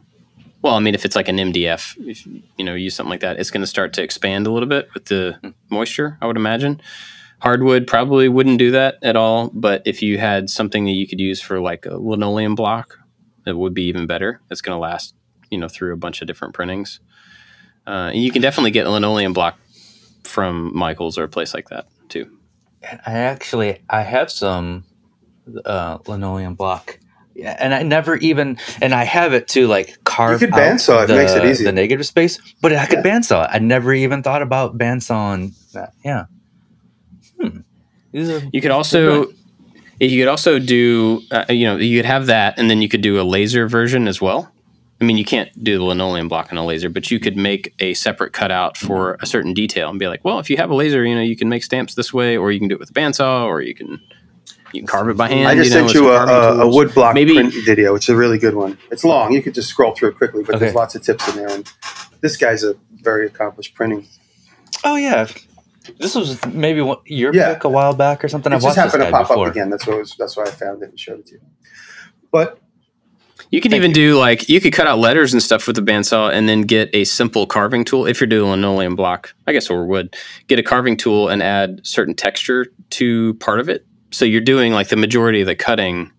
Well, 0.62 0.76
I 0.76 0.80
mean, 0.80 0.94
if 0.94 1.06
it's 1.06 1.16
like 1.16 1.28
an 1.28 1.38
MDF, 1.38 1.96
if 2.08 2.26
you 2.58 2.66
know, 2.66 2.76
use 2.76 2.96
something 2.96 3.10
like 3.10 3.22
that, 3.22 3.40
it's 3.40 3.50
going 3.50 3.62
to 3.62 3.68
start 3.68 3.94
to 3.94 4.04
expand 4.04 4.46
a 4.46 4.52
little 4.52 4.70
bit 4.70 4.90
with 4.94 5.06
the 5.06 5.54
moisture. 5.70 6.18
I 6.22 6.28
would 6.28 6.36
imagine. 6.36 6.82
Hardwood 7.42 7.88
probably 7.88 8.28
wouldn't 8.28 8.60
do 8.60 8.72
that 8.72 8.98
at 9.02 9.16
all, 9.16 9.50
but 9.54 9.82
if 9.86 10.02
you 10.02 10.18
had 10.18 10.50
something 10.50 10.86
that 10.86 10.92
you 10.92 11.08
could 11.08 11.22
use 11.22 11.42
for 11.42 11.62
like 11.62 11.86
a 11.86 11.96
linoleum 11.96 12.54
block, 12.54 13.00
it 13.46 13.58
would 13.58 13.74
be 13.74 13.84
even 13.84 14.08
better. 14.08 14.42
It's 14.52 14.62
going 14.62 14.76
to 14.76 14.80
last, 14.80 15.16
you 15.50 15.58
know, 15.58 15.70
through 15.70 15.94
a 15.94 15.98
bunch 15.98 16.22
of 16.22 16.28
different 16.28 16.54
printings. 16.54 17.00
Uh, 17.90 18.12
and 18.14 18.22
you 18.24 18.30
can 18.32 18.42
definitely 18.44 18.70
get 18.70 18.86
a 18.86 18.90
linoleum 18.92 19.34
block 19.34 19.58
from 20.24 20.78
Michaels 20.78 21.18
or 21.18 21.24
a 21.24 21.28
place 21.28 21.56
like 21.56 21.70
that 21.70 21.88
too. 22.08 22.30
I 22.84 23.14
actually 23.14 23.82
I 23.90 24.04
have 24.04 24.30
some 24.32 24.84
uh, 25.66 25.98
linoleum 26.08 26.54
block. 26.54 27.00
Yeah, 27.34 27.56
and 27.60 27.74
I 27.74 27.82
never 27.82 28.18
even 28.18 28.60
and 28.80 28.94
I 28.94 29.06
have 29.06 29.34
it 29.34 29.48
to 29.50 29.66
like 29.66 29.98
carve. 30.04 30.40
You 30.40 30.48
could 30.48 30.54
out 30.54 30.60
bandsaw 30.60 31.10
it, 31.10 31.16
makes 31.16 31.32
it 31.32 31.44
easier. 31.46 31.66
The 31.66 31.72
negative 31.72 32.06
space, 32.06 32.40
but 32.62 32.74
I 32.74 32.86
could 32.86 33.04
Yeah. 33.04 33.12
bandsaw 33.12 33.46
it. 33.46 33.50
I 33.54 33.58
never 33.60 33.92
even 33.94 34.22
thought 34.22 34.44
about 34.44 34.78
bandsawing 34.78 35.54
that. 35.72 35.94
Yeah. 36.06 36.26
Hmm. 37.42 37.60
Are 38.14 38.42
You 38.54 38.62
could 38.62 38.72
also 38.72 39.32
you 40.00 40.22
could 40.22 40.28
also 40.30 40.60
do 40.60 41.22
uh, 41.32 41.46
you 41.50 41.66
know 41.66 41.78
you 41.78 41.98
could 41.98 42.06
have 42.06 42.28
that 42.28 42.60
and 42.60 42.70
then 42.70 42.84
you 42.84 42.88
could 42.90 43.02
do 43.02 43.20
a 43.20 43.24
laser 43.24 43.68
version 43.68 44.08
as 44.08 44.22
well. 44.22 44.52
I 45.02 45.06
mean, 45.06 45.18
you 45.18 45.24
can't 45.24 45.50
do 45.64 45.78
the 45.78 45.84
linoleum 45.86 46.28
block 46.28 46.52
on 46.52 46.58
a 46.58 46.66
laser, 46.66 46.90
but 46.90 47.10
you 47.10 47.20
could 47.20 47.38
make 47.38 47.74
a 47.80 47.94
separate 47.94 48.34
cutout 48.34 48.76
for 48.76 49.18
a 49.22 49.26
certain 49.26 49.54
detail 49.54 49.90
and 49.90 49.98
be 49.98 50.08
like, 50.08 50.26
well, 50.26 50.40
if 50.40 50.50
you 50.50 50.58
have 50.58 50.70
a 50.70 50.76
laser, 50.76 51.06
you 51.06 51.16
know, 51.16 51.22
you 51.22 51.38
can 51.38 51.48
make 51.48 51.64
stamps 51.64 51.96
this 51.96 52.14
way, 52.14 52.36
or 52.36 52.52
you 52.52 52.60
can 52.60 52.68
do 52.68 52.76
it 52.76 52.80
with 52.80 52.90
a 52.90 52.94
bandsaw, 52.94 53.46
or 53.46 53.62
you 53.62 53.74
can 53.74 54.02
you 54.74 54.82
can 54.82 54.88
carve 54.88 55.08
it 55.10 55.16
by 55.18 55.30
hand. 55.30 55.48
I 55.48 55.56
just 55.56 55.72
you 55.72 55.82
know, 55.82 55.88
sent 55.88 55.94
you 56.00 56.12
a, 56.12 56.26
carving 56.26 56.60
a, 56.60 56.64
a 56.66 56.68
wood 56.70 56.94
block 56.94 57.14
Maybe- 57.16 57.34
print 57.34 57.54
video. 57.66 57.96
It's 57.96 58.10
a 58.10 58.16
really 58.16 58.38
good 58.38 58.56
one. 58.56 58.78
It's 58.92 59.04
long. 59.06 59.32
You 59.32 59.42
could 59.42 59.54
just 59.54 59.70
scroll 59.70 59.96
through 59.96 60.10
it 60.10 60.18
quickly, 60.18 60.44
but 60.44 60.60
there's 60.60 60.76
lots 60.76 60.96
of 60.96 61.02
tips 61.02 61.28
in 61.30 61.38
there. 61.38 61.50
And 61.50 61.72
this 62.22 62.36
guy's 62.38 62.64
a 62.64 62.76
very 62.92 63.26
accomplished 63.26 63.74
printing. 63.76 64.06
Oh 64.84 64.96
yeah. 64.98 65.28
This 65.98 66.14
was 66.14 66.46
maybe 66.46 66.82
one, 66.82 66.98
your 67.06 67.34
Yeah. 67.34 67.54
pick 67.54 67.64
a 67.64 67.70
while 67.70 67.96
back 67.96 68.24
or 68.24 68.28
something. 68.28 68.52
It 68.52 68.58
I've 68.58 68.62
just 68.62 68.78
watched 68.78 68.92
this 68.94 69.02
happened 69.02 69.12
to 69.12 69.18
pop 69.18 69.28
before. 69.30 69.48
up 69.48 69.52
again. 69.54 69.70
That's 69.70 69.88
what 69.88 69.98
was, 69.98 70.16
that's 70.20 70.38
why 70.38 70.44
I 70.44 70.52
found 70.52 70.84
it 70.84 70.90
and 70.90 71.00
showed 71.00 71.20
it 71.20 71.26
to 71.28 71.34
you. 71.36 71.42
But 72.32 72.60
You 73.52 73.62
could 73.62 73.72
Thank 73.72 73.80
even 73.82 73.90
you. 73.92 73.96
do 73.96 74.18
like 74.20 74.48
you 74.48 74.62
could 74.62 74.74
cut 74.74 74.86
out 74.88 75.00
letters 75.00 75.34
and 75.34 75.42
stuff 75.42 75.66
with 75.66 75.76
the 75.76 75.82
bandsaw, 75.82 76.32
and 76.32 76.48
then 76.48 76.62
get 76.62 76.90
a 76.94 77.04
simple 77.04 77.48
carving 77.48 77.84
tool. 77.84 78.06
If 78.06 78.22
you're 78.22 78.28
doing 78.28 78.52
linoleum 78.52 78.96
block, 78.96 79.34
I 79.48 79.54
guess 79.54 79.70
or 79.72 79.86
wood, 79.88 80.16
get 80.48 80.60
a 80.60 80.64
carving 80.64 80.98
tool 80.98 81.30
and 81.30 81.42
add 81.42 81.82
certain 81.84 82.14
texture 82.14 82.68
to 82.92 83.34
part 83.36 83.60
of 83.60 83.68
it. 83.68 83.86
So 84.12 84.24
you're 84.26 84.42
doing 84.42 84.72
like 84.74 84.90
the 84.90 84.96
majority 84.98 85.42
of 85.42 85.48
the 85.48 85.56
cutting, 85.56 86.12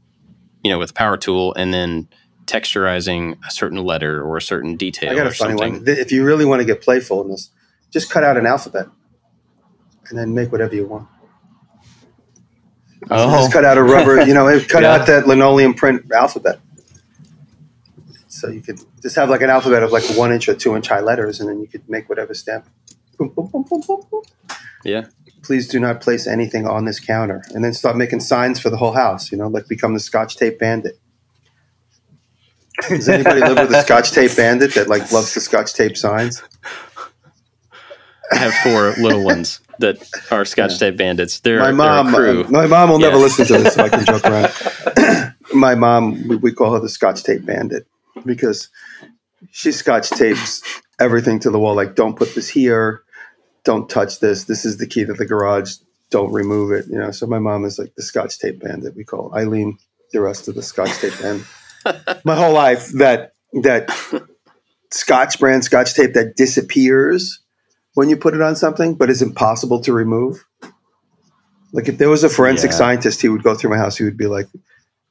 you 0.64 0.70
know, 0.72 0.78
with 0.78 0.88
the 0.88 0.94
power 0.94 1.16
tool, 1.16 1.54
and 1.54 1.72
then 1.72 2.08
texturizing 2.46 3.36
a 3.46 3.50
certain 3.52 3.78
letter 3.84 4.20
or 4.24 4.36
a 4.38 4.42
certain 4.42 4.76
detail 4.76 5.12
I 5.12 5.14
got 5.14 5.26
or 5.26 5.30
a 5.30 5.32
funny 5.32 5.52
something. 5.52 5.74
one. 5.84 5.84
If 5.86 6.10
you 6.10 6.24
really 6.24 6.44
want 6.44 6.60
to 6.60 6.64
get 6.66 6.82
playful 6.82 7.22
in 7.22 7.28
this, 7.30 7.50
just 7.92 8.10
cut 8.10 8.24
out 8.24 8.36
an 8.38 8.46
alphabet 8.46 8.86
and 10.08 10.18
then 10.18 10.34
make 10.34 10.50
whatever 10.50 10.74
you 10.74 10.86
want. 10.86 11.06
Oh, 13.08 13.30
Just 13.38 13.52
cut 13.52 13.64
out 13.64 13.78
a 13.78 13.82
rubber, 13.82 14.24
you 14.26 14.34
know, 14.34 14.46
cut 14.68 14.82
Yeah. 14.82 14.94
out 14.94 15.06
that 15.06 15.26
linoleum 15.28 15.74
print 15.74 16.10
alphabet. 16.12 16.58
So 18.40 18.48
you 18.48 18.62
could 18.62 18.80
just 19.02 19.16
have 19.16 19.28
like 19.28 19.42
an 19.42 19.50
alphabet 19.50 19.82
of 19.82 19.92
like 19.92 20.04
one 20.16 20.32
inch 20.32 20.48
or 20.48 20.54
two 20.54 20.74
inch 20.74 20.88
high 20.88 21.00
letters, 21.00 21.40
and 21.40 21.48
then 21.48 21.60
you 21.60 21.68
could 21.68 21.86
make 21.90 22.08
whatever 22.08 22.32
stamp. 22.32 22.66
Boom, 23.18 23.28
boom, 23.28 23.48
boom, 23.48 23.64
boom, 23.68 23.82
boom, 23.86 24.00
boom. 24.10 24.22
Yeah. 24.82 25.04
please 25.42 25.68
do 25.68 25.78
not 25.78 26.00
place 26.00 26.26
anything 26.26 26.66
on 26.66 26.86
this 26.86 26.98
counter. 27.00 27.44
And 27.54 27.62
then 27.62 27.74
start 27.74 27.98
making 27.98 28.20
signs 28.20 28.58
for 28.58 28.70
the 28.70 28.78
whole 28.78 28.92
house, 28.92 29.30
you 29.30 29.36
know, 29.36 29.48
like 29.48 29.68
become 29.68 29.92
the 29.92 30.00
scotch 30.00 30.36
tape 30.38 30.58
bandit. 30.58 30.98
Does 32.88 33.10
anybody 33.10 33.40
live 33.40 33.58
with 33.58 33.72
a 33.72 33.82
scotch 33.82 34.12
tape 34.12 34.34
bandit 34.34 34.72
that 34.74 34.88
like 34.88 35.12
loves 35.12 35.34
the 35.34 35.40
scotch 35.40 35.74
tape 35.74 35.98
signs? 35.98 36.42
I 38.32 38.36
have 38.36 38.54
four 38.62 38.92
little 39.02 39.22
ones 39.22 39.60
that 39.80 39.98
are 40.30 40.44
Scotch 40.44 40.78
tape 40.78 40.96
bandits. 40.96 41.40
They're 41.40 41.58
my 41.58 41.72
mom, 41.72 42.12
they're 42.12 42.44
my 42.44 42.66
mom 42.66 42.90
will 42.90 43.00
never 43.00 43.16
listen 43.16 43.44
to 43.46 43.58
this, 43.58 43.74
so 43.74 43.82
I 43.82 43.88
can 43.88 44.04
joke 44.04 44.24
around. 44.24 45.34
my 45.54 45.74
mom, 45.74 46.28
we, 46.28 46.36
we 46.36 46.52
call 46.52 46.72
her 46.72 46.78
the 46.78 46.88
Scotch 46.88 47.24
tape 47.24 47.44
bandit 47.44 47.88
because 48.24 48.68
she 49.50 49.72
Scotch 49.72 50.10
tapes 50.10 50.62
everything 51.00 51.38
to 51.40 51.50
the 51.50 51.58
wall. 51.58 51.74
Like, 51.74 51.94
don't 51.94 52.16
put 52.16 52.34
this 52.34 52.48
here, 52.48 53.02
don't 53.64 53.88
touch 53.88 54.20
this. 54.20 54.44
This 54.44 54.64
is 54.64 54.78
the 54.78 54.86
key 54.86 55.04
to 55.04 55.12
the 55.12 55.26
garage. 55.26 55.76
Don't 56.10 56.32
remove 56.32 56.72
it. 56.72 56.86
You 56.88 56.98
know. 56.98 57.10
So 57.10 57.26
my 57.26 57.38
mom 57.38 57.64
is 57.64 57.78
like 57.78 57.94
the 57.94 58.02
Scotch 58.02 58.38
tape 58.38 58.60
band 58.60 58.82
that 58.82 58.96
We 58.96 59.04
call 59.04 59.32
Eileen 59.34 59.78
the 60.12 60.20
rest 60.20 60.48
of 60.48 60.54
the 60.56 60.62
Scotch 60.62 60.90
tape 60.98 61.18
band 61.20 61.44
my 62.24 62.34
whole 62.36 62.52
life 62.52 62.88
that 62.94 63.32
that 63.62 63.90
Scotch 64.90 65.38
brand 65.38 65.64
Scotch 65.64 65.94
tape 65.94 66.14
that 66.14 66.36
disappears 66.36 67.40
when 67.94 68.08
you 68.08 68.16
put 68.16 68.34
it 68.34 68.42
on 68.42 68.56
something, 68.56 68.94
but 68.94 69.10
is 69.10 69.22
impossible 69.22 69.80
to 69.82 69.92
remove. 69.92 70.44
Like 71.72 71.88
if 71.88 71.98
there 71.98 72.10
was 72.10 72.24
a 72.24 72.28
forensic 72.28 72.70
Yeah. 72.72 72.76
scientist, 72.76 73.22
he 73.22 73.28
would 73.28 73.42
go 73.42 73.54
through 73.54 73.70
my 73.70 73.78
house. 73.78 73.96
He 73.96 74.04
would 74.04 74.16
be 74.16 74.26
like, 74.26 74.48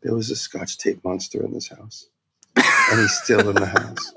"There 0.03 0.13
was 0.13 0.29
a 0.29 0.35
Scotch 0.35 0.77
tape 0.77 1.03
monster 1.03 1.43
in 1.43 1.53
this 1.53 1.69
house, 1.69 2.07
and 2.55 2.99
he's 2.99 3.13
still 3.23 3.49
in 3.49 3.55
the 3.55 3.65
house. 3.65 4.13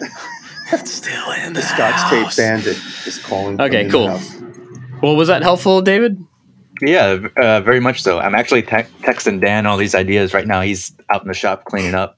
Still 0.84 1.32
in 1.32 1.52
The 1.52 1.60
the 1.60 1.66
Scotch 1.66 2.10
tape 2.10 2.36
bandit 2.36 2.76
is 3.06 3.18
calling." 3.24 3.60
Okay, 3.60 3.88
cool. 3.88 4.08
house. 4.08 4.36
Well, 5.02 5.16
was 5.16 5.26
that 5.28 5.42
helpful, 5.42 5.82
David? 5.82 6.22
Yeah, 6.80 7.18
uh, 7.36 7.60
very 7.60 7.80
much 7.80 8.00
so. 8.02 8.20
I'm 8.20 8.34
actually 8.36 8.62
te- 8.62 8.86
texting 9.02 9.40
Dan 9.40 9.66
all 9.66 9.76
these 9.76 9.94
ideas 9.96 10.32
right 10.32 10.46
now. 10.46 10.60
He's 10.60 10.92
out 11.10 11.22
in 11.22 11.28
the 11.28 11.34
shop 11.34 11.64
cleaning 11.64 11.94
up 11.94 12.16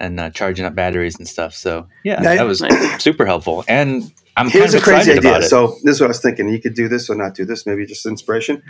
and 0.00 0.18
uh, 0.18 0.30
charging 0.30 0.66
up 0.66 0.74
batteries 0.74 1.16
and 1.16 1.28
stuff. 1.28 1.54
So 1.54 1.86
yeah, 2.04 2.16
Now- 2.20 2.34
that 2.34 2.42
was 2.46 2.60
Nice. 2.60 3.02
super 3.02 3.24
helpful. 3.24 3.64
And 3.68 4.12
I'm 4.36 4.50
Here's 4.50 4.72
kind 4.72 4.82
a 4.82 4.84
crazy 4.84 5.12
idea. 5.12 5.30
about 5.30 5.44
it. 5.44 5.48
So 5.48 5.76
this 5.84 5.94
is 5.96 6.00
what 6.00 6.08
I 6.08 6.08
was 6.08 6.20
thinking. 6.20 6.48
You 6.48 6.60
could 6.60 6.74
do 6.74 6.88
this 6.88 7.08
or 7.08 7.14
not 7.14 7.34
do 7.34 7.44
this. 7.44 7.64
Maybe 7.66 7.86
just 7.86 8.04
inspiration. 8.04 8.62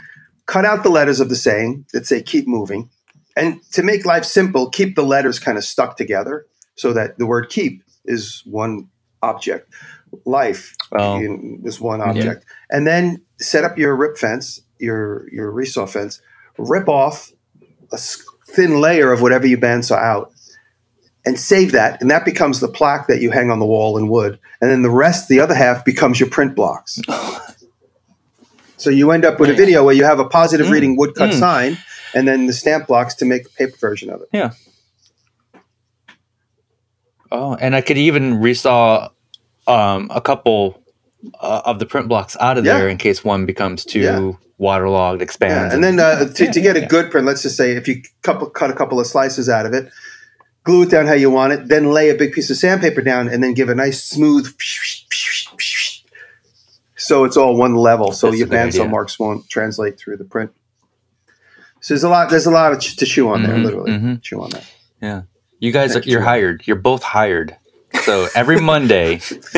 Cut 0.44 0.64
out 0.66 0.82
the 0.82 0.90
letters 0.90 1.18
of 1.20 1.28
the 1.30 1.36
saying 1.36 1.86
that 1.92 2.06
say 2.06 2.22
"keep 2.22 2.46
moving," 2.46 2.90
and 3.36 3.60
to 3.72 3.82
make 3.82 4.04
life 4.06 4.24
simple, 4.24 4.70
keep 4.70 4.96
the 4.96 5.04
letters 5.04 5.38
kind 5.38 5.58
of 5.58 5.64
stuck 5.64 5.96
together 5.96 6.46
so 6.74 6.92
that 6.92 7.18
the 7.18 7.26
word 7.26 7.48
"keep" 7.50 7.82
is 8.04 8.42
one 8.46 8.88
object. 9.22 9.68
Life 10.24 10.74
Oh. 10.92 11.16
in- 11.16 11.62
is 11.64 11.80
one 11.80 12.00
object, 12.00 12.44
and 12.70 12.86
then 12.86 13.20
set 13.38 13.64
up 13.64 13.76
your 13.78 13.94
rip 13.96 14.16
fence, 14.16 14.60
your 14.78 15.28
your 15.32 15.52
resaw 15.52 15.88
fence. 15.88 16.20
Rip 16.58 16.88
off 16.88 17.32
a 17.92 17.98
thin 18.48 18.80
layer 18.80 19.12
of 19.12 19.20
whatever 19.20 19.46
you 19.46 19.58
bandsaw 19.58 19.98
out, 19.98 20.32
and 21.26 21.38
save 21.38 21.72
that, 21.72 22.00
and 22.00 22.10
that 22.10 22.24
becomes 22.24 22.60
the 22.60 22.68
plaque 22.68 23.08
that 23.08 23.20
you 23.20 23.30
hang 23.30 23.50
on 23.50 23.58
the 23.58 23.66
wall 23.66 23.98
in 23.98 24.08
wood, 24.08 24.38
and 24.60 24.70
then 24.70 24.82
the 24.82 24.90
rest, 24.90 25.28
the 25.28 25.40
other 25.40 25.54
half, 25.54 25.84
becomes 25.84 26.18
your 26.20 26.30
print 26.30 26.54
blocks. 26.54 26.98
so 28.76 28.90
you 28.90 29.10
end 29.10 29.24
up 29.24 29.40
with 29.40 29.50
a 29.50 29.54
video 29.54 29.84
where 29.84 29.94
you 29.94 30.04
have 30.04 30.18
a 30.20 30.28
positive 30.28 30.66
Mm. 30.66 30.70
reading 30.70 30.96
woodcut 30.96 31.30
Mm. 31.30 31.38
sign, 31.38 31.78
and 32.16 32.26
then 32.26 32.46
the 32.46 32.52
stamp 32.52 32.86
blocks 32.86 33.14
to 33.16 33.24
make 33.24 33.46
a 33.46 33.50
paper 33.50 33.76
version 33.76 34.10
of 34.10 34.22
it. 34.22 34.28
Yeah. 34.32 34.50
Oh, 37.30 37.54
and 37.54 37.76
I 37.76 37.80
could 37.82 37.98
even 37.98 38.34
resaw 38.34 39.10
um, 39.66 40.10
a 40.14 40.20
couple 40.20 40.82
uh, 41.40 41.62
of 41.64 41.78
the 41.78 41.86
print 41.86 42.08
blocks 42.08 42.36
out 42.40 42.56
of 42.56 42.64
Yeah. 42.64 42.78
there 42.78 42.88
in 42.88 42.96
case 42.98 43.22
one 43.24 43.46
becomes 43.46 43.84
too 43.84 44.00
Yeah. 44.00 44.32
waterlogged, 44.58 45.20
expands. 45.22 45.72
Yeah, 45.72 45.74
and 45.74 45.84
then 45.84 45.98
uh, 46.00 46.32
to, 46.32 46.52
to 46.52 46.60
get 46.60 46.76
a 46.76 46.86
good 46.86 47.10
print, 47.10 47.26
let's 47.26 47.42
just 47.42 47.56
say 47.56 47.72
if 47.72 47.86
you 47.88 48.02
couple, 48.22 48.48
cut 48.48 48.70
a 48.70 48.74
couple 48.74 48.98
of 49.00 49.06
slices 49.06 49.48
out 49.48 49.66
of 49.66 49.74
it, 49.74 49.90
glue 50.64 50.82
it 50.84 50.90
down 50.90 51.06
how 51.06 51.14
you 51.14 51.30
want 51.30 51.52
it, 51.52 51.68
then 51.68 51.90
lay 51.90 52.10
a 52.10 52.14
big 52.14 52.32
piece 52.32 52.48
of 52.48 52.56
sandpaper 52.56 53.02
down, 53.02 53.28
and 53.28 53.42
then 53.42 53.54
give 53.54 53.68
a 53.68 53.74
nice 53.74 54.02
smooth. 54.02 54.52
So 56.98 57.24
it's 57.24 57.36
all 57.36 57.56
one 57.56 57.76
level, 57.76 58.10
so 58.10 58.28
That's 58.28 58.38
your 58.38 58.48
bandsaw 58.48 58.90
marks 58.90 59.18
won't 59.18 59.48
translate 59.50 59.96
through 59.98 60.16
the 60.16 60.24
print. 60.24 60.50
So 61.86 61.94
there's 61.94 62.02
a 62.02 62.08
lot. 62.08 62.30
There's 62.30 62.46
a 62.46 62.50
lot 62.50 62.72
of 62.72 62.80
ch- 62.80 62.96
to 62.96 63.06
chew 63.06 63.28
on 63.28 63.44
there. 63.44 63.52
Mhm, 63.54 63.62
Literally, 63.64 63.92
mhm. 63.92 64.20
chew 64.20 64.42
on 64.42 64.50
that. 64.50 64.64
yeah, 65.00 65.22
you 65.60 65.70
guys, 65.70 65.92
are, 65.92 66.00
Next 66.00 66.08
you're 66.08 66.18
year. 66.18 66.26
hired. 66.28 66.62
You're 66.66 66.74
both 66.74 67.04
hired. 67.04 67.56
So 68.02 68.26
every 68.34 68.60
Monday, 68.60 69.20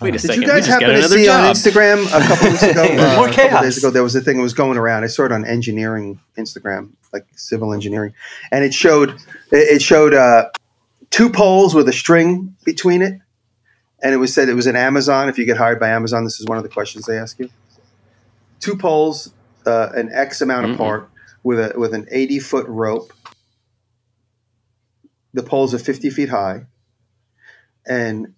Wait 0.00 0.10
a 0.10 0.12
Did 0.12 0.20
second. 0.22 0.40
you 0.42 0.48
guys 0.48 0.66
happen 0.66 0.88
to 0.88 0.94
another 0.94 1.16
see 1.18 1.28
on. 1.28 1.52
Instagram 1.52 2.06
a 2.06 2.26
couple 2.26 2.48
weeks 2.48 2.62
ago? 2.62 2.84
uh, 2.98 3.16
More 3.16 3.28
a 3.28 3.32
couple 3.34 3.60
days 3.60 3.76
ago, 3.76 3.90
there 3.90 4.02
was 4.02 4.14
a 4.14 4.22
thing 4.22 4.38
that 4.38 4.42
was 4.42 4.54
going 4.54 4.78
around. 4.78 5.04
I 5.04 5.08
saw 5.08 5.24
it 5.26 5.32
on 5.32 5.44
engineering 5.44 6.20
Instagram, 6.38 6.92
like 7.12 7.26
civil 7.36 7.74
engineering, 7.74 8.14
and 8.50 8.64
it 8.64 8.72
showed 8.72 9.10
it 9.10 9.18
it 9.50 9.82
showed 9.82 10.14
uh, 10.14 10.48
two 11.10 11.28
poles 11.28 11.74
with 11.74 11.86
a 11.86 11.92
string 11.92 12.56
between 12.64 13.02
it, 13.02 13.20
and 14.02 14.14
it 14.14 14.16
was 14.16 14.32
said 14.32 14.48
it 14.48 14.54
was 14.54 14.66
an 14.68 14.76
Amazon. 14.76 15.28
If 15.28 15.36
you 15.36 15.44
get 15.44 15.58
hired 15.58 15.78
by 15.78 15.88
Amazon, 15.90 16.24
this 16.24 16.40
is 16.40 16.46
one 16.46 16.56
of 16.56 16.62
the 16.64 16.70
questions 16.70 17.04
they 17.04 17.18
ask 17.18 17.38
you. 17.38 17.50
Two 18.60 18.74
poles, 18.76 19.34
uh, 19.68 19.90
an 19.94 20.10
X 20.12 20.40
amount 20.40 20.66
Mhm. 20.66 20.74
apart, 20.74 21.10
with 21.42 21.58
a 21.60 21.78
with 21.78 21.92
an 21.94 22.06
eighty 22.10 22.38
foot 22.38 22.66
rope. 22.68 23.12
The 25.34 25.42
poles 25.42 25.74
are 25.74 25.78
fifty 25.78 26.10
feet 26.10 26.30
high, 26.30 26.66
and 27.86 28.34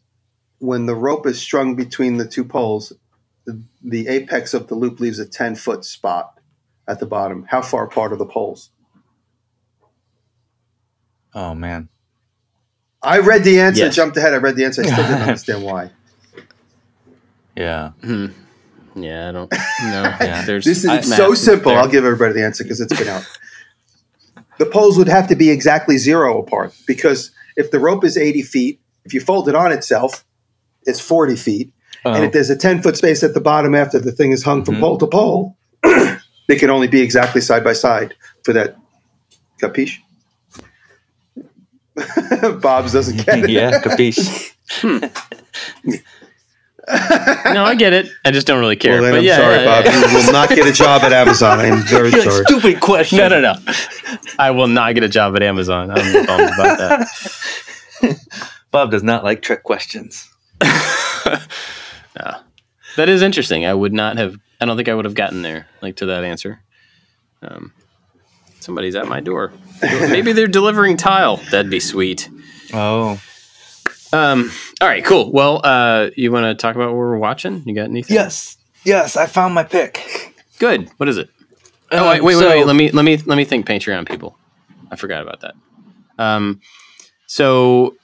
when 0.59 0.87
the 0.87 0.95
rope 0.95 1.27
is 1.27 1.41
strung 1.41 1.77
between 1.77 2.17
the 2.19 2.27
two 2.27 2.45
poles, 2.45 2.93
the, 3.47 3.63
the 3.83 4.09
apex 4.09 4.53
of 4.53 4.67
the 4.69 4.75
loop 4.75 5.01
leaves 5.01 5.19
a 5.19 5.25
10 5.25 5.55
foot 5.55 5.87
spot 5.87 6.39
at 6.87 7.01
the 7.01 7.07
bottom. 7.07 7.47
How 7.49 7.63
far 7.63 7.85
apart 7.87 8.13
are 8.13 8.17
the 8.17 8.27
poles? 8.27 8.71
oh 11.35 11.55
man, 11.55 11.89
I 13.03 13.21
read 13.21 13.45
the 13.45 13.61
answer, 13.61 13.87
Yes. 13.87 13.95
jumped 13.95 14.17
ahead. 14.19 14.35
I 14.35 14.39
read 14.39 14.57
the 14.57 14.65
answer. 14.67 14.83
I 14.83 14.87
still 14.87 15.05
didn't 15.07 15.23
understand 15.29 15.63
why. 15.65 15.91
yeah, 17.57 17.93
Hmm. 18.03 18.27
Yeah, 18.95 19.29
I 19.29 19.33
don't 19.33 19.51
know. 19.83 20.17
Yeah. 20.21 20.45
There's 20.45 20.65
This 20.65 20.79
is 20.79 20.87
I- 20.87 20.97
it's 20.99 21.17
so 21.17 21.35
simple. 21.35 21.73
there. 21.73 21.81
I'll 21.81 21.89
give 21.89 22.05
everybody 22.05 22.35
the 22.35 22.45
answer 22.45 22.65
because 22.65 22.81
it's 22.81 22.97
been 22.99 23.09
out. 23.09 23.25
the 24.59 24.67
poles 24.67 24.99
would 24.99 25.09
have 25.09 25.29
to 25.29 25.37
be 25.37 25.51
exactly 25.51 25.97
zero 25.99 26.39
apart 26.43 26.75
because 26.87 27.31
if 27.57 27.71
the 27.71 27.79
rope 27.79 28.05
is 28.05 28.17
80 28.17 28.43
feet, 28.43 28.81
if 29.05 29.15
you 29.15 29.21
fold 29.21 29.49
it 29.49 29.55
on 29.55 29.73
itself, 29.73 30.25
it's 30.85 31.01
40 31.01 31.37
feet. 31.37 31.73
And 32.05 32.17
Oh, 32.17 32.23
if 32.23 32.33
there's 32.33 32.51
a 32.51 32.57
10 32.57 32.83
foot 32.83 32.97
space 32.97 33.23
at 33.23 33.35
the 33.35 33.41
bottom 33.41 33.75
after 33.75 33.99
the 33.99 34.13
thing 34.13 34.33
is 34.33 34.43
hung 34.43 34.65
from 34.65 34.77
Mhm. 34.77 34.81
pole 34.81 34.99
to 34.99 35.07
pole, 35.07 35.57
they 36.49 36.57
can 36.57 36.71
only 36.71 36.89
be 36.89 37.01
exactly 37.03 37.41
side 37.41 37.63
by 37.65 37.73
side 37.75 38.15
for 38.45 38.53
that. 38.55 38.77
Capiche? 39.61 39.99
Bob's 42.63 42.93
doesn't 42.95 43.25
get 43.27 43.41
it. 43.45 43.51
yeah, 43.51 43.81
capiche. 43.83 44.53
No, 47.51 47.65
I 47.65 47.75
get 47.75 47.93
it. 47.93 48.11
I 48.25 48.31
just 48.31 48.47
don't 48.47 48.61
really 48.61 48.77
care. 48.77 49.01
Well, 49.01 49.03
then 49.03 49.13
but 49.13 49.19
I'm 49.19 49.25
yeah, 49.25 49.37
sorry, 49.37 49.57
yeah, 49.57 49.65
Bob. 49.65 49.85
yeah. 49.85 50.09
You 50.11 50.17
will 50.17 50.33
not 50.33 50.49
get 50.49 50.67
a 50.67 50.73
job 50.73 51.03
at 51.03 51.13
Amazon. 51.13 51.59
I 51.59 51.67
am 51.67 51.83
very 51.83 52.11
sorry. 52.13 52.45
Stupid 52.45 52.81
question. 52.81 53.19
No, 53.19 53.29
no, 53.29 53.41
no. 53.41 53.55
I 54.39 54.51
will 54.53 54.69
not 54.69 54.95
get 54.95 55.03
a 55.03 55.09
job 55.09 55.35
at 55.37 55.43
Amazon. 55.43 55.91
I'm 55.91 56.27
bummed 56.27 56.55
about 56.55 56.79
that. 56.79 58.19
Bob 58.71 58.91
does 58.93 59.03
not 59.03 59.25
like 59.25 59.43
trick 59.43 59.63
questions. 59.65 60.29
no. 60.61 60.69
That 62.97 63.09
is 63.09 63.23
interesting. 63.23 63.67
I 63.67 63.75
would 63.75 63.93
not 63.93 64.17
have. 64.19 64.37
I 64.61 64.65
don't 64.67 64.77
think 64.77 64.89
I 64.89 64.95
would 64.95 65.05
have 65.07 65.15
gotten 65.15 65.43
there, 65.43 65.67
like 65.83 65.97
to 65.97 66.07
that 66.07 66.23
answer. 66.25 66.61
Um, 67.43 67.73
somebody's 68.61 68.95
at 68.95 69.09
my 69.09 69.21
door. 69.21 69.53
Maybe 69.83 70.33
they're 70.33 70.47
delivering 70.47 70.97
tile. 70.97 71.39
That'd 71.51 71.71
be 71.71 71.81
sweet. 71.81 72.29
Oh, 72.73 73.21
Um, 74.13 74.51
all 74.81 74.89
right, 74.89 75.05
cool. 75.05 75.31
Well, 75.33 75.61
uh, 75.65 76.11
you 76.17 76.33
want 76.33 76.45
to 76.47 76.55
talk 76.61 76.75
about 76.77 76.89
what 76.89 76.97
we're 76.97 77.19
watching? 77.19 77.63
You 77.67 77.75
got 77.75 77.85
anything? 77.85 78.15
yes, 78.15 78.57
yes, 78.85 79.17
I 79.17 79.27
found 79.27 79.55
my 79.55 79.63
pick. 79.65 80.35
Good. 80.59 80.91
What 80.97 81.09
is 81.09 81.17
it? 81.17 81.31
Oh, 81.93 81.99
Um, 82.05 82.09
wait, 82.09 82.23
wait, 82.23 82.33
so- 82.35 82.41
wait, 82.49 82.59
wait. 82.59 82.67
Let 82.67 82.77
me 82.77 82.91
let 82.91 83.05
me 83.05 83.17
let 83.19 83.37
me 83.37 83.45
think. 83.45 83.67
Patreon 83.67 84.07
people. 84.09 84.37
I 84.91 84.97
forgot 84.97 85.23
about 85.23 85.41
that. 85.41 85.55
Um, 86.19 86.61
so, 87.27 87.95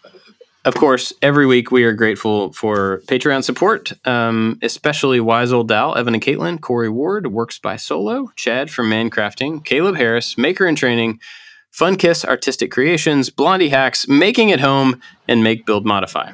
of 0.65 0.75
course, 0.77 1.13
every 1.21 1.47
week 1.47 1.71
we 1.73 1.83
are 1.85 1.93
grateful 1.93 2.53
for 2.53 3.03
Patreon 3.07 3.43
support, 3.45 3.93
um, 4.07 4.59
especially 4.63 5.19
Wise 5.21 5.53
Old 5.53 5.69
Dal, 5.69 5.97
Evan 5.97 6.15
and 6.15 6.23
Katelyn, 6.23 6.61
Corey 6.61 6.89
Ward, 6.89 7.27
Works 7.29 7.59
by 7.59 7.77
Solo, 7.77 8.31
Chad 8.37 8.71
from 8.71 8.89
Mancrafting, 8.91 9.65
Caleb 9.65 9.97
Harris, 9.97 10.39
Maker 10.39 10.67
in 10.67 10.77
Training, 10.77 11.21
Fun 11.77 11.97
Kiss 11.97 12.25
Artistic 12.25 12.71
Creations, 12.71 13.29
Blondie 13.29 13.69
Hacks, 13.69 14.09
Making 14.09 14.49
It 14.49 14.61
Home, 14.61 14.99
and 15.29 15.45
Make 15.45 15.67
Build 15.67 15.85
Modify. 15.85 16.33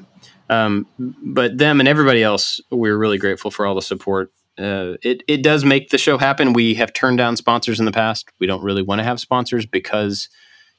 Um, 0.49 0.86
but 1.20 1.59
them 1.59 1.80
and 1.80 1.88
everybody 1.88 2.22
else, 2.22 2.61
we're 2.70 2.97
really 2.97 3.18
grateful 3.18 3.51
for 3.51 3.66
all 3.66 3.74
the 3.74 3.82
support. 3.82 4.32
Uh, 4.57 4.95
it 5.03 5.24
it 5.26 5.43
does 5.43 5.64
make 5.64 5.88
the 5.88 5.99
show 5.99 6.16
happen. 6.16 6.53
We 6.53 6.74
have 6.74 6.93
turned 6.93 7.18
down 7.18 7.36
sponsors 7.36 7.80
in 7.80 7.86
the 7.86 7.90
past. 7.93 8.28
We 8.38 8.47
don't 8.47 8.62
really 8.62 8.82
want 8.82 9.01
to 9.01 9.03
have 9.03 9.18
sponsors 9.18 9.66
because 9.66 10.28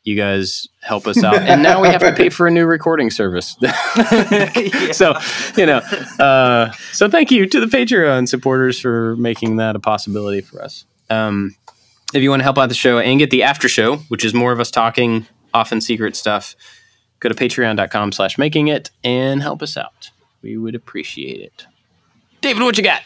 You 0.05 0.15
guys 0.15 0.67
help 0.81 1.07
us 1.07 1.21
out, 1.23 1.35
and 1.35 1.61
now 1.61 1.81
we 1.81 1.89
have 1.89 2.01
to 2.01 2.13
pay 2.13 2.29
for 2.29 2.47
a 2.47 2.51
new 2.51 2.65
recording 2.65 3.09
service. 3.09 3.57
So 4.93 5.13
you 5.57 5.65
know, 5.65 5.81
uh, 6.19 6.71
so 6.93 7.09
thank 7.09 7.31
you 7.31 7.47
to 7.47 7.59
the 7.59 7.65
Patreon 7.65 8.29
supporters 8.29 8.79
for 8.79 9.17
making 9.17 9.57
that 9.57 9.75
a 9.75 9.79
possibility 9.79 10.39
for 10.39 10.61
us. 10.61 10.85
Um, 11.09 11.55
if 12.13 12.21
you 12.21 12.29
want 12.29 12.41
to 12.41 12.43
help 12.43 12.57
out 12.57 12.69
the 12.69 12.75
show 12.75 12.99
and 12.99 13.19
get 13.19 13.29
the 13.29 13.43
after 13.43 13.67
show, 13.67 13.97
which 14.07 14.23
is 14.23 14.33
more 14.33 14.51
of 14.51 14.59
us 14.59 14.71
talking 14.71 15.25
often 15.53 15.81
secret 15.81 16.15
stuff, 16.15 16.55
go 17.19 17.29
to 17.29 17.35
patreon.com 17.35 18.11
slash 18.11 18.37
making 18.37 18.67
it 18.67 18.91
and 19.03 19.41
help 19.41 19.61
us 19.61 19.77
out. 19.77 20.11
We 20.41 20.57
would 20.57 20.75
appreciate 20.75 21.41
it. 21.41 21.65
David, 22.41 22.63
what 22.63 22.77
you 22.77 22.83
got? 22.83 23.01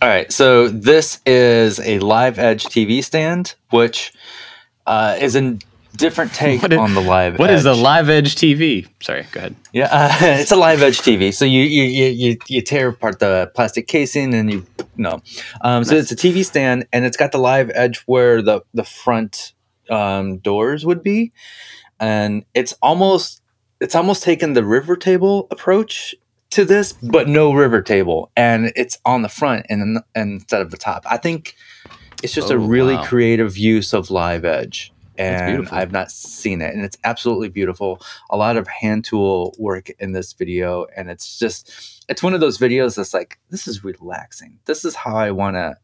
All 0.00 0.08
right, 0.08 0.32
so 0.32 0.68
this 0.68 1.20
is 1.26 1.78
a 1.80 1.98
live 2.00 2.38
edge 2.38 2.64
TV 2.64 3.04
stand, 3.04 3.54
which 3.70 4.12
uh, 4.86 5.16
is 5.20 5.36
a 5.36 5.58
different 5.96 6.32
take 6.34 6.62
is- 6.64 6.78
on 6.78 6.94
the 6.94 7.00
live. 7.00 7.38
What 7.38 7.50
is 7.50 7.64
the 7.64 7.74
live 7.74 8.08
edge 8.08 8.34
TV? 8.34 8.88
Sorry, 9.00 9.26
go 9.32 9.40
ahead. 9.40 9.56
Yeah, 9.72 9.88
uh, 9.90 10.16
it's 10.40 10.50
a 10.52 10.56
live 10.56 10.82
edge 10.82 10.98
TV. 11.00 11.32
So 11.32 11.44
you 11.44 11.62
you, 11.62 11.84
you 11.84 12.06
you 12.06 12.38
you 12.48 12.62
tear 12.62 12.88
apart 12.88 13.18
the 13.18 13.50
plastic 13.54 13.86
casing 13.88 14.34
and 14.34 14.50
you 14.52 14.66
no. 14.96 15.22
Um, 15.62 15.84
so 15.84 15.94
it's 15.94 16.12
a 16.12 16.16
TV 16.16 16.44
stand 16.44 16.86
and 16.92 17.04
it's 17.04 17.16
got 17.16 17.32
the 17.32 17.38
live 17.38 17.70
edge 17.74 17.98
where 18.06 18.42
the 18.42 18.62
the 18.74 18.84
front 18.84 19.52
um, 19.90 20.38
doors 20.38 20.84
would 20.86 21.02
be, 21.02 21.32
and 22.00 22.44
it's 22.54 22.72
almost 22.82 23.42
it's 23.80 23.94
almost 23.94 24.22
taken 24.22 24.52
the 24.52 24.64
river 24.64 24.96
table 24.96 25.48
approach 25.50 26.14
to 26.50 26.64
this, 26.66 26.92
but 26.92 27.28
no 27.28 27.52
river 27.52 27.80
table, 27.80 28.30
and 28.36 28.72
it's 28.76 28.98
on 29.06 29.22
the 29.22 29.28
front 29.28 29.64
and, 29.70 29.98
and 30.14 30.32
instead 30.34 30.60
of 30.60 30.70
the 30.70 30.76
top. 30.76 31.04
I 31.10 31.16
think 31.16 31.56
it's 32.22 32.34
just 32.34 32.50
a 32.50 32.54
Oh, 32.54 32.58
really 32.58 32.94
wow. 32.94 33.04
creative 33.04 33.56
use 33.56 33.92
of 33.94 34.10
live 34.10 34.44
edge. 34.44 34.91
That's 35.16 35.42
And 35.42 35.56
beautiful. 35.56 35.78
I've 35.78 35.92
not 35.92 36.10
seen 36.10 36.60
it, 36.62 36.74
and 36.74 36.84
it's 36.84 36.98
absolutely 37.04 37.48
beautiful 37.48 38.00
a 38.30 38.36
lot 38.36 38.56
of 38.56 38.66
hand 38.66 39.04
tool 39.04 39.54
work 39.58 39.90
in 39.98 40.12
this 40.12 40.32
video 40.32 40.86
and 40.96 41.10
it's 41.10 41.38
just 41.38 42.04
it's 42.08 42.22
one 42.22 42.34
of 42.34 42.40
those 42.40 42.58
videos 42.58 42.96
that's 42.96 43.14
like 43.14 43.38
this 43.50 43.66
is 43.66 43.84
relaxing 43.84 44.58
this 44.64 44.84
is 44.84 44.94
how 44.94 45.16
i 45.16 45.30
want 45.30 45.54
to 45.54 45.76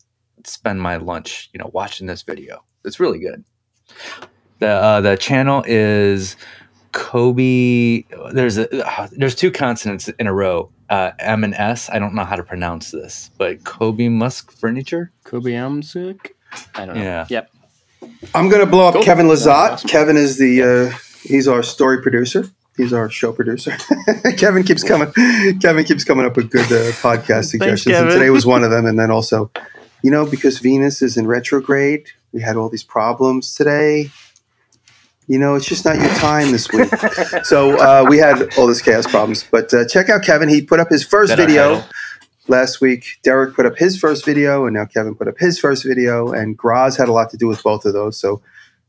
spend 0.45 0.81
my 0.81 0.97
lunch 0.97 1.51
you 1.53 1.59
know 1.59 1.71
watching 1.73 2.07
this 2.07 2.23
video 2.23 2.65
it's 2.85 3.01
really 3.01 3.19
good 3.19 3.45
the 4.61 4.69
uh, 4.69 5.01
the 5.01 5.17
channel 5.17 5.65
is 5.67 6.37
kobe 6.93 8.03
there's 8.33 8.57
a 8.57 8.87
uh, 8.87 9.09
there's 9.13 9.35
two 9.35 9.51
consonants 9.51 10.09
in 10.09 10.27
a 10.27 10.33
row 10.33 10.71
uh, 10.89 11.11
m 11.19 11.45
and 11.45 11.55
s 11.55 11.91
i 11.91 11.99
don't 11.99 12.15
know 12.15 12.25
how 12.25 12.37
to 12.37 12.43
pronounce 12.43 12.91
this 12.91 13.31
but 13.37 13.63
kobe 13.65 14.09
musk 14.09 14.51
furniture 14.51 15.13
Kobe 15.25 15.53
Amsuk? 15.53 16.31
I 16.75 16.87
don't 16.87 16.97
know. 16.97 17.03
Yeah. 17.03 17.27
Yep. 17.29 17.51
I'm 18.35 18.49
going 18.49 18.61
to 18.61 18.67
blow 18.71 18.89
up 18.89 18.95
Cool. 18.95 19.03
Kevin 19.05 19.27
Lazat. 19.27 19.47
awesome. 19.73 19.89
Kevin 19.89 20.17
is 20.17 20.39
the 20.39 20.63
uh, 20.63 20.99
he's 21.23 21.49
our 21.49 21.63
story 21.63 22.03
producer. 22.03 22.45
He's 22.77 22.93
our 22.93 23.11
show 23.11 23.33
producer. 23.33 23.77
Kevin 24.37 24.63
keeps 24.63 24.85
coming. 24.85 25.13
Kevin 25.61 25.85
keeps 25.85 26.05
coming 26.05 26.25
up 26.25 26.37
with 26.37 26.51
good 26.51 26.67
uh, 26.67 26.93
podcast 27.03 27.47
suggestions, 27.47 27.97
and 27.97 28.09
today 28.11 28.31
was 28.31 28.47
one 28.47 28.63
of 28.63 28.71
them. 28.75 28.87
And 28.87 28.99
then 28.99 29.11
also, 29.11 29.51
you 30.03 30.11
know, 30.13 30.25
because 30.25 30.59
Venus 30.61 31.03
is 31.03 31.17
in 31.17 31.27
retrograde, 31.27 32.07
we 32.33 32.41
had 32.41 32.57
all 32.57 32.69
these 32.69 32.85
problems 32.85 33.55
today. 33.55 34.11
You 35.27 35.39
know, 35.39 35.57
it's 35.57 35.67
just 35.67 35.85
not 35.85 35.97
your 35.97 36.09
time 36.15 36.53
this 36.53 36.71
week. 36.73 36.89
so 37.45 37.79
uh, 37.79 38.07
we 38.09 38.17
had 38.17 38.49
all 38.57 38.67
this 38.67 38.81
chaos 38.81 39.07
problems. 39.07 39.45
But 39.51 39.75
uh, 39.75 39.87
check 39.87 40.09
out 40.09 40.23
Kevin. 40.23 40.49
He 40.49 40.63
put 40.63 40.81
up 40.81 40.89
his 40.89 41.05
first 41.05 41.37
video 41.37 41.75
title? 41.81 41.91
Last 42.49 42.81
week. 42.81 43.19
Derek 43.23 43.55
put 43.55 43.67
up 43.67 43.77
his 43.79 43.99
first 43.99 44.25
video, 44.25 44.67
and 44.67 44.75
now 44.75 44.85
Kevin 44.85 45.15
put 45.15 45.29
up 45.29 45.39
his 45.39 45.59
first 45.59 45.85
video. 45.85 46.33
And 46.33 46.57
Graz 46.57 46.97
had 46.97 47.09
a 47.09 47.13
lot 47.13 47.31
to 47.31 47.37
do 47.37 47.47
with 47.47 47.63
both 47.63 47.85
of 47.85 47.93
those. 47.93 48.19
So 48.19 48.43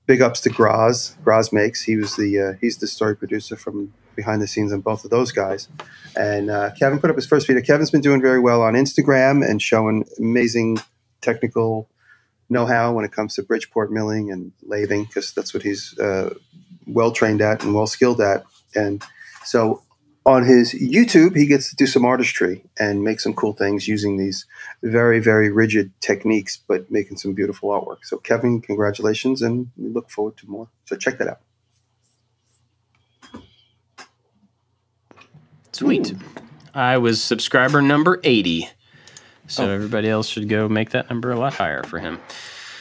big 0.06 0.22
ups 0.22 0.42
to 0.42 0.50
Graz. 0.50 1.16
Graz 1.24 1.54
makes. 1.54 1.84
He 1.84 1.96
was 1.96 2.16
the 2.16 2.40
uh, 2.40 2.54
he's 2.60 2.78
the 2.78 2.88
story 2.88 3.16
producer 3.16 3.56
from 3.56 3.94
behind 4.16 4.42
the 4.42 4.48
scenes 4.48 4.74
on 4.74 4.82
both 4.82 5.06
of 5.06 5.12
those 5.12 5.32
guys. 5.32 5.70
And 6.16 6.50
uh, 6.50 6.72
Kevin 6.78 7.00
put 7.00 7.10
up 7.10 7.16
his 7.16 7.28
first 7.28 7.48
video. 7.48 7.62
Kevin's 7.62 7.92
been 7.92 8.02
doing 8.02 8.22
very 8.22 8.40
well 8.40 8.62
on 8.62 8.74
Instagram 8.74 9.48
and 9.48 9.62
showing 9.62 10.06
amazing 10.18 10.80
technical 11.22 11.88
know-how 12.50 12.92
when 12.94 13.06
it 13.06 13.12
comes 13.12 13.36
to 13.36 13.44
Bridgeport 13.44 13.92
milling 13.92 14.32
and 14.32 14.52
lathing 14.68 15.06
because 15.06 15.32
that's 15.34 15.54
what 15.54 15.64
he's 15.64 15.98
uh, 16.00 16.34
well 16.88 17.12
trained 17.12 17.42
at 17.42 17.64
and 17.64 17.74
well 17.74 17.88
skilled 17.88 18.20
at. 18.20 18.44
And 18.76 19.04
so 19.46 19.84
on 20.26 20.46
his 20.46 20.74
YouTube, 20.74 21.36
he 21.36 21.48
gets 21.48 21.70
to 21.72 21.76
do 21.76 21.88
some 21.88 22.06
artistry 22.06 22.64
and 22.80 23.04
make 23.04 23.20
some 23.20 23.34
cool 23.34 23.54
things 23.54 23.88
using 23.88 24.18
these 24.18 24.46
very, 24.84 25.20
very 25.20 25.52
rigid 25.52 25.92
techniques, 26.02 26.58
but 26.68 26.92
making 26.92 27.18
some 27.18 27.34
beautiful 27.34 27.70
artwork. 27.70 28.00
So, 28.04 28.18
Kevin, 28.18 28.62
congratulations, 28.62 29.42
and 29.42 29.72
we 29.78 29.90
look 29.90 30.10
forward 30.12 30.38
to 30.38 30.50
more. 30.50 30.70
So, 30.86 30.96
check 30.98 31.18
that 31.20 31.28
out. 31.30 31.40
Sweet. 35.74 36.16
I 36.74 36.98
was 36.98 37.22
subscriber 37.24 37.82
number 37.82 38.20
80. 38.24 38.70
So 39.48 39.66
Oh. 39.66 39.70
everybody 39.70 40.10
else 40.10 40.28
should 40.28 40.50
go 40.50 40.70
make 40.70 40.92
that 40.92 41.10
number 41.10 41.32
a 41.32 41.40
lot 41.40 41.54
higher 41.56 41.84
for 41.84 42.00
him. 42.00 42.20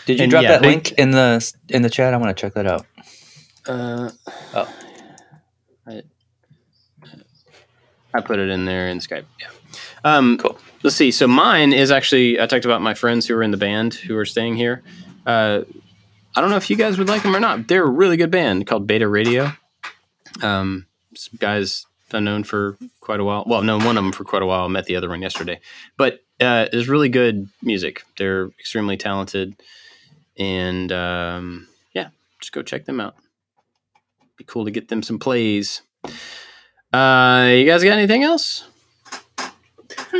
did 0.07 0.18
you 0.18 0.24
And 0.24 0.30
drop 0.30 0.43
yeah, 0.43 0.51
that 0.51 0.62
we- 0.62 0.68
link 0.68 0.93
in 0.93 1.12
the 1.12 1.53
in 1.70 1.82
the 1.82 1.91
chat 1.91 2.14
i 2.14 2.16
want 2.18 2.36
to 2.36 2.41
check 2.41 2.55
that 2.55 2.66
out 2.66 2.86
Uh, 3.66 4.11
Oh. 4.55 4.68
I, 5.86 6.03
I 8.14 8.20
put 8.20 8.38
it 8.38 8.48
in 8.48 8.64
there 8.64 8.88
in 8.88 8.98
Skype. 8.98 9.24
Yeah. 9.40 9.48
Um, 10.04 10.38
Cool. 10.38 10.59
Let's 10.82 10.96
see. 10.96 11.11
So 11.11 11.26
mine 11.26 11.72
is 11.72 11.90
actually, 11.90 12.40
I 12.40 12.46
talked 12.46 12.64
about 12.64 12.80
my 12.80 12.94
friends 12.94 13.26
who 13.26 13.34
are 13.34 13.42
in 13.42 13.50
the 13.50 13.56
band 13.56 13.94
who 13.94 14.16
are 14.16 14.24
staying 14.24 14.56
here. 14.56 14.82
Uh, 15.26 15.62
I 16.36 16.40
don't 16.40 16.50
know 16.50 16.56
if 16.56 16.70
you 16.70 16.76
guys 16.76 16.98
would 16.98 17.09
like 17.09 17.22
them 17.22 17.34
or 17.34 17.40
not. 17.40 17.66
They're 17.66 17.84
a 17.84 17.90
really 17.90 18.16
good 18.16 18.30
band 18.30 18.66
called 18.66 18.86
Beta 18.86 19.09
Radio. 19.09 19.52
Um, 20.40 20.86
some 21.14 21.36
guys 21.40 21.86
I've 22.12 22.22
known 22.22 22.44
for 22.44 22.76
quite 23.00 23.18
a 23.18 23.24
while. 23.24 23.44
Well, 23.46 23.62
known 23.62 23.84
one 23.84 23.98
of 23.98 24.04
them 24.04 24.12
for 24.12 24.22
quite 24.24 24.42
a 24.42 24.46
while. 24.46 24.64
I 24.64 24.68
met 24.68 24.86
the 24.86 24.94
other 24.94 25.09
one 25.09 25.20
yesterday. 25.20 25.61
But 25.96 26.20
uh, 26.40 26.66
it's 26.72 26.86
really 26.86 27.09
good 27.09 27.48
music. 27.61 28.04
They're 28.16 28.46
extremely 28.61 28.96
talented. 28.96 29.56
And 30.38 30.92
um, 30.92 31.66
yeah, 31.92 32.11
just 32.40 32.52
go 32.52 32.62
check 32.62 32.84
them 32.84 33.00
out. 33.00 33.16
Be 34.36 34.44
cool 34.44 34.64
to 34.64 34.70
get 34.70 34.88
them 34.88 35.02
some 35.02 35.18
plays. 35.18 35.82
Uh, 36.93 37.49
you 37.51 37.66
guys 37.66 37.84
got 37.84 37.99
anything 37.99 38.22
else? 38.22 38.64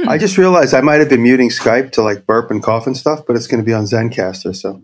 I 0.07 0.19
just 0.19 0.37
realized 0.37 0.75
I 0.75 0.81
might 0.83 1.01
have 1.01 1.09
been 1.09 1.23
muting 1.23 1.49
Skype 1.49 1.93
to 1.93 2.03
like 2.03 2.27
burp 2.27 2.51
and 2.51 2.63
cough 2.63 2.87
and 2.87 2.97
stuff, 2.97 3.21
but 3.27 3.37
it's 3.37 3.47
going 3.47 3.63
to 3.63 3.67
be 3.67 3.73
on 3.73 3.85
Zencastr. 3.85 4.55
So, 4.55 4.83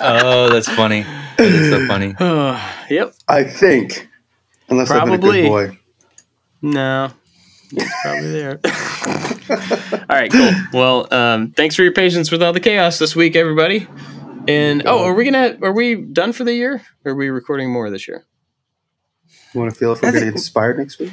oh 0.00 0.48
that's 0.50 0.68
funny 0.68 1.02
that 1.36 1.46
is 1.46 1.70
so 1.70 1.86
funny 1.86 2.14
yep. 2.90 3.14
I 3.28 3.44
think, 3.44 4.08
unless 4.68 4.90
I've 4.90 5.04
been 5.04 5.14
a 5.14 5.18
Probably. 5.18 5.42
good 5.42 5.48
boy. 5.48 5.78
No. 6.62 7.10
It's 7.72 8.02
probably 8.02 8.32
there. 8.32 8.60
all 10.10 10.16
right, 10.16 10.30
cool. 10.30 10.52
Well, 10.72 11.12
um, 11.12 11.52
thanks 11.52 11.74
for 11.74 11.82
your 11.82 11.92
patience 11.92 12.30
with 12.30 12.42
all 12.42 12.52
the 12.52 12.60
chaos 12.60 12.98
this 12.98 13.16
week, 13.16 13.34
everybody. 13.34 13.86
And 14.46 14.82
oh, 14.86 15.04
are 15.04 15.14
we 15.14 15.24
gonna 15.24 15.56
are 15.62 15.72
we 15.72 15.94
done 15.94 16.32
for 16.32 16.44
the 16.44 16.52
year? 16.54 16.82
Or 17.04 17.12
are 17.12 17.14
we 17.14 17.30
recording 17.30 17.72
more 17.72 17.88
this 17.90 18.06
year? 18.06 18.26
You 19.54 19.60
want 19.60 19.72
to 19.72 19.78
feel 19.78 19.92
if 19.92 20.02
we're 20.02 20.08
I 20.08 20.12
going 20.12 20.24
to 20.24 20.30
get 20.30 20.34
inspired 20.34 20.78
next 20.78 20.98
week? 20.98 21.12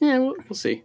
Yeah, 0.00 0.18
we'll, 0.18 0.34
we'll 0.48 0.56
see. 0.56 0.82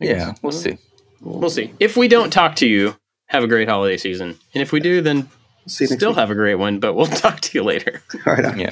I 0.00 0.04
yeah 0.04 0.14
guess. 0.30 0.42
we'll 0.42 0.52
see 0.52 0.78
We'll 1.20 1.48
see. 1.50 1.72
If 1.80 1.96
we 1.96 2.08
don't 2.08 2.30
talk 2.30 2.56
to 2.56 2.66
you, 2.66 2.96
have 3.26 3.42
a 3.42 3.46
great 3.46 3.68
holiday 3.68 3.96
season. 3.96 4.38
And 4.52 4.60
if 4.62 4.72
we 4.72 4.80
do, 4.80 5.00
then 5.00 5.28
See 5.66 5.86
still 5.86 6.10
week. 6.10 6.18
have 6.18 6.30
a 6.30 6.34
great 6.34 6.56
one. 6.56 6.80
But 6.80 6.94
we'll 6.94 7.06
talk 7.24 7.40
to 7.40 7.58
you 7.58 7.64
later. 7.64 8.02
All 8.26 8.34
right. 8.34 8.56
yeah 8.58 8.70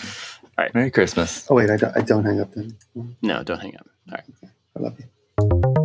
All 0.58 0.64
right. 0.64 0.74
merry 0.74 0.90
christmas 0.90 1.46
Oh 1.50 1.54
wait, 1.54 1.70
I 1.70 1.76
don't, 1.76 1.96
I 1.96 2.00
don't 2.02 2.24
hang 2.24 2.40
up 2.40 2.52
then. 2.54 2.76
No, 3.22 3.42
don't 3.42 3.60
hang 3.60 3.76
up. 3.76 3.86
All 4.10 4.18
right. 4.18 4.24
I 4.76 4.80
love 4.80 4.98
you. 4.98 5.81